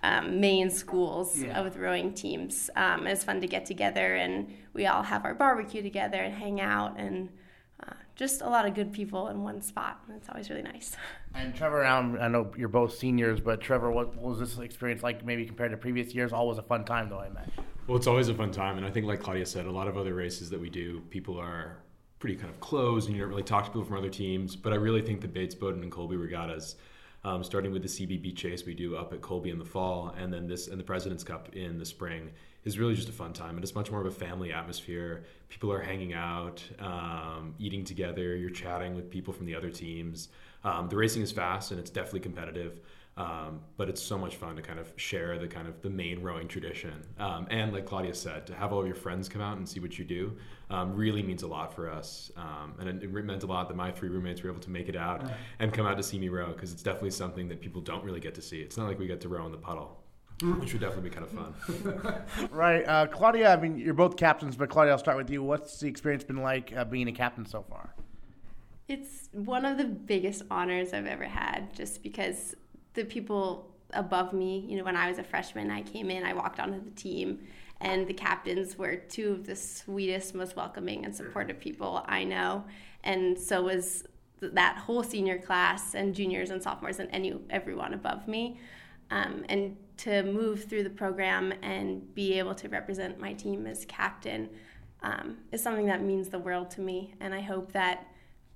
um, 0.03 0.39
main 0.39 0.69
schools 0.69 1.39
yeah. 1.39 1.61
with 1.61 1.77
rowing 1.77 2.13
teams. 2.13 2.69
Um, 2.75 3.07
it's 3.07 3.23
fun 3.23 3.41
to 3.41 3.47
get 3.47 3.65
together, 3.65 4.15
and 4.15 4.53
we 4.73 4.85
all 4.85 5.03
have 5.03 5.25
our 5.25 5.33
barbecue 5.33 5.81
together 5.81 6.17
and 6.17 6.33
hang 6.33 6.61
out 6.61 6.99
and 6.99 7.29
uh, 7.81 7.93
just 8.15 8.41
a 8.41 8.49
lot 8.49 8.65
of 8.67 8.75
good 8.75 8.91
people 8.91 9.29
in 9.29 9.43
one 9.43 9.61
spot. 9.61 10.01
It's 10.15 10.29
always 10.29 10.49
really 10.49 10.61
nice. 10.61 10.95
And 11.35 11.53
Trevor, 11.55 11.85
I 11.85 12.27
know 12.27 12.51
you're 12.57 12.67
both 12.67 12.97
seniors, 12.97 13.39
but 13.39 13.61
Trevor, 13.61 13.91
what, 13.91 14.15
was 14.17 14.39
this 14.39 14.57
experience 14.57 15.03
like 15.03 15.23
maybe 15.23 15.45
compared 15.45 15.71
to 15.71 15.77
previous 15.77 16.13
years? 16.13 16.33
Always 16.33 16.57
a 16.57 16.63
fun 16.63 16.85
time, 16.85 17.09
though, 17.09 17.19
I 17.19 17.27
imagine. 17.27 17.53
Well, 17.87 17.97
it's 17.97 18.07
always 18.07 18.29
a 18.29 18.33
fun 18.33 18.51
time. 18.51 18.77
And 18.77 18.85
I 18.85 18.89
think, 18.89 19.05
like 19.05 19.19
Claudia 19.19 19.45
said, 19.45 19.65
a 19.65 19.71
lot 19.71 19.87
of 19.87 19.97
other 19.97 20.13
races 20.13 20.49
that 20.49 20.59
we 20.59 20.69
do, 20.69 21.01
people 21.09 21.39
are 21.39 21.77
pretty 22.19 22.35
kind 22.35 22.49
of 22.49 22.59
closed 22.59 23.07
and 23.07 23.15
you 23.15 23.21
don't 23.21 23.29
really 23.29 23.43
talk 23.43 23.65
to 23.65 23.69
people 23.71 23.85
from 23.85 23.97
other 23.97 24.09
teams. 24.09 24.55
But 24.55 24.73
I 24.73 24.75
really 24.75 25.01
think 25.01 25.21
the 25.21 25.27
Bates, 25.27 25.55
Bowdoin, 25.55 25.83
and 25.83 25.91
Colby 25.91 26.17
regattas, 26.17 26.75
um, 27.23 27.43
starting 27.43 27.71
with 27.71 27.81
the 27.81 27.87
CBB 27.87 28.35
Chase 28.35 28.65
we 28.65 28.73
do 28.73 28.95
up 28.95 29.13
at 29.13 29.21
Colby 29.21 29.49
in 29.49 29.59
the 29.59 29.65
fall, 29.65 30.13
and 30.17 30.31
then 30.31 30.47
this 30.47 30.67
and 30.67 30.79
the 30.79 30.83
President's 30.83 31.23
Cup 31.23 31.55
in 31.55 31.77
the 31.77 31.85
spring, 31.85 32.29
is 32.65 32.77
really 32.77 32.95
just 32.95 33.09
a 33.09 33.13
fun 33.13 33.33
time. 33.33 33.55
And 33.55 33.63
it's 33.63 33.75
much 33.75 33.89
more 33.89 34.01
of 34.01 34.07
a 34.07 34.11
family 34.11 34.51
atmosphere. 34.51 35.23
People 35.47 35.71
are 35.71 35.81
hanging 35.81 36.13
out, 36.13 36.61
um, 36.79 37.55
eating 37.57 37.85
together. 37.85 38.35
You're 38.35 38.49
chatting 38.49 38.95
with 38.95 39.09
people 39.09 39.33
from 39.33 39.45
the 39.45 39.55
other 39.55 39.69
teams. 39.69 40.29
Um, 40.63 40.89
the 40.89 40.95
racing 40.95 41.21
is 41.21 41.31
fast 41.31 41.71
and 41.71 41.79
it's 41.79 41.89
definitely 41.89 42.21
competitive. 42.21 42.79
Um, 43.17 43.59
but 43.75 43.89
it's 43.89 44.01
so 44.01 44.17
much 44.17 44.37
fun 44.37 44.55
to 44.55 44.61
kind 44.61 44.79
of 44.79 44.93
share 44.95 45.37
the 45.37 45.47
kind 45.47 45.67
of 45.67 45.81
the 45.81 45.89
main 45.89 46.21
rowing 46.21 46.47
tradition. 46.47 46.93
Um, 47.19 47.47
and 47.49 47.73
like 47.73 47.85
Claudia 47.85 48.15
said, 48.15 48.47
to 48.47 48.55
have 48.55 48.71
all 48.71 48.79
of 48.79 48.87
your 48.87 48.95
friends 48.95 49.27
come 49.27 49.41
out 49.41 49.57
and 49.57 49.67
see 49.67 49.81
what 49.81 49.99
you 49.99 50.05
do 50.05 50.37
um, 50.69 50.95
really 50.95 51.21
means 51.21 51.43
a 51.43 51.47
lot 51.47 51.75
for 51.75 51.91
us. 51.91 52.31
Um, 52.37 52.75
and 52.79 53.03
it, 53.03 53.11
meant 53.11 53.43
a 53.43 53.45
lot 53.45 53.67
that 53.67 53.75
my 53.75 53.91
three 53.91 54.07
roommates 54.07 54.41
were 54.41 54.49
able 54.49 54.61
to 54.61 54.69
make 54.69 54.87
it 54.87 54.95
out 54.95 55.29
and 55.59 55.73
come 55.73 55.85
out 55.85 55.97
to 55.97 56.03
see 56.03 56.17
me 56.17 56.29
row 56.29 56.53
because 56.53 56.71
it's 56.71 56.81
definitely 56.81 57.11
something 57.11 57.49
that 57.49 57.59
people 57.59 57.81
don't 57.81 58.05
really 58.05 58.21
get 58.21 58.35
to 58.35 58.41
see. 58.41 58.61
It's 58.61 58.77
not 58.77 58.87
like 58.87 58.97
we 58.97 59.05
get 59.05 59.19
to 59.21 59.27
row 59.27 59.45
in 59.45 59.51
the 59.51 59.57
puddle. 59.57 60.01
Which 60.41 60.71
would 60.71 60.81
definitely 60.81 61.09
be 61.09 61.15
kind 61.15 61.25
of 61.25 61.31
fun. 61.31 62.49
right. 62.51 62.83
Uh, 62.87 63.07
Claudia, 63.07 63.53
I 63.53 63.59
mean, 63.59 63.77
you're 63.77 63.93
both 63.93 64.15
captains, 64.15 64.55
but 64.55 64.69
Claudia, 64.69 64.93
I'll 64.93 64.97
start 64.97 65.17
with 65.17 65.29
you. 65.29 65.43
What's 65.43 65.77
the 65.81 65.87
experience 65.87 66.23
been 66.23 66.41
like 66.41 66.71
uh, 66.73 66.85
being 66.85 67.09
a 67.09 67.11
captain 67.11 67.45
so 67.45 67.65
far? 67.69 67.93
It's 68.89 69.29
one 69.33 69.65
of 69.65 69.77
the 69.77 69.85
biggest 69.85 70.41
honors 70.49 70.93
I've 70.93 71.05
ever 71.05 71.25
had 71.25 71.75
just 71.75 72.01
because 72.01 72.55
the 72.95 73.05
people 73.05 73.69
above 73.93 74.33
me, 74.33 74.65
you 74.67 74.77
know, 74.77 74.83
when 74.83 74.95
I 74.95 75.07
was 75.07 75.19
a 75.19 75.23
freshman, 75.23 75.69
I 75.69 75.83
came 75.83 76.09
in, 76.09 76.23
I 76.23 76.33
walked 76.33 76.59
onto 76.59 76.83
the 76.83 76.89
team, 76.91 77.39
and 77.81 78.07
the 78.07 78.15
captains 78.15 78.79
were 78.79 78.95
two 78.95 79.31
of 79.31 79.45
the 79.45 79.55
sweetest, 79.55 80.33
most 80.33 80.55
welcoming, 80.55 81.05
and 81.05 81.15
supportive 81.15 81.59
people 81.59 82.03
I 82.07 82.23
know. 82.23 82.65
And 83.03 83.37
so 83.37 83.61
was 83.61 84.05
that 84.41 84.77
whole 84.77 85.03
senior 85.03 85.37
class 85.37 85.93
and 85.93 86.15
juniors 86.15 86.49
and 86.49 86.61
sophomores 86.61 86.97
and 86.97 87.09
any 87.11 87.39
everyone 87.51 87.93
above 87.93 88.27
me. 88.27 88.59
Um, 89.11 89.45
and 89.49 89.77
to 89.97 90.23
move 90.23 90.63
through 90.63 90.83
the 90.83 90.89
program 90.89 91.53
and 91.61 92.11
be 92.15 92.39
able 92.39 92.55
to 92.55 92.67
represent 92.69 93.19
my 93.19 93.33
team 93.33 93.67
as 93.67 93.85
captain 93.85 94.49
um, 95.03 95.37
is 95.51 95.61
something 95.61 95.85
that 95.85 96.01
means 96.01 96.29
the 96.29 96.39
world 96.39 96.71
to 96.71 96.81
me. 96.81 97.13
And 97.19 97.35
I 97.35 97.41
hope 97.41 97.71
that 97.73 98.07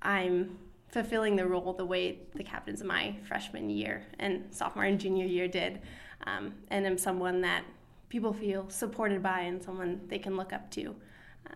I'm 0.04 0.58
fulfilling 0.88 1.34
the 1.34 1.46
role 1.46 1.72
the 1.72 1.84
way 1.84 2.20
the 2.34 2.44
captains 2.44 2.80
of 2.80 2.86
my 2.86 3.16
freshman 3.26 3.68
year 3.68 4.04
and 4.20 4.44
sophomore 4.50 4.84
and 4.84 5.00
junior 5.00 5.26
year 5.26 5.48
did. 5.48 5.80
Um, 6.26 6.54
and 6.68 6.86
I'm 6.86 6.98
someone 6.98 7.40
that 7.40 7.64
people 8.08 8.32
feel 8.32 8.68
supported 8.70 9.22
by 9.22 9.40
and 9.40 9.62
someone 9.62 10.00
they 10.08 10.18
can 10.18 10.36
look 10.36 10.52
up 10.52 10.70
to. 10.72 10.94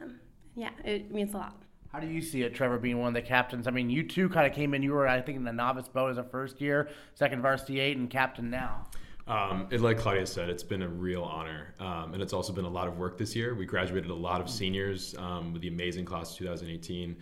Um, 0.00 0.18
yeah, 0.56 0.70
it 0.84 1.12
means 1.12 1.34
a 1.34 1.36
lot. 1.36 1.62
How 1.92 2.00
do 2.00 2.06
you 2.06 2.20
see 2.20 2.42
it, 2.42 2.54
Trevor, 2.54 2.78
being 2.78 2.98
one 2.98 3.08
of 3.08 3.14
the 3.14 3.22
captains? 3.22 3.66
I 3.66 3.70
mean, 3.70 3.88
you 3.88 4.02
two 4.02 4.28
kind 4.28 4.46
of 4.46 4.52
came 4.52 4.74
in. 4.74 4.82
You 4.82 4.92
were, 4.92 5.08
I 5.08 5.20
think, 5.20 5.36
in 5.36 5.44
the 5.44 5.52
novice 5.52 5.88
boat 5.88 6.10
as 6.10 6.18
a 6.18 6.24
first 6.24 6.60
year, 6.60 6.90
second 7.14 7.40
varsity 7.40 7.80
eight, 7.80 7.96
and 7.96 8.10
captain 8.10 8.50
now. 8.50 8.86
Um, 9.26 9.68
it, 9.70 9.80
like 9.80 9.98
Claudia 9.98 10.26
said, 10.26 10.48
it's 10.48 10.62
been 10.62 10.82
a 10.82 10.88
real 10.88 11.22
honor, 11.22 11.74
um, 11.80 12.14
and 12.14 12.22
it's 12.22 12.32
also 12.32 12.52
been 12.52 12.64
a 12.64 12.70
lot 12.70 12.88
of 12.88 12.98
work 12.98 13.18
this 13.18 13.36
year. 13.36 13.54
We 13.54 13.66
graduated 13.66 14.10
a 14.10 14.14
lot 14.14 14.40
of 14.40 14.50
seniors 14.50 15.14
um, 15.18 15.52
with 15.52 15.62
the 15.62 15.68
amazing 15.68 16.06
class 16.06 16.32
of 16.32 16.38
2018. 16.38 17.16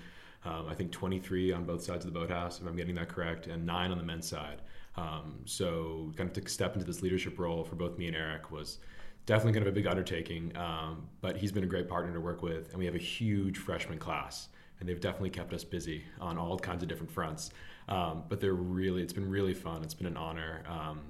Um, 0.46 0.66
I 0.68 0.74
think 0.74 0.92
23 0.92 1.52
on 1.52 1.64
both 1.64 1.82
sides 1.82 2.04
of 2.04 2.12
the 2.12 2.18
boathouse, 2.18 2.60
if 2.60 2.66
I'm 2.66 2.76
getting 2.76 2.94
that 2.94 3.08
correct, 3.08 3.46
and 3.46 3.66
nine 3.66 3.90
on 3.90 3.98
the 3.98 4.04
men's 4.04 4.28
side. 4.28 4.62
Um, 4.96 5.40
so, 5.44 6.12
kind 6.16 6.30
of 6.30 6.42
to 6.42 6.50
step 6.50 6.74
into 6.74 6.86
this 6.86 7.02
leadership 7.02 7.38
role 7.38 7.64
for 7.64 7.74
both 7.74 7.98
me 7.98 8.06
and 8.06 8.16
Eric 8.16 8.50
was 8.50 8.78
definitely 9.26 9.52
kind 9.52 9.66
of 9.66 9.72
a 9.72 9.74
big 9.74 9.86
undertaking. 9.86 10.56
Um, 10.56 11.08
but 11.20 11.36
he's 11.36 11.52
been 11.52 11.64
a 11.64 11.68
great 11.68 11.88
partner 11.88 12.14
to 12.14 12.20
work 12.20 12.42
with, 12.42 12.70
and 12.70 12.78
we 12.78 12.86
have 12.86 12.94
a 12.94 12.98
huge 12.98 13.58
freshman 13.58 13.98
class 13.98 14.48
and 14.80 14.88
they've 14.88 15.00
definitely 15.00 15.30
kept 15.30 15.52
us 15.52 15.64
busy 15.64 16.04
on 16.20 16.38
all 16.38 16.58
kinds 16.58 16.82
of 16.82 16.88
different 16.88 17.10
fronts. 17.10 17.50
Um, 17.88 18.24
but 18.28 18.40
they're 18.40 18.54
really, 18.54 19.02
it's 19.02 19.12
been 19.12 19.28
really 19.28 19.54
fun. 19.54 19.82
It's 19.82 19.94
been 19.94 20.06
an 20.06 20.16
honor. 20.16 20.62
Um, 20.68 21.00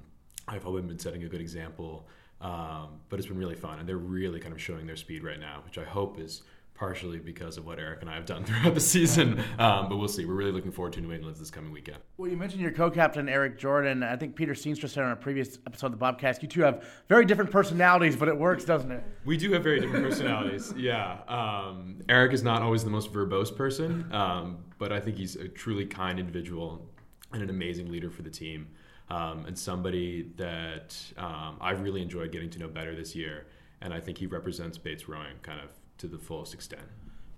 I've 0.46 0.66
always 0.66 0.84
been 0.84 0.98
setting 0.98 1.24
a 1.24 1.28
good 1.28 1.40
example, 1.40 2.06
um, 2.40 3.00
but 3.08 3.18
it's 3.18 3.28
been 3.28 3.38
really 3.38 3.56
fun, 3.56 3.78
and 3.78 3.88
they're 3.88 3.96
really 3.96 4.38
kind 4.38 4.52
of 4.52 4.60
showing 4.60 4.86
their 4.86 4.96
speed 4.96 5.24
right 5.24 5.40
now, 5.40 5.62
which 5.64 5.78
I 5.78 5.84
hope 5.84 6.20
is 6.20 6.42
partially 6.76 7.18
because 7.18 7.56
of 7.56 7.66
what 7.66 7.78
Eric 7.78 8.02
and 8.02 8.10
I 8.10 8.14
have 8.14 8.26
done 8.26 8.44
throughout 8.46 8.74
the 8.74 8.80
season. 8.80 9.42
Um, 9.58 9.88
but 9.88 9.96
we'll 9.96 10.08
see. 10.08 10.24
We're 10.24 10.34
really 10.34 10.52
looking 10.52 10.72
forward 10.72 10.92
to 10.94 11.00
New 11.00 11.12
England 11.12 11.36
this 11.36 11.50
coming 11.50 11.72
weekend. 11.72 11.98
Well, 12.16 12.30
you 12.30 12.36
mentioned 12.36 12.62
your 12.62 12.72
co-captain 12.72 13.28
Eric 13.28 13.58
Jordan. 13.58 14.02
I 14.02 14.16
think 14.16 14.36
Peter 14.36 14.52
Steenstra 14.52 14.88
said 14.88 15.04
on 15.04 15.12
a 15.12 15.16
previous 15.16 15.58
episode 15.66 15.92
of 15.92 15.98
the 15.98 16.04
Bobcast, 16.04 16.42
you 16.42 16.48
two 16.48 16.62
have 16.62 16.84
very 17.08 17.24
different 17.24 17.50
personalities, 17.50 18.16
but 18.16 18.28
it 18.28 18.36
works, 18.36 18.64
doesn't 18.64 18.90
it? 18.90 19.02
We 19.24 19.36
do 19.36 19.52
have 19.52 19.62
very 19.62 19.80
different 19.80 20.04
personalities. 20.04 20.72
yeah. 20.76 21.20
Um, 21.28 22.00
Eric 22.08 22.32
is 22.32 22.42
not 22.42 22.62
always 22.62 22.84
the 22.84 22.90
most 22.90 23.12
verbose 23.12 23.54
person, 23.54 24.12
um, 24.12 24.58
but 24.78 24.92
I 24.92 25.00
think 25.00 25.16
he's 25.16 25.36
a 25.36 25.48
truly 25.48 25.86
kind 25.86 26.18
individual 26.18 26.88
and 27.32 27.42
an 27.42 27.50
amazing 27.50 27.90
leader 27.90 28.10
for 28.10 28.22
the 28.22 28.30
team. 28.30 28.68
Um, 29.08 29.46
and 29.46 29.56
somebody 29.56 30.32
that 30.36 30.96
um, 31.16 31.58
I've 31.60 31.80
really 31.80 32.02
enjoyed 32.02 32.32
getting 32.32 32.50
to 32.50 32.58
know 32.58 32.68
better 32.68 32.96
this 32.96 33.14
year. 33.14 33.46
And 33.80 33.94
I 33.94 34.00
think 34.00 34.18
he 34.18 34.26
represents 34.26 34.78
Bates 34.78 35.08
Rowing 35.08 35.36
kind 35.42 35.60
of 35.60 35.70
to 35.98 36.06
the 36.06 36.18
fullest 36.18 36.54
extent. 36.54 36.82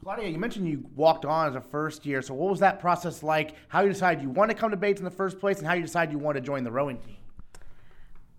Claudia, 0.02 0.28
you 0.28 0.38
mentioned 0.38 0.68
you 0.68 0.84
walked 0.96 1.24
on 1.24 1.48
as 1.48 1.54
a 1.54 1.60
first 1.60 2.06
year. 2.06 2.22
So, 2.22 2.34
what 2.34 2.50
was 2.50 2.60
that 2.60 2.80
process 2.80 3.22
like? 3.22 3.54
How 3.68 3.82
you 3.82 3.88
decided 3.88 4.22
you 4.22 4.30
want 4.30 4.50
to 4.50 4.56
come 4.56 4.70
to 4.70 4.76
Bates 4.76 5.00
in 5.00 5.04
the 5.04 5.10
first 5.10 5.38
place, 5.38 5.58
and 5.58 5.66
how 5.66 5.74
you 5.74 5.82
decided 5.82 6.12
you 6.12 6.18
want 6.18 6.36
to 6.36 6.40
join 6.40 6.64
the 6.64 6.70
rowing 6.70 6.98
team? 6.98 7.16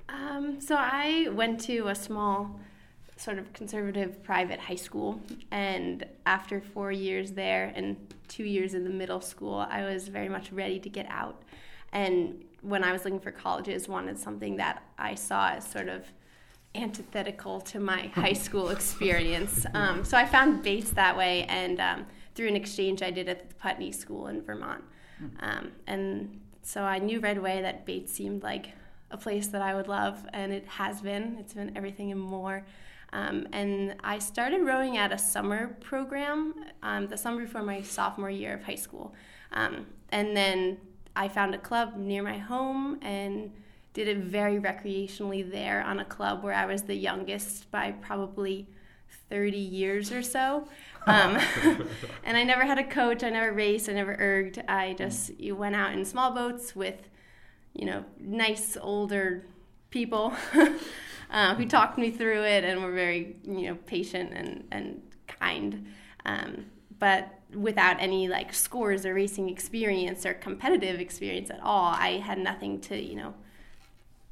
Um, 0.07 0.59
so, 0.61 0.75
I 0.77 1.29
went 1.31 1.59
to 1.61 1.89
a 1.89 1.95
small, 1.95 2.59
sort 3.17 3.37
of 3.37 3.51
conservative 3.53 4.23
private 4.23 4.59
high 4.59 4.75
school, 4.75 5.21
and 5.51 6.05
after 6.25 6.61
four 6.61 6.91
years 6.91 7.33
there 7.33 7.71
and 7.75 7.97
two 8.27 8.45
years 8.45 8.73
in 8.73 8.83
the 8.83 8.89
middle 8.89 9.21
school, 9.21 9.67
I 9.69 9.83
was 9.83 10.07
very 10.07 10.29
much 10.29 10.51
ready 10.51 10.79
to 10.79 10.89
get 10.89 11.07
out. 11.09 11.43
And 11.91 12.43
when 12.61 12.83
I 12.83 12.91
was 12.91 13.03
looking 13.03 13.19
for 13.19 13.31
colleges, 13.31 13.87
wanted 13.87 14.17
something 14.17 14.55
that 14.57 14.83
I 14.97 15.15
saw 15.15 15.49
as 15.49 15.67
sort 15.67 15.89
of 15.89 16.05
antithetical 16.75 17.61
to 17.61 17.79
my 17.79 18.07
high 18.15 18.33
school 18.33 18.69
experience. 18.69 19.65
Um, 19.73 20.03
so 20.03 20.17
I 20.17 20.25
found 20.25 20.63
Bates 20.63 20.91
that 20.91 21.17
way, 21.17 21.45
and 21.45 21.79
um, 21.79 22.05
through 22.35 22.47
an 22.47 22.55
exchange 22.55 23.01
I 23.01 23.11
did 23.11 23.27
at 23.27 23.49
the 23.49 23.55
Putney 23.55 23.91
School 23.91 24.27
in 24.27 24.41
Vermont. 24.41 24.83
Um, 25.41 25.71
and 25.87 26.39
so 26.61 26.83
I 26.83 26.99
knew 26.99 27.19
right 27.19 27.37
away 27.37 27.61
that 27.61 27.85
Bates 27.85 28.11
seemed 28.11 28.43
like 28.43 28.69
a 29.11 29.17
place 29.17 29.47
that 29.47 29.61
I 29.61 29.75
would 29.75 29.87
love, 29.87 30.25
and 30.33 30.51
it 30.51 30.65
has 30.67 31.01
been. 31.01 31.37
It's 31.39 31.53
been 31.53 31.75
everything 31.75 32.11
and 32.11 32.21
more. 32.21 32.65
Um, 33.11 33.47
and 33.51 33.95
I 34.03 34.19
started 34.19 34.61
rowing 34.61 34.97
at 34.97 35.11
a 35.11 35.17
summer 35.17 35.75
program 35.81 36.53
um, 36.83 37.07
the 37.07 37.17
summer 37.17 37.41
before 37.41 37.63
my 37.63 37.81
sophomore 37.81 38.29
year 38.29 38.53
of 38.53 38.63
high 38.63 38.75
school. 38.75 39.13
Um, 39.51 39.87
and 40.09 40.37
then 40.37 40.77
I 41.15 41.27
found 41.27 41.55
a 41.55 41.57
club 41.57 41.95
near 41.97 42.21
my 42.21 42.37
home 42.37 42.99
and 43.01 43.51
did 43.99 44.07
it 44.07 44.19
very 44.19 44.61
recreationally 44.61 45.51
there 45.51 45.83
on 45.83 45.99
a 45.99 46.05
club 46.05 46.41
where 46.41 46.53
I 46.53 46.65
was 46.65 46.83
the 46.83 46.95
youngest 46.95 47.69
by 47.69 47.91
probably 47.91 48.65
30 49.29 49.57
years 49.57 50.13
or 50.13 50.21
so. 50.21 50.69
Um, 51.05 51.37
and 52.23 52.37
I 52.37 52.45
never 52.45 52.63
had 52.63 52.79
a 52.79 52.85
coach, 52.85 53.25
I 53.25 53.29
never 53.29 53.51
raced, 53.51 53.89
I 53.89 53.93
never 53.93 54.15
erged. 54.15 54.63
I 54.69 54.93
just 54.93 55.37
you 55.37 55.53
went 55.53 55.75
out 55.75 55.91
in 55.91 56.05
small 56.05 56.31
boats 56.31 56.73
with, 56.77 57.09
you 57.73 57.85
know, 57.85 58.05
nice 58.17 58.77
older 58.81 59.43
people 59.89 60.33
uh, 61.29 61.55
who 61.55 61.65
talked 61.65 61.97
me 61.97 62.09
through 62.09 62.43
it 62.45 62.63
and 62.63 62.81
were 62.81 62.93
very, 62.93 63.35
you 63.43 63.67
know, 63.67 63.75
patient 63.85 64.31
and, 64.33 64.65
and 64.71 65.01
kind. 65.27 65.87
Um, 66.25 66.67
but 66.99 67.37
without 67.53 67.97
any 67.99 68.29
like 68.29 68.53
scores 68.53 69.05
or 69.05 69.13
racing 69.13 69.49
experience 69.49 70.25
or 70.25 70.35
competitive 70.35 71.01
experience 71.01 71.49
at 71.49 71.59
all, 71.61 71.91
I 71.91 72.11
had 72.23 72.37
nothing 72.37 72.79
to, 72.79 72.97
you 72.97 73.17
know, 73.17 73.33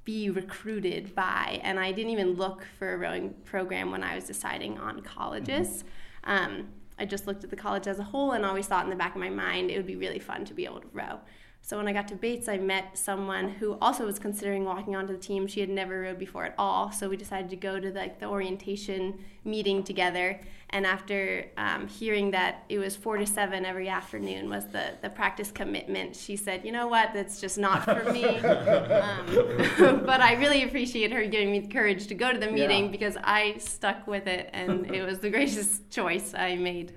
be 0.08 0.30
recruited 0.30 1.14
by. 1.14 1.60
And 1.64 1.78
I 1.78 1.92
didn't 1.92 2.12
even 2.12 2.36
look 2.36 2.66
for 2.80 2.94
a 2.94 2.98
rowing 2.98 3.34
program 3.44 3.92
when 3.92 4.04
I 4.04 4.16
was 4.16 4.24
deciding 4.24 4.78
on 4.80 5.02
colleges. 5.02 5.84
Mm-hmm. 6.24 6.32
Um, 6.32 6.68
I 6.98 7.04
just 7.04 7.28
looked 7.28 7.44
at 7.44 7.50
the 7.50 7.58
college 7.58 7.88
as 7.88 8.00
a 8.00 8.04
whole 8.04 8.32
and 8.32 8.46
always 8.46 8.68
thought 8.68 8.86
in 8.86 8.90
the 8.90 8.96
back 8.96 9.16
of 9.16 9.20
my 9.20 9.30
mind 9.30 9.70
it 9.70 9.76
would 9.76 9.86
be 9.86 9.98
really 9.98 10.20
fun 10.20 10.46
to 10.46 10.54
be 10.54 10.64
able 10.64 10.80
to 10.80 10.88
row. 10.94 11.20
So 11.68 11.76
when 11.76 11.90
I 11.90 11.92
got 11.92 12.08
to 12.08 12.16
Bates, 12.16 12.48
I 12.48 12.56
met 12.56 12.98
someone 12.98 13.50
who 13.50 13.78
also 13.82 14.06
was 14.06 14.20
considering 14.20 14.64
walking 14.64 14.96
onto 14.96 15.12
the 15.12 15.20
team. 15.20 15.48
She 15.48 15.60
had 15.60 15.68
never 15.68 16.00
rowed 16.00 16.18
before 16.18 16.46
at 16.46 16.56
all, 16.58 16.94
so 16.94 17.10
we 17.10 17.18
decided 17.18 17.50
to 17.50 17.58
go 17.58 17.78
to 17.78 17.92
the, 17.92 18.00
like 18.00 18.22
the 18.22 18.26
orientation 18.26 19.20
meeting 19.44 19.84
together. 19.84 20.40
And 20.70 20.86
after 20.86 21.52
um, 21.58 21.90
hearing 21.90 22.32
that 22.32 22.64
it 22.70 22.80
was 22.80 22.96
four 22.96 23.18
to 23.18 23.26
seven 23.26 23.66
every 23.66 23.90
afternoon 23.90 24.50
was 24.50 24.66
the, 24.68 24.94
the 25.02 25.10
practice 25.10 25.52
commitment, 25.52 26.16
she 26.16 26.38
said, 26.38 26.64
"You 26.64 26.72
know 26.72 26.88
what? 26.88 27.10
That's 27.14 27.42
just 27.42 27.58
not 27.58 27.84
for 27.84 28.14
me." 28.14 28.24
um, 28.38 29.26
but 30.06 30.22
I 30.22 30.36
really 30.40 30.64
appreciate 30.64 31.12
her 31.12 31.26
giving 31.26 31.52
me 31.52 31.60
the 31.60 31.68
courage 31.68 32.08
to 32.08 32.16
go 32.16 32.32
to 32.32 32.40
the 32.40 32.50
meeting 32.50 32.86
yeah. 32.86 32.92
because 32.92 33.18
I 33.22 33.58
stuck 33.58 34.08
with 34.08 34.26
it, 34.26 34.50
and 34.54 34.90
it 34.96 35.04
was 35.04 35.20
the 35.20 35.30
greatest 35.30 35.90
choice 35.90 36.34
I 36.34 36.56
made. 36.56 36.94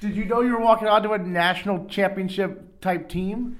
Did 0.00 0.16
you 0.16 0.24
know 0.24 0.40
you 0.40 0.50
were 0.50 0.60
walking 0.60 0.88
onto 0.88 1.12
a 1.12 1.18
national 1.18 1.84
championship 1.86 2.80
type 2.80 3.08
team? 3.08 3.56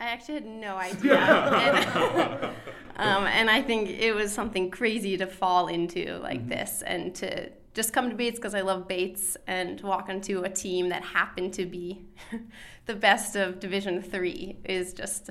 I 0.00 0.04
actually 0.04 0.34
had 0.34 0.46
no 0.46 0.76
idea. 0.76 1.18
and, 1.18 2.44
um, 2.96 3.26
and, 3.26 3.50
I 3.50 3.60
think 3.62 3.90
it 3.90 4.12
was 4.14 4.32
something 4.32 4.70
crazy 4.70 5.16
to 5.18 5.26
fall 5.26 5.68
into 5.68 6.18
like 6.22 6.40
mm-hmm. 6.40 6.48
this 6.48 6.82
and 6.86 7.14
to 7.16 7.50
just 7.74 7.92
come 7.92 8.10
to 8.10 8.16
Bates 8.16 8.38
because 8.38 8.54
I 8.54 8.62
love 8.62 8.88
Bates 8.88 9.36
and 9.46 9.80
walk 9.82 10.08
into 10.08 10.42
a 10.42 10.48
team 10.48 10.88
that 10.88 11.02
happened 11.02 11.52
to 11.54 11.66
be 11.66 12.02
the 12.86 12.94
best 12.94 13.36
of 13.36 13.60
Division 13.60 14.02
Three 14.02 14.56
is 14.64 14.92
just 14.92 15.30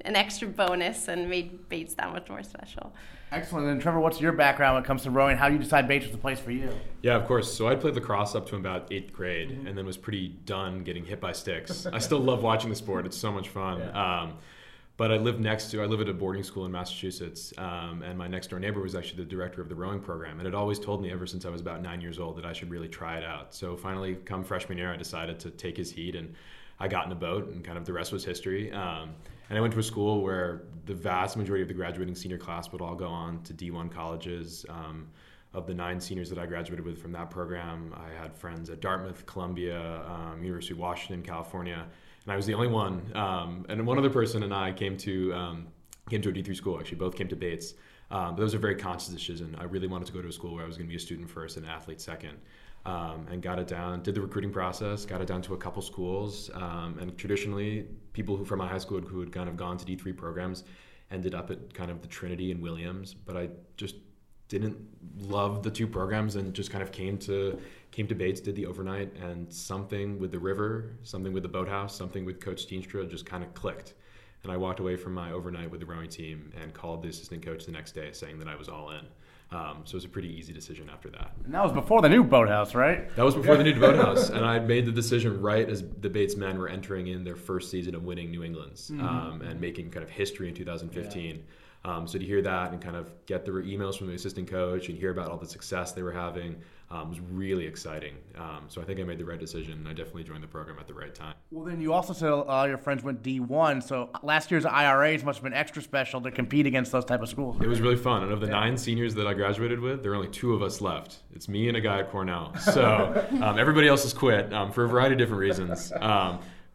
an 0.00 0.16
extra 0.16 0.48
bonus 0.48 1.06
and 1.08 1.28
made 1.28 1.68
Bates 1.68 1.94
that 1.94 2.10
much 2.10 2.28
more 2.28 2.42
special. 2.42 2.92
Excellent. 3.34 3.66
And 3.66 3.80
Trevor, 3.80 3.98
what's 3.98 4.20
your 4.20 4.32
background 4.32 4.74
when 4.74 4.84
it 4.84 4.86
comes 4.86 5.02
to 5.02 5.10
rowing? 5.10 5.36
How 5.36 5.48
do 5.48 5.54
you 5.54 5.60
decide 5.60 5.88
Bates 5.88 6.04
was 6.04 6.12
the 6.12 6.18
place 6.18 6.38
for 6.38 6.52
you? 6.52 6.70
Yeah, 7.02 7.16
of 7.16 7.26
course. 7.26 7.52
So 7.52 7.68
I 7.68 7.74
played 7.74 7.94
lacrosse 7.94 8.34
up 8.34 8.48
to 8.50 8.56
about 8.56 8.92
eighth 8.92 9.12
grade, 9.12 9.50
mm-hmm. 9.50 9.66
and 9.66 9.76
then 9.76 9.84
was 9.84 9.96
pretty 9.96 10.28
done 10.28 10.84
getting 10.84 11.04
hit 11.04 11.20
by 11.20 11.32
sticks. 11.32 11.86
I 11.86 11.98
still 11.98 12.20
love 12.20 12.42
watching 12.42 12.70
the 12.70 12.76
sport; 12.76 13.06
it's 13.06 13.16
so 13.16 13.32
much 13.32 13.48
fun. 13.48 13.80
Yeah. 13.80 14.22
Um, 14.22 14.34
but 14.96 15.10
I 15.10 15.16
live 15.16 15.40
next 15.40 15.72
to 15.72 15.82
I 15.82 15.86
live 15.86 16.00
at 16.00 16.08
a 16.08 16.14
boarding 16.14 16.44
school 16.44 16.64
in 16.64 16.70
Massachusetts, 16.70 17.52
um, 17.58 18.02
and 18.02 18.16
my 18.16 18.28
next 18.28 18.50
door 18.50 18.60
neighbor 18.60 18.80
was 18.80 18.94
actually 18.94 19.24
the 19.24 19.30
director 19.30 19.60
of 19.60 19.68
the 19.68 19.74
rowing 19.74 19.98
program, 19.98 20.38
and 20.38 20.46
had 20.46 20.54
always 20.54 20.78
told 20.78 21.02
me 21.02 21.10
ever 21.10 21.26
since 21.26 21.44
I 21.44 21.48
was 21.48 21.60
about 21.60 21.82
nine 21.82 22.00
years 22.00 22.20
old 22.20 22.36
that 22.38 22.46
I 22.46 22.52
should 22.52 22.70
really 22.70 22.88
try 22.88 23.18
it 23.18 23.24
out. 23.24 23.52
So 23.52 23.76
finally, 23.76 24.14
come 24.14 24.44
freshman 24.44 24.78
year, 24.78 24.92
I 24.92 24.96
decided 24.96 25.40
to 25.40 25.50
take 25.50 25.76
his 25.76 25.90
heat, 25.90 26.14
and 26.14 26.34
I 26.78 26.86
got 26.86 27.06
in 27.06 27.12
a 27.12 27.16
boat, 27.16 27.48
and 27.48 27.64
kind 27.64 27.76
of 27.76 27.84
the 27.84 27.92
rest 27.92 28.12
was 28.12 28.24
history. 28.24 28.70
Um, 28.70 29.10
and 29.48 29.58
I 29.58 29.60
went 29.60 29.72
to 29.74 29.78
a 29.78 29.82
school 29.82 30.22
where 30.22 30.62
the 30.86 30.94
vast 30.94 31.36
majority 31.36 31.62
of 31.62 31.68
the 31.68 31.74
graduating 31.74 32.14
senior 32.14 32.38
class 32.38 32.70
would 32.72 32.80
all 32.80 32.94
go 32.94 33.08
on 33.08 33.42
to 33.42 33.54
D1 33.54 33.90
colleges. 33.90 34.66
Um, 34.68 35.08
of 35.54 35.68
the 35.68 35.74
nine 35.74 36.00
seniors 36.00 36.28
that 36.28 36.38
I 36.38 36.46
graduated 36.46 36.84
with 36.84 37.00
from 37.00 37.12
that 37.12 37.30
program, 37.30 37.94
I 37.96 38.20
had 38.20 38.36
friends 38.36 38.70
at 38.70 38.80
Dartmouth, 38.80 39.24
Columbia, 39.24 40.02
um, 40.04 40.42
University 40.42 40.74
of 40.74 40.80
Washington, 40.80 41.22
California, 41.22 41.86
and 42.24 42.32
I 42.32 42.36
was 42.36 42.44
the 42.44 42.54
only 42.54 42.66
one. 42.66 43.02
Um, 43.14 43.64
and 43.68 43.86
one 43.86 43.96
other 43.96 44.10
person 44.10 44.42
and 44.42 44.52
I 44.52 44.72
came 44.72 44.96
to 44.98 45.32
um, 45.32 45.68
came 46.10 46.20
to 46.22 46.30
a 46.30 46.32
D3 46.32 46.56
school. 46.56 46.78
Actually, 46.78 46.98
both 46.98 47.16
came 47.16 47.28
to 47.28 47.36
Bates. 47.36 47.74
Um, 48.10 48.34
but 48.34 48.42
it 48.42 48.44
was 48.44 48.54
a 48.54 48.58
very 48.58 48.74
conscious 48.74 49.08
decision. 49.08 49.56
I 49.58 49.64
really 49.64 49.86
wanted 49.86 50.06
to 50.06 50.12
go 50.12 50.20
to 50.20 50.28
a 50.28 50.32
school 50.32 50.54
where 50.54 50.64
I 50.64 50.66
was 50.66 50.76
going 50.76 50.86
to 50.86 50.90
be 50.90 50.96
a 50.96 51.00
student 51.00 51.30
first 51.30 51.56
and 51.56 51.64
an 51.64 51.72
athlete 51.72 52.00
second 52.00 52.38
um, 52.86 53.26
and 53.30 53.42
got 53.42 53.58
it 53.58 53.66
down. 53.66 54.02
Did 54.02 54.14
the 54.14 54.20
recruiting 54.20 54.52
process, 54.52 55.04
got 55.04 55.20
it 55.20 55.26
down 55.26 55.42
to 55.42 55.54
a 55.54 55.56
couple 55.56 55.82
schools, 55.82 56.50
um, 56.54 56.98
and 57.00 57.16
traditionally, 57.16 57.86
people 58.12 58.36
who 58.36 58.44
from 58.44 58.58
my 58.58 58.68
high 58.68 58.78
school 58.78 59.00
who 59.00 59.20
had 59.20 59.32
kind 59.32 59.48
of 59.48 59.56
gone 59.56 59.76
to 59.78 59.84
D 59.84 59.96
three 59.96 60.12
programs 60.12 60.64
ended 61.10 61.34
up 61.34 61.50
at 61.50 61.72
kind 61.74 61.90
of 61.90 62.02
the 62.02 62.08
Trinity 62.08 62.50
and 62.50 62.60
Williams. 62.60 63.14
But 63.14 63.36
I 63.36 63.48
just 63.76 63.96
didn't 64.48 64.76
love 65.18 65.62
the 65.62 65.70
two 65.70 65.86
programs 65.86 66.36
and 66.36 66.52
just 66.52 66.70
kind 66.70 66.82
of 66.82 66.92
came 66.92 67.18
to 67.18 67.58
came 67.90 68.06
to 68.08 68.14
Bates, 68.14 68.40
did 68.40 68.56
the 68.56 68.66
overnight, 68.66 69.14
and 69.16 69.52
something 69.52 70.18
with 70.18 70.32
the 70.32 70.38
river, 70.38 70.96
something 71.02 71.32
with 71.32 71.44
the 71.44 71.48
boathouse, 71.48 71.96
something 71.96 72.24
with 72.24 72.40
Coach 72.40 72.66
Steenstra 72.66 73.08
just 73.08 73.24
kind 73.24 73.44
of 73.44 73.54
clicked. 73.54 73.94
And 74.42 74.52
I 74.52 74.56
walked 74.56 74.80
away 74.80 74.96
from 74.96 75.14
my 75.14 75.32
overnight 75.32 75.70
with 75.70 75.80
the 75.80 75.86
rowing 75.86 76.08
team 76.08 76.52
and 76.60 76.74
called 76.74 77.02
the 77.02 77.08
assistant 77.08 77.44
coach 77.44 77.64
the 77.64 77.72
next 77.72 77.92
day 77.92 78.10
saying 78.12 78.38
that 78.40 78.48
I 78.48 78.56
was 78.56 78.68
all 78.68 78.90
in. 78.90 79.06
Um, 79.54 79.82
so 79.84 79.92
it 79.92 79.94
was 79.94 80.04
a 80.04 80.08
pretty 80.08 80.36
easy 80.36 80.52
decision 80.52 80.90
after 80.92 81.08
that. 81.10 81.30
And 81.44 81.54
that 81.54 81.62
was 81.62 81.72
before 81.72 82.02
the 82.02 82.08
new 82.08 82.24
boathouse, 82.24 82.74
right? 82.74 83.14
That 83.14 83.24
was 83.24 83.36
before 83.36 83.56
the 83.56 83.62
new 83.62 83.78
boathouse, 83.78 84.28
and 84.30 84.44
I 84.44 84.58
made 84.58 84.84
the 84.84 84.92
decision 84.92 85.40
right 85.40 85.68
as 85.68 85.84
the 86.00 86.10
Bates 86.10 86.34
men 86.34 86.58
were 86.58 86.68
entering 86.68 87.06
in 87.06 87.22
their 87.22 87.36
first 87.36 87.70
season 87.70 87.94
of 87.94 88.02
winning 88.02 88.32
New 88.32 88.42
England's 88.42 88.90
mm-hmm. 88.90 89.06
um, 89.06 89.42
and 89.42 89.60
making 89.60 89.90
kind 89.90 90.02
of 90.02 90.10
history 90.10 90.48
in 90.48 90.54
2015. 90.54 91.36
Yeah. 91.36 91.40
Um, 91.84 92.06
so 92.06 92.18
to 92.18 92.24
hear 92.24 92.40
that 92.40 92.72
and 92.72 92.80
kind 92.80 92.96
of 92.96 93.10
get 93.26 93.44
the 93.44 93.52
emails 93.52 93.98
from 93.98 94.06
the 94.06 94.14
assistant 94.14 94.48
coach 94.48 94.88
and 94.88 94.96
hear 94.96 95.10
about 95.10 95.30
all 95.30 95.36
the 95.36 95.46
success 95.46 95.92
they 95.92 96.02
were 96.02 96.12
having 96.12 96.56
um, 96.90 97.10
was 97.10 97.20
really 97.20 97.66
exciting. 97.66 98.14
Um, 98.36 98.64
so 98.68 98.80
I 98.80 98.84
think 98.84 99.00
I 99.00 99.02
made 99.02 99.18
the 99.18 99.24
right 99.24 99.38
decision. 99.38 99.74
And 99.74 99.88
I 99.88 99.92
definitely 99.92 100.24
joined 100.24 100.42
the 100.42 100.48
program 100.48 100.78
at 100.78 100.86
the 100.86 100.94
right 100.94 101.14
time. 101.14 101.34
Well, 101.50 101.64
then 101.64 101.80
you 101.80 101.92
also 101.92 102.12
said 102.12 102.30
all 102.30 102.66
your 102.66 102.78
friends 102.78 103.02
went 103.02 103.22
D1. 103.22 103.82
So 103.82 104.10
last 104.22 104.50
year's 104.50 104.64
IRAs 104.64 105.24
must 105.24 105.38
have 105.38 105.44
been 105.44 105.52
extra 105.52 105.82
special 105.82 106.20
to 106.22 106.30
compete 106.30 106.66
against 106.66 106.92
those 106.92 107.04
type 107.04 107.20
of 107.20 107.28
schools. 107.28 107.56
It 107.60 107.66
was 107.66 107.80
really 107.80 107.96
fun. 107.96 108.22
And 108.22 108.32
of 108.32 108.40
the 108.40 108.46
yeah. 108.46 108.52
nine 108.52 108.76
seniors 108.78 109.14
that 109.16 109.26
I 109.26 109.34
graduated 109.34 109.80
with, 109.80 110.02
there 110.02 110.12
are 110.12 110.16
only 110.16 110.28
two 110.28 110.54
of 110.54 110.62
us 110.62 110.80
left. 110.80 111.18
It's 111.34 111.48
me 111.48 111.68
and 111.68 111.76
a 111.76 111.80
guy 111.80 112.00
at 112.00 112.10
Cornell. 112.10 112.54
So 112.56 113.26
um, 113.42 113.58
everybody 113.58 113.88
else 113.88 114.04
has 114.04 114.12
quit 114.12 114.52
um, 114.52 114.72
for 114.72 114.84
a 114.84 114.88
variety 114.88 115.14
of 115.14 115.18
different 115.18 115.40
reasons. 115.40 115.92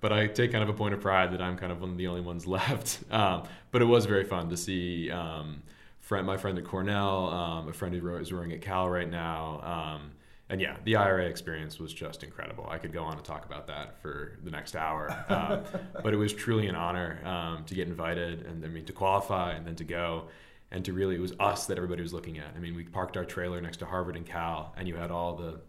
But 0.01 0.13
I 0.13 0.27
take 0.27 0.51
kind 0.51 0.63
of 0.63 0.69
a 0.69 0.73
point 0.73 0.93
of 0.93 1.01
pride 1.01 1.33
that 1.33 1.41
I'm 1.41 1.57
kind 1.57 1.71
of 1.71 1.81
one 1.81 1.91
of 1.91 1.97
the 1.97 2.07
only 2.07 2.21
ones 2.21 2.47
left. 2.57 2.99
Um, 3.11 3.43
but 3.71 3.81
it 3.81 3.85
was 3.85 4.05
very 4.05 4.23
fun 4.23 4.49
to 4.49 4.57
see 4.57 5.11
um, 5.11 5.63
friend, 5.99 6.25
my 6.25 6.37
friend 6.37 6.57
at 6.57 6.65
Cornell, 6.65 7.29
um, 7.29 7.67
a 7.67 7.73
friend 7.73 7.93
who 7.93 8.15
is 8.15 8.31
rowing 8.33 8.51
at 8.51 8.61
Cal 8.61 8.89
right 8.89 9.09
now. 9.09 9.61
Um, 9.61 10.11
and 10.49 10.59
yeah, 10.59 10.77
the 10.83 10.95
IRA 10.95 11.25
experience 11.25 11.77
was 11.77 11.93
just 11.93 12.23
incredible. 12.23 12.67
I 12.67 12.79
could 12.79 12.91
go 12.91 13.03
on 13.03 13.13
and 13.13 13.23
talk 13.23 13.45
about 13.45 13.67
that 13.67 14.01
for 14.01 14.39
the 14.43 14.49
next 14.49 14.75
hour, 14.75 15.11
um, 15.29 15.63
but 16.03 16.13
it 16.13 16.17
was 16.17 16.33
truly 16.33 16.67
an 16.67 16.75
honor 16.75 17.19
um, 17.23 17.63
to 17.65 17.75
get 17.75 17.87
invited 17.87 18.47
and 18.47 18.65
I 18.65 18.67
mean 18.67 18.85
to 18.85 18.93
qualify 18.93 19.53
and 19.53 19.67
then 19.67 19.75
to 19.75 19.83
go 19.83 20.25
and 20.71 20.83
to 20.85 20.93
really 20.93 21.15
it 21.15 21.21
was 21.21 21.33
us 21.39 21.67
that 21.67 21.77
everybody 21.77 22.01
was 22.01 22.13
looking 22.13 22.39
at. 22.39 22.47
I 22.55 22.59
mean, 22.59 22.75
we 22.75 22.83
parked 22.83 23.15
our 23.15 23.25
trailer 23.25 23.61
next 23.61 23.77
to 23.77 23.85
Harvard 23.85 24.15
and 24.15 24.25
Cal, 24.25 24.73
and 24.75 24.87
you 24.87 24.95
had 24.95 25.11
all 25.11 25.35
the 25.35 25.59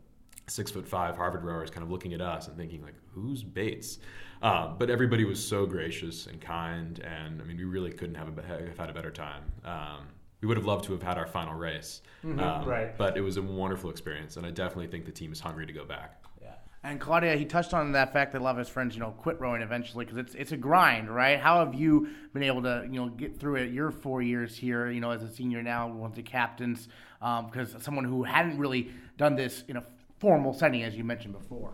six 0.51 0.71
foot 0.71 0.87
five 0.87 1.17
Harvard 1.17 1.45
rowers 1.45 1.71
kind 1.71 1.83
of 1.83 1.91
looking 1.91 2.13
at 2.13 2.21
us 2.21 2.49
and 2.49 2.57
thinking 2.57 2.83
like, 2.83 2.95
who's 3.13 3.43
Bates? 3.43 3.99
Um, 4.43 4.77
but 4.79 4.89
everybody 4.91 5.25
was 5.25 5.45
so 5.45 5.67
gracious 5.67 6.27
and 6.27 6.41
kind, 6.41 6.99
and 7.01 7.41
I 7.43 7.45
mean, 7.45 7.59
we 7.59 7.65
really 7.65 7.93
couldn't 7.93 8.15
have, 8.15 8.39
a, 8.39 8.43
have 8.43 8.79
had 8.79 8.91
a 8.91 8.95
better 8.95 9.11
time. 9.11 9.43
Um, 9.65 10.07
we 10.41 10.49
would 10.49 10.57
have 10.57 10.65
loved 10.65 10.87
to 10.87 10.93
have 10.93 11.03
had 11.03 11.19
our 11.19 11.27
final 11.27 11.55
race, 11.55 12.01
mm-hmm, 12.25 12.41
um, 12.41 12.67
right? 12.67 12.97
But 12.97 13.19
it 13.19 13.21
was 13.21 13.37
a 13.37 13.43
wonderful 13.43 13.91
experience, 13.91 14.39
and 14.39 14.47
I 14.47 14.51
definitely 14.51 14.87
think 14.87 15.05
the 15.05 15.13
team 15.13 15.33
is 15.33 15.41
hungry 15.41 15.67
to 15.67 15.73
go 15.73 15.85
back. 15.85 16.25
Yeah. 16.41 16.55
And 16.83 16.99
Claudia, 16.99 17.37
he 17.37 17.45
touched 17.45 17.75
on 17.75 17.93
that 17.93 18.15
fact 18.15 18.33
that 18.33 18.41
a 18.41 18.45
lot 18.45 18.53
of 18.53 18.59
his 18.59 18.71
friends, 18.71 18.95
you 18.95 19.01
know, 19.01 19.11
quit 19.11 19.39
rowing 19.39 19.61
eventually 19.61 20.07
because 20.07 20.17
it's 20.17 20.35
it's 20.35 20.53
a 20.53 20.57
grind, 20.57 21.15
right? 21.15 21.39
How 21.39 21.63
have 21.63 21.75
you 21.75 22.09
been 22.33 22.43
able 22.43 22.63
to, 22.63 22.89
you 22.91 22.99
know, 22.99 23.11
get 23.11 23.39
through 23.39 23.57
it? 23.57 23.71
Your 23.71 23.91
four 23.91 24.23
years 24.23 24.57
here, 24.57 24.91
you 24.91 25.01
know, 25.01 25.11
as 25.11 25.23
a 25.23 25.31
senior 25.31 25.63
now, 25.63 25.89
one 25.89 26.11
of 26.11 26.17
the 26.17 26.23
captains, 26.23 26.89
because 27.19 27.75
um, 27.75 27.81
someone 27.83 28.07
who 28.07 28.23
hadn't 28.23 28.57
really 28.57 28.91
done 29.19 29.37
this 29.37 29.65
in 29.69 29.77
a 29.77 29.85
formal 30.21 30.53
setting, 30.53 30.85
as 30.85 30.95
you 30.95 31.03
mentioned 31.03 31.33
before. 31.33 31.73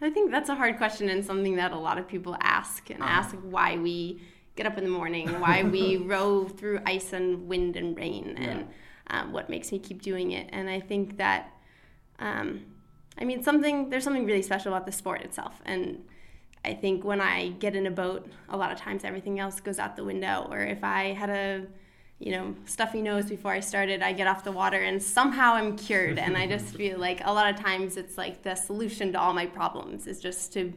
I 0.00 0.10
think 0.10 0.30
that's 0.30 0.48
a 0.48 0.54
hard 0.54 0.78
question 0.78 1.08
and 1.08 1.24
something 1.24 1.56
that 1.56 1.72
a 1.72 1.78
lot 1.78 1.98
of 1.98 2.08
people 2.08 2.36
ask 2.40 2.90
and 2.90 3.02
uh-huh. 3.02 3.12
ask 3.12 3.36
why 3.42 3.76
we 3.76 4.22
get 4.56 4.66
up 4.66 4.78
in 4.78 4.84
the 4.84 4.90
morning, 4.90 5.28
why 5.40 5.62
we 5.62 5.96
row 6.14 6.44
through 6.44 6.80
ice 6.86 7.12
and 7.12 7.48
wind 7.48 7.76
and 7.76 7.96
rain, 7.96 8.36
yeah. 8.38 8.48
and 8.48 8.68
um, 9.08 9.32
what 9.32 9.48
makes 9.48 9.70
me 9.70 9.78
keep 9.78 10.02
doing 10.02 10.32
it. 10.32 10.48
And 10.52 10.68
I 10.68 10.80
think 10.80 11.18
that, 11.18 11.52
um, 12.18 12.64
I 13.18 13.24
mean, 13.24 13.42
something 13.42 13.90
there's 13.90 14.04
something 14.04 14.26
really 14.26 14.42
special 14.42 14.72
about 14.72 14.86
the 14.86 14.92
sport 14.92 15.22
itself. 15.22 15.60
And 15.64 16.04
I 16.64 16.74
think 16.74 17.04
when 17.04 17.20
I 17.20 17.48
get 17.50 17.74
in 17.74 17.86
a 17.86 17.90
boat, 17.90 18.28
a 18.48 18.56
lot 18.56 18.72
of 18.72 18.78
times 18.78 19.04
everything 19.04 19.38
else 19.38 19.60
goes 19.60 19.78
out 19.78 19.96
the 19.96 20.04
window. 20.04 20.48
Or 20.50 20.60
if 20.60 20.82
I 20.82 21.12
had 21.12 21.30
a 21.30 21.66
you 22.22 22.30
know, 22.30 22.54
stuffy 22.66 23.02
nose 23.02 23.28
before 23.28 23.52
I 23.52 23.58
started, 23.58 24.00
I 24.00 24.12
get 24.12 24.28
off 24.28 24.44
the 24.44 24.52
water 24.52 24.80
and 24.80 25.02
somehow 25.02 25.54
I'm 25.54 25.76
cured. 25.76 26.20
and 26.20 26.36
I 26.36 26.46
just 26.46 26.66
feel 26.76 26.96
like 26.98 27.20
a 27.24 27.32
lot 27.32 27.52
of 27.52 27.60
times 27.60 27.96
it's 27.96 28.16
like 28.16 28.42
the 28.42 28.54
solution 28.54 29.12
to 29.12 29.20
all 29.20 29.34
my 29.34 29.46
problems 29.46 30.06
is 30.06 30.20
just 30.20 30.52
to 30.54 30.72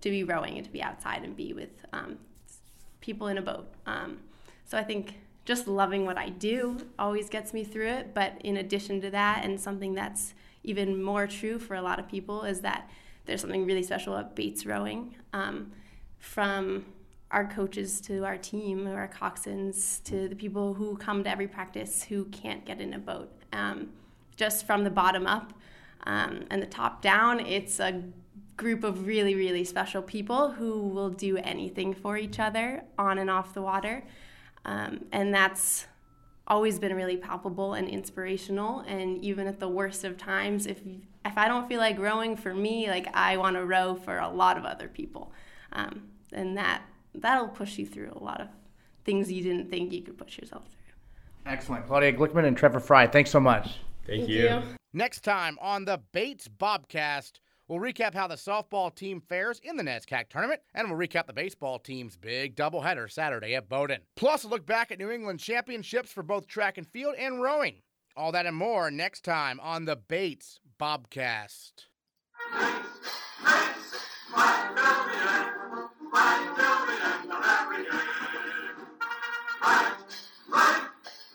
to 0.00 0.10
be 0.10 0.22
rowing 0.22 0.56
and 0.56 0.64
to 0.64 0.70
be 0.70 0.80
outside 0.80 1.24
and 1.24 1.36
be 1.36 1.52
with 1.52 1.70
um, 1.92 2.18
people 3.00 3.26
in 3.26 3.38
a 3.38 3.42
boat. 3.42 3.66
Um, 3.84 4.18
so 4.64 4.78
I 4.78 4.84
think 4.84 5.14
just 5.44 5.66
loving 5.66 6.04
what 6.04 6.16
I 6.16 6.28
do 6.28 6.76
always 6.98 7.28
gets 7.28 7.52
me 7.52 7.64
through 7.64 7.88
it. 7.88 8.14
But 8.14 8.34
in 8.44 8.56
addition 8.56 9.00
to 9.00 9.10
that, 9.10 9.44
and 9.44 9.60
something 9.60 9.94
that's 9.94 10.34
even 10.62 11.02
more 11.02 11.26
true 11.26 11.58
for 11.58 11.74
a 11.74 11.82
lot 11.82 11.98
of 11.98 12.08
people 12.08 12.44
is 12.44 12.60
that 12.60 12.88
there's 13.26 13.40
something 13.40 13.66
really 13.66 13.82
special 13.82 14.14
about 14.14 14.36
Bates 14.36 14.64
rowing. 14.64 15.16
Um, 15.32 15.72
from 16.18 16.84
our 17.30 17.46
coaches 17.46 18.00
to 18.02 18.24
our 18.24 18.38
team, 18.38 18.86
our 18.86 19.08
coxswains 19.08 20.02
to 20.04 20.28
the 20.28 20.36
people 20.36 20.74
who 20.74 20.96
come 20.96 21.22
to 21.24 21.30
every 21.30 21.46
practice 21.46 22.02
who 22.04 22.24
can't 22.26 22.64
get 22.64 22.80
in 22.80 22.94
a 22.94 22.98
boat. 22.98 23.30
Um, 23.52 23.90
just 24.36 24.66
from 24.66 24.84
the 24.84 24.90
bottom 24.90 25.26
up 25.26 25.52
um, 26.04 26.44
and 26.50 26.62
the 26.62 26.66
top 26.66 27.02
down, 27.02 27.40
it's 27.40 27.80
a 27.80 28.02
group 28.56 28.82
of 28.82 29.06
really, 29.06 29.34
really 29.34 29.64
special 29.64 30.02
people 30.02 30.52
who 30.52 30.88
will 30.88 31.10
do 31.10 31.36
anything 31.38 31.92
for 31.92 32.16
each 32.16 32.38
other 32.38 32.82
on 32.98 33.18
and 33.18 33.30
off 33.30 33.52
the 33.54 33.62
water. 33.62 34.04
Um, 34.64 35.04
and 35.12 35.34
that's 35.34 35.86
always 36.46 36.78
been 36.78 36.94
really 36.94 37.16
palpable 37.16 37.74
and 37.74 37.88
inspirational. 37.88 38.80
And 38.80 39.22
even 39.22 39.46
at 39.46 39.60
the 39.60 39.68
worst 39.68 40.04
of 40.04 40.16
times, 40.16 40.66
if 40.66 40.80
if 41.24 41.36
I 41.36 41.46
don't 41.46 41.68
feel 41.68 41.78
like 41.78 41.98
rowing 41.98 42.36
for 42.36 42.54
me, 42.54 42.88
like 42.88 43.06
I 43.14 43.36
want 43.36 43.56
to 43.56 43.64
row 43.64 43.94
for 43.94 44.18
a 44.18 44.28
lot 44.28 44.56
of 44.56 44.64
other 44.64 44.88
people, 44.88 45.32
um, 45.72 46.08
and 46.32 46.56
that 46.56 46.82
that'll 47.22 47.48
push 47.48 47.78
you 47.78 47.86
through 47.86 48.12
a 48.14 48.22
lot 48.22 48.40
of 48.40 48.48
things 49.04 49.30
you 49.30 49.42
didn't 49.42 49.70
think 49.70 49.92
you 49.92 50.02
could 50.02 50.18
push 50.18 50.38
yourself 50.38 50.64
through. 50.64 51.52
Excellent. 51.52 51.86
Claudia 51.86 52.12
Glickman 52.12 52.44
and 52.44 52.56
Trevor 52.56 52.80
Fry, 52.80 53.06
thanks 53.06 53.30
so 53.30 53.40
much. 53.40 53.64
Thank, 54.06 54.20
Thank 54.20 54.28
you. 54.28 54.42
you. 54.44 54.62
Next 54.92 55.20
time 55.22 55.58
on 55.60 55.84
the 55.84 56.00
Bates 56.12 56.48
Bobcast, 56.48 57.32
we'll 57.68 57.78
recap 57.78 58.14
how 58.14 58.26
the 58.26 58.34
softball 58.36 58.94
team 58.94 59.20
fares 59.20 59.60
in 59.62 59.76
the 59.76 59.82
NESCAC 59.82 60.28
tournament, 60.28 60.60
and 60.74 60.90
we'll 60.90 60.98
recap 60.98 61.26
the 61.26 61.32
baseball 61.32 61.78
team's 61.78 62.16
big 62.16 62.56
doubleheader 62.56 63.10
Saturday 63.10 63.54
at 63.54 63.68
Bowdoin. 63.68 64.00
Plus, 64.16 64.44
a 64.44 64.48
look 64.48 64.66
back 64.66 64.90
at 64.90 64.98
New 64.98 65.10
England 65.10 65.40
championships 65.40 66.10
for 66.12 66.22
both 66.22 66.46
track 66.46 66.78
and 66.78 66.86
field 66.86 67.14
and 67.18 67.40
rowing. 67.42 67.76
All 68.16 68.32
that 68.32 68.46
and 68.46 68.56
more 68.56 68.90
next 68.90 69.24
time 69.24 69.60
on 69.60 69.84
the 69.84 69.94
Bates 69.96 70.58
Bobcast. 70.80 71.72
Bates, 72.52 72.88
Bates, 73.44 73.94
Montpellier. 74.34 75.88
Right, 76.12 76.48
right, 80.48 80.82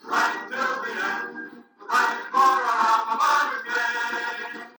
right 0.05 0.47
till 0.49 0.83
the 0.83 0.91
end. 1.05 1.51
Right 1.89 2.19
for 2.31 2.39
our 2.39 3.05
mama. 3.05 3.42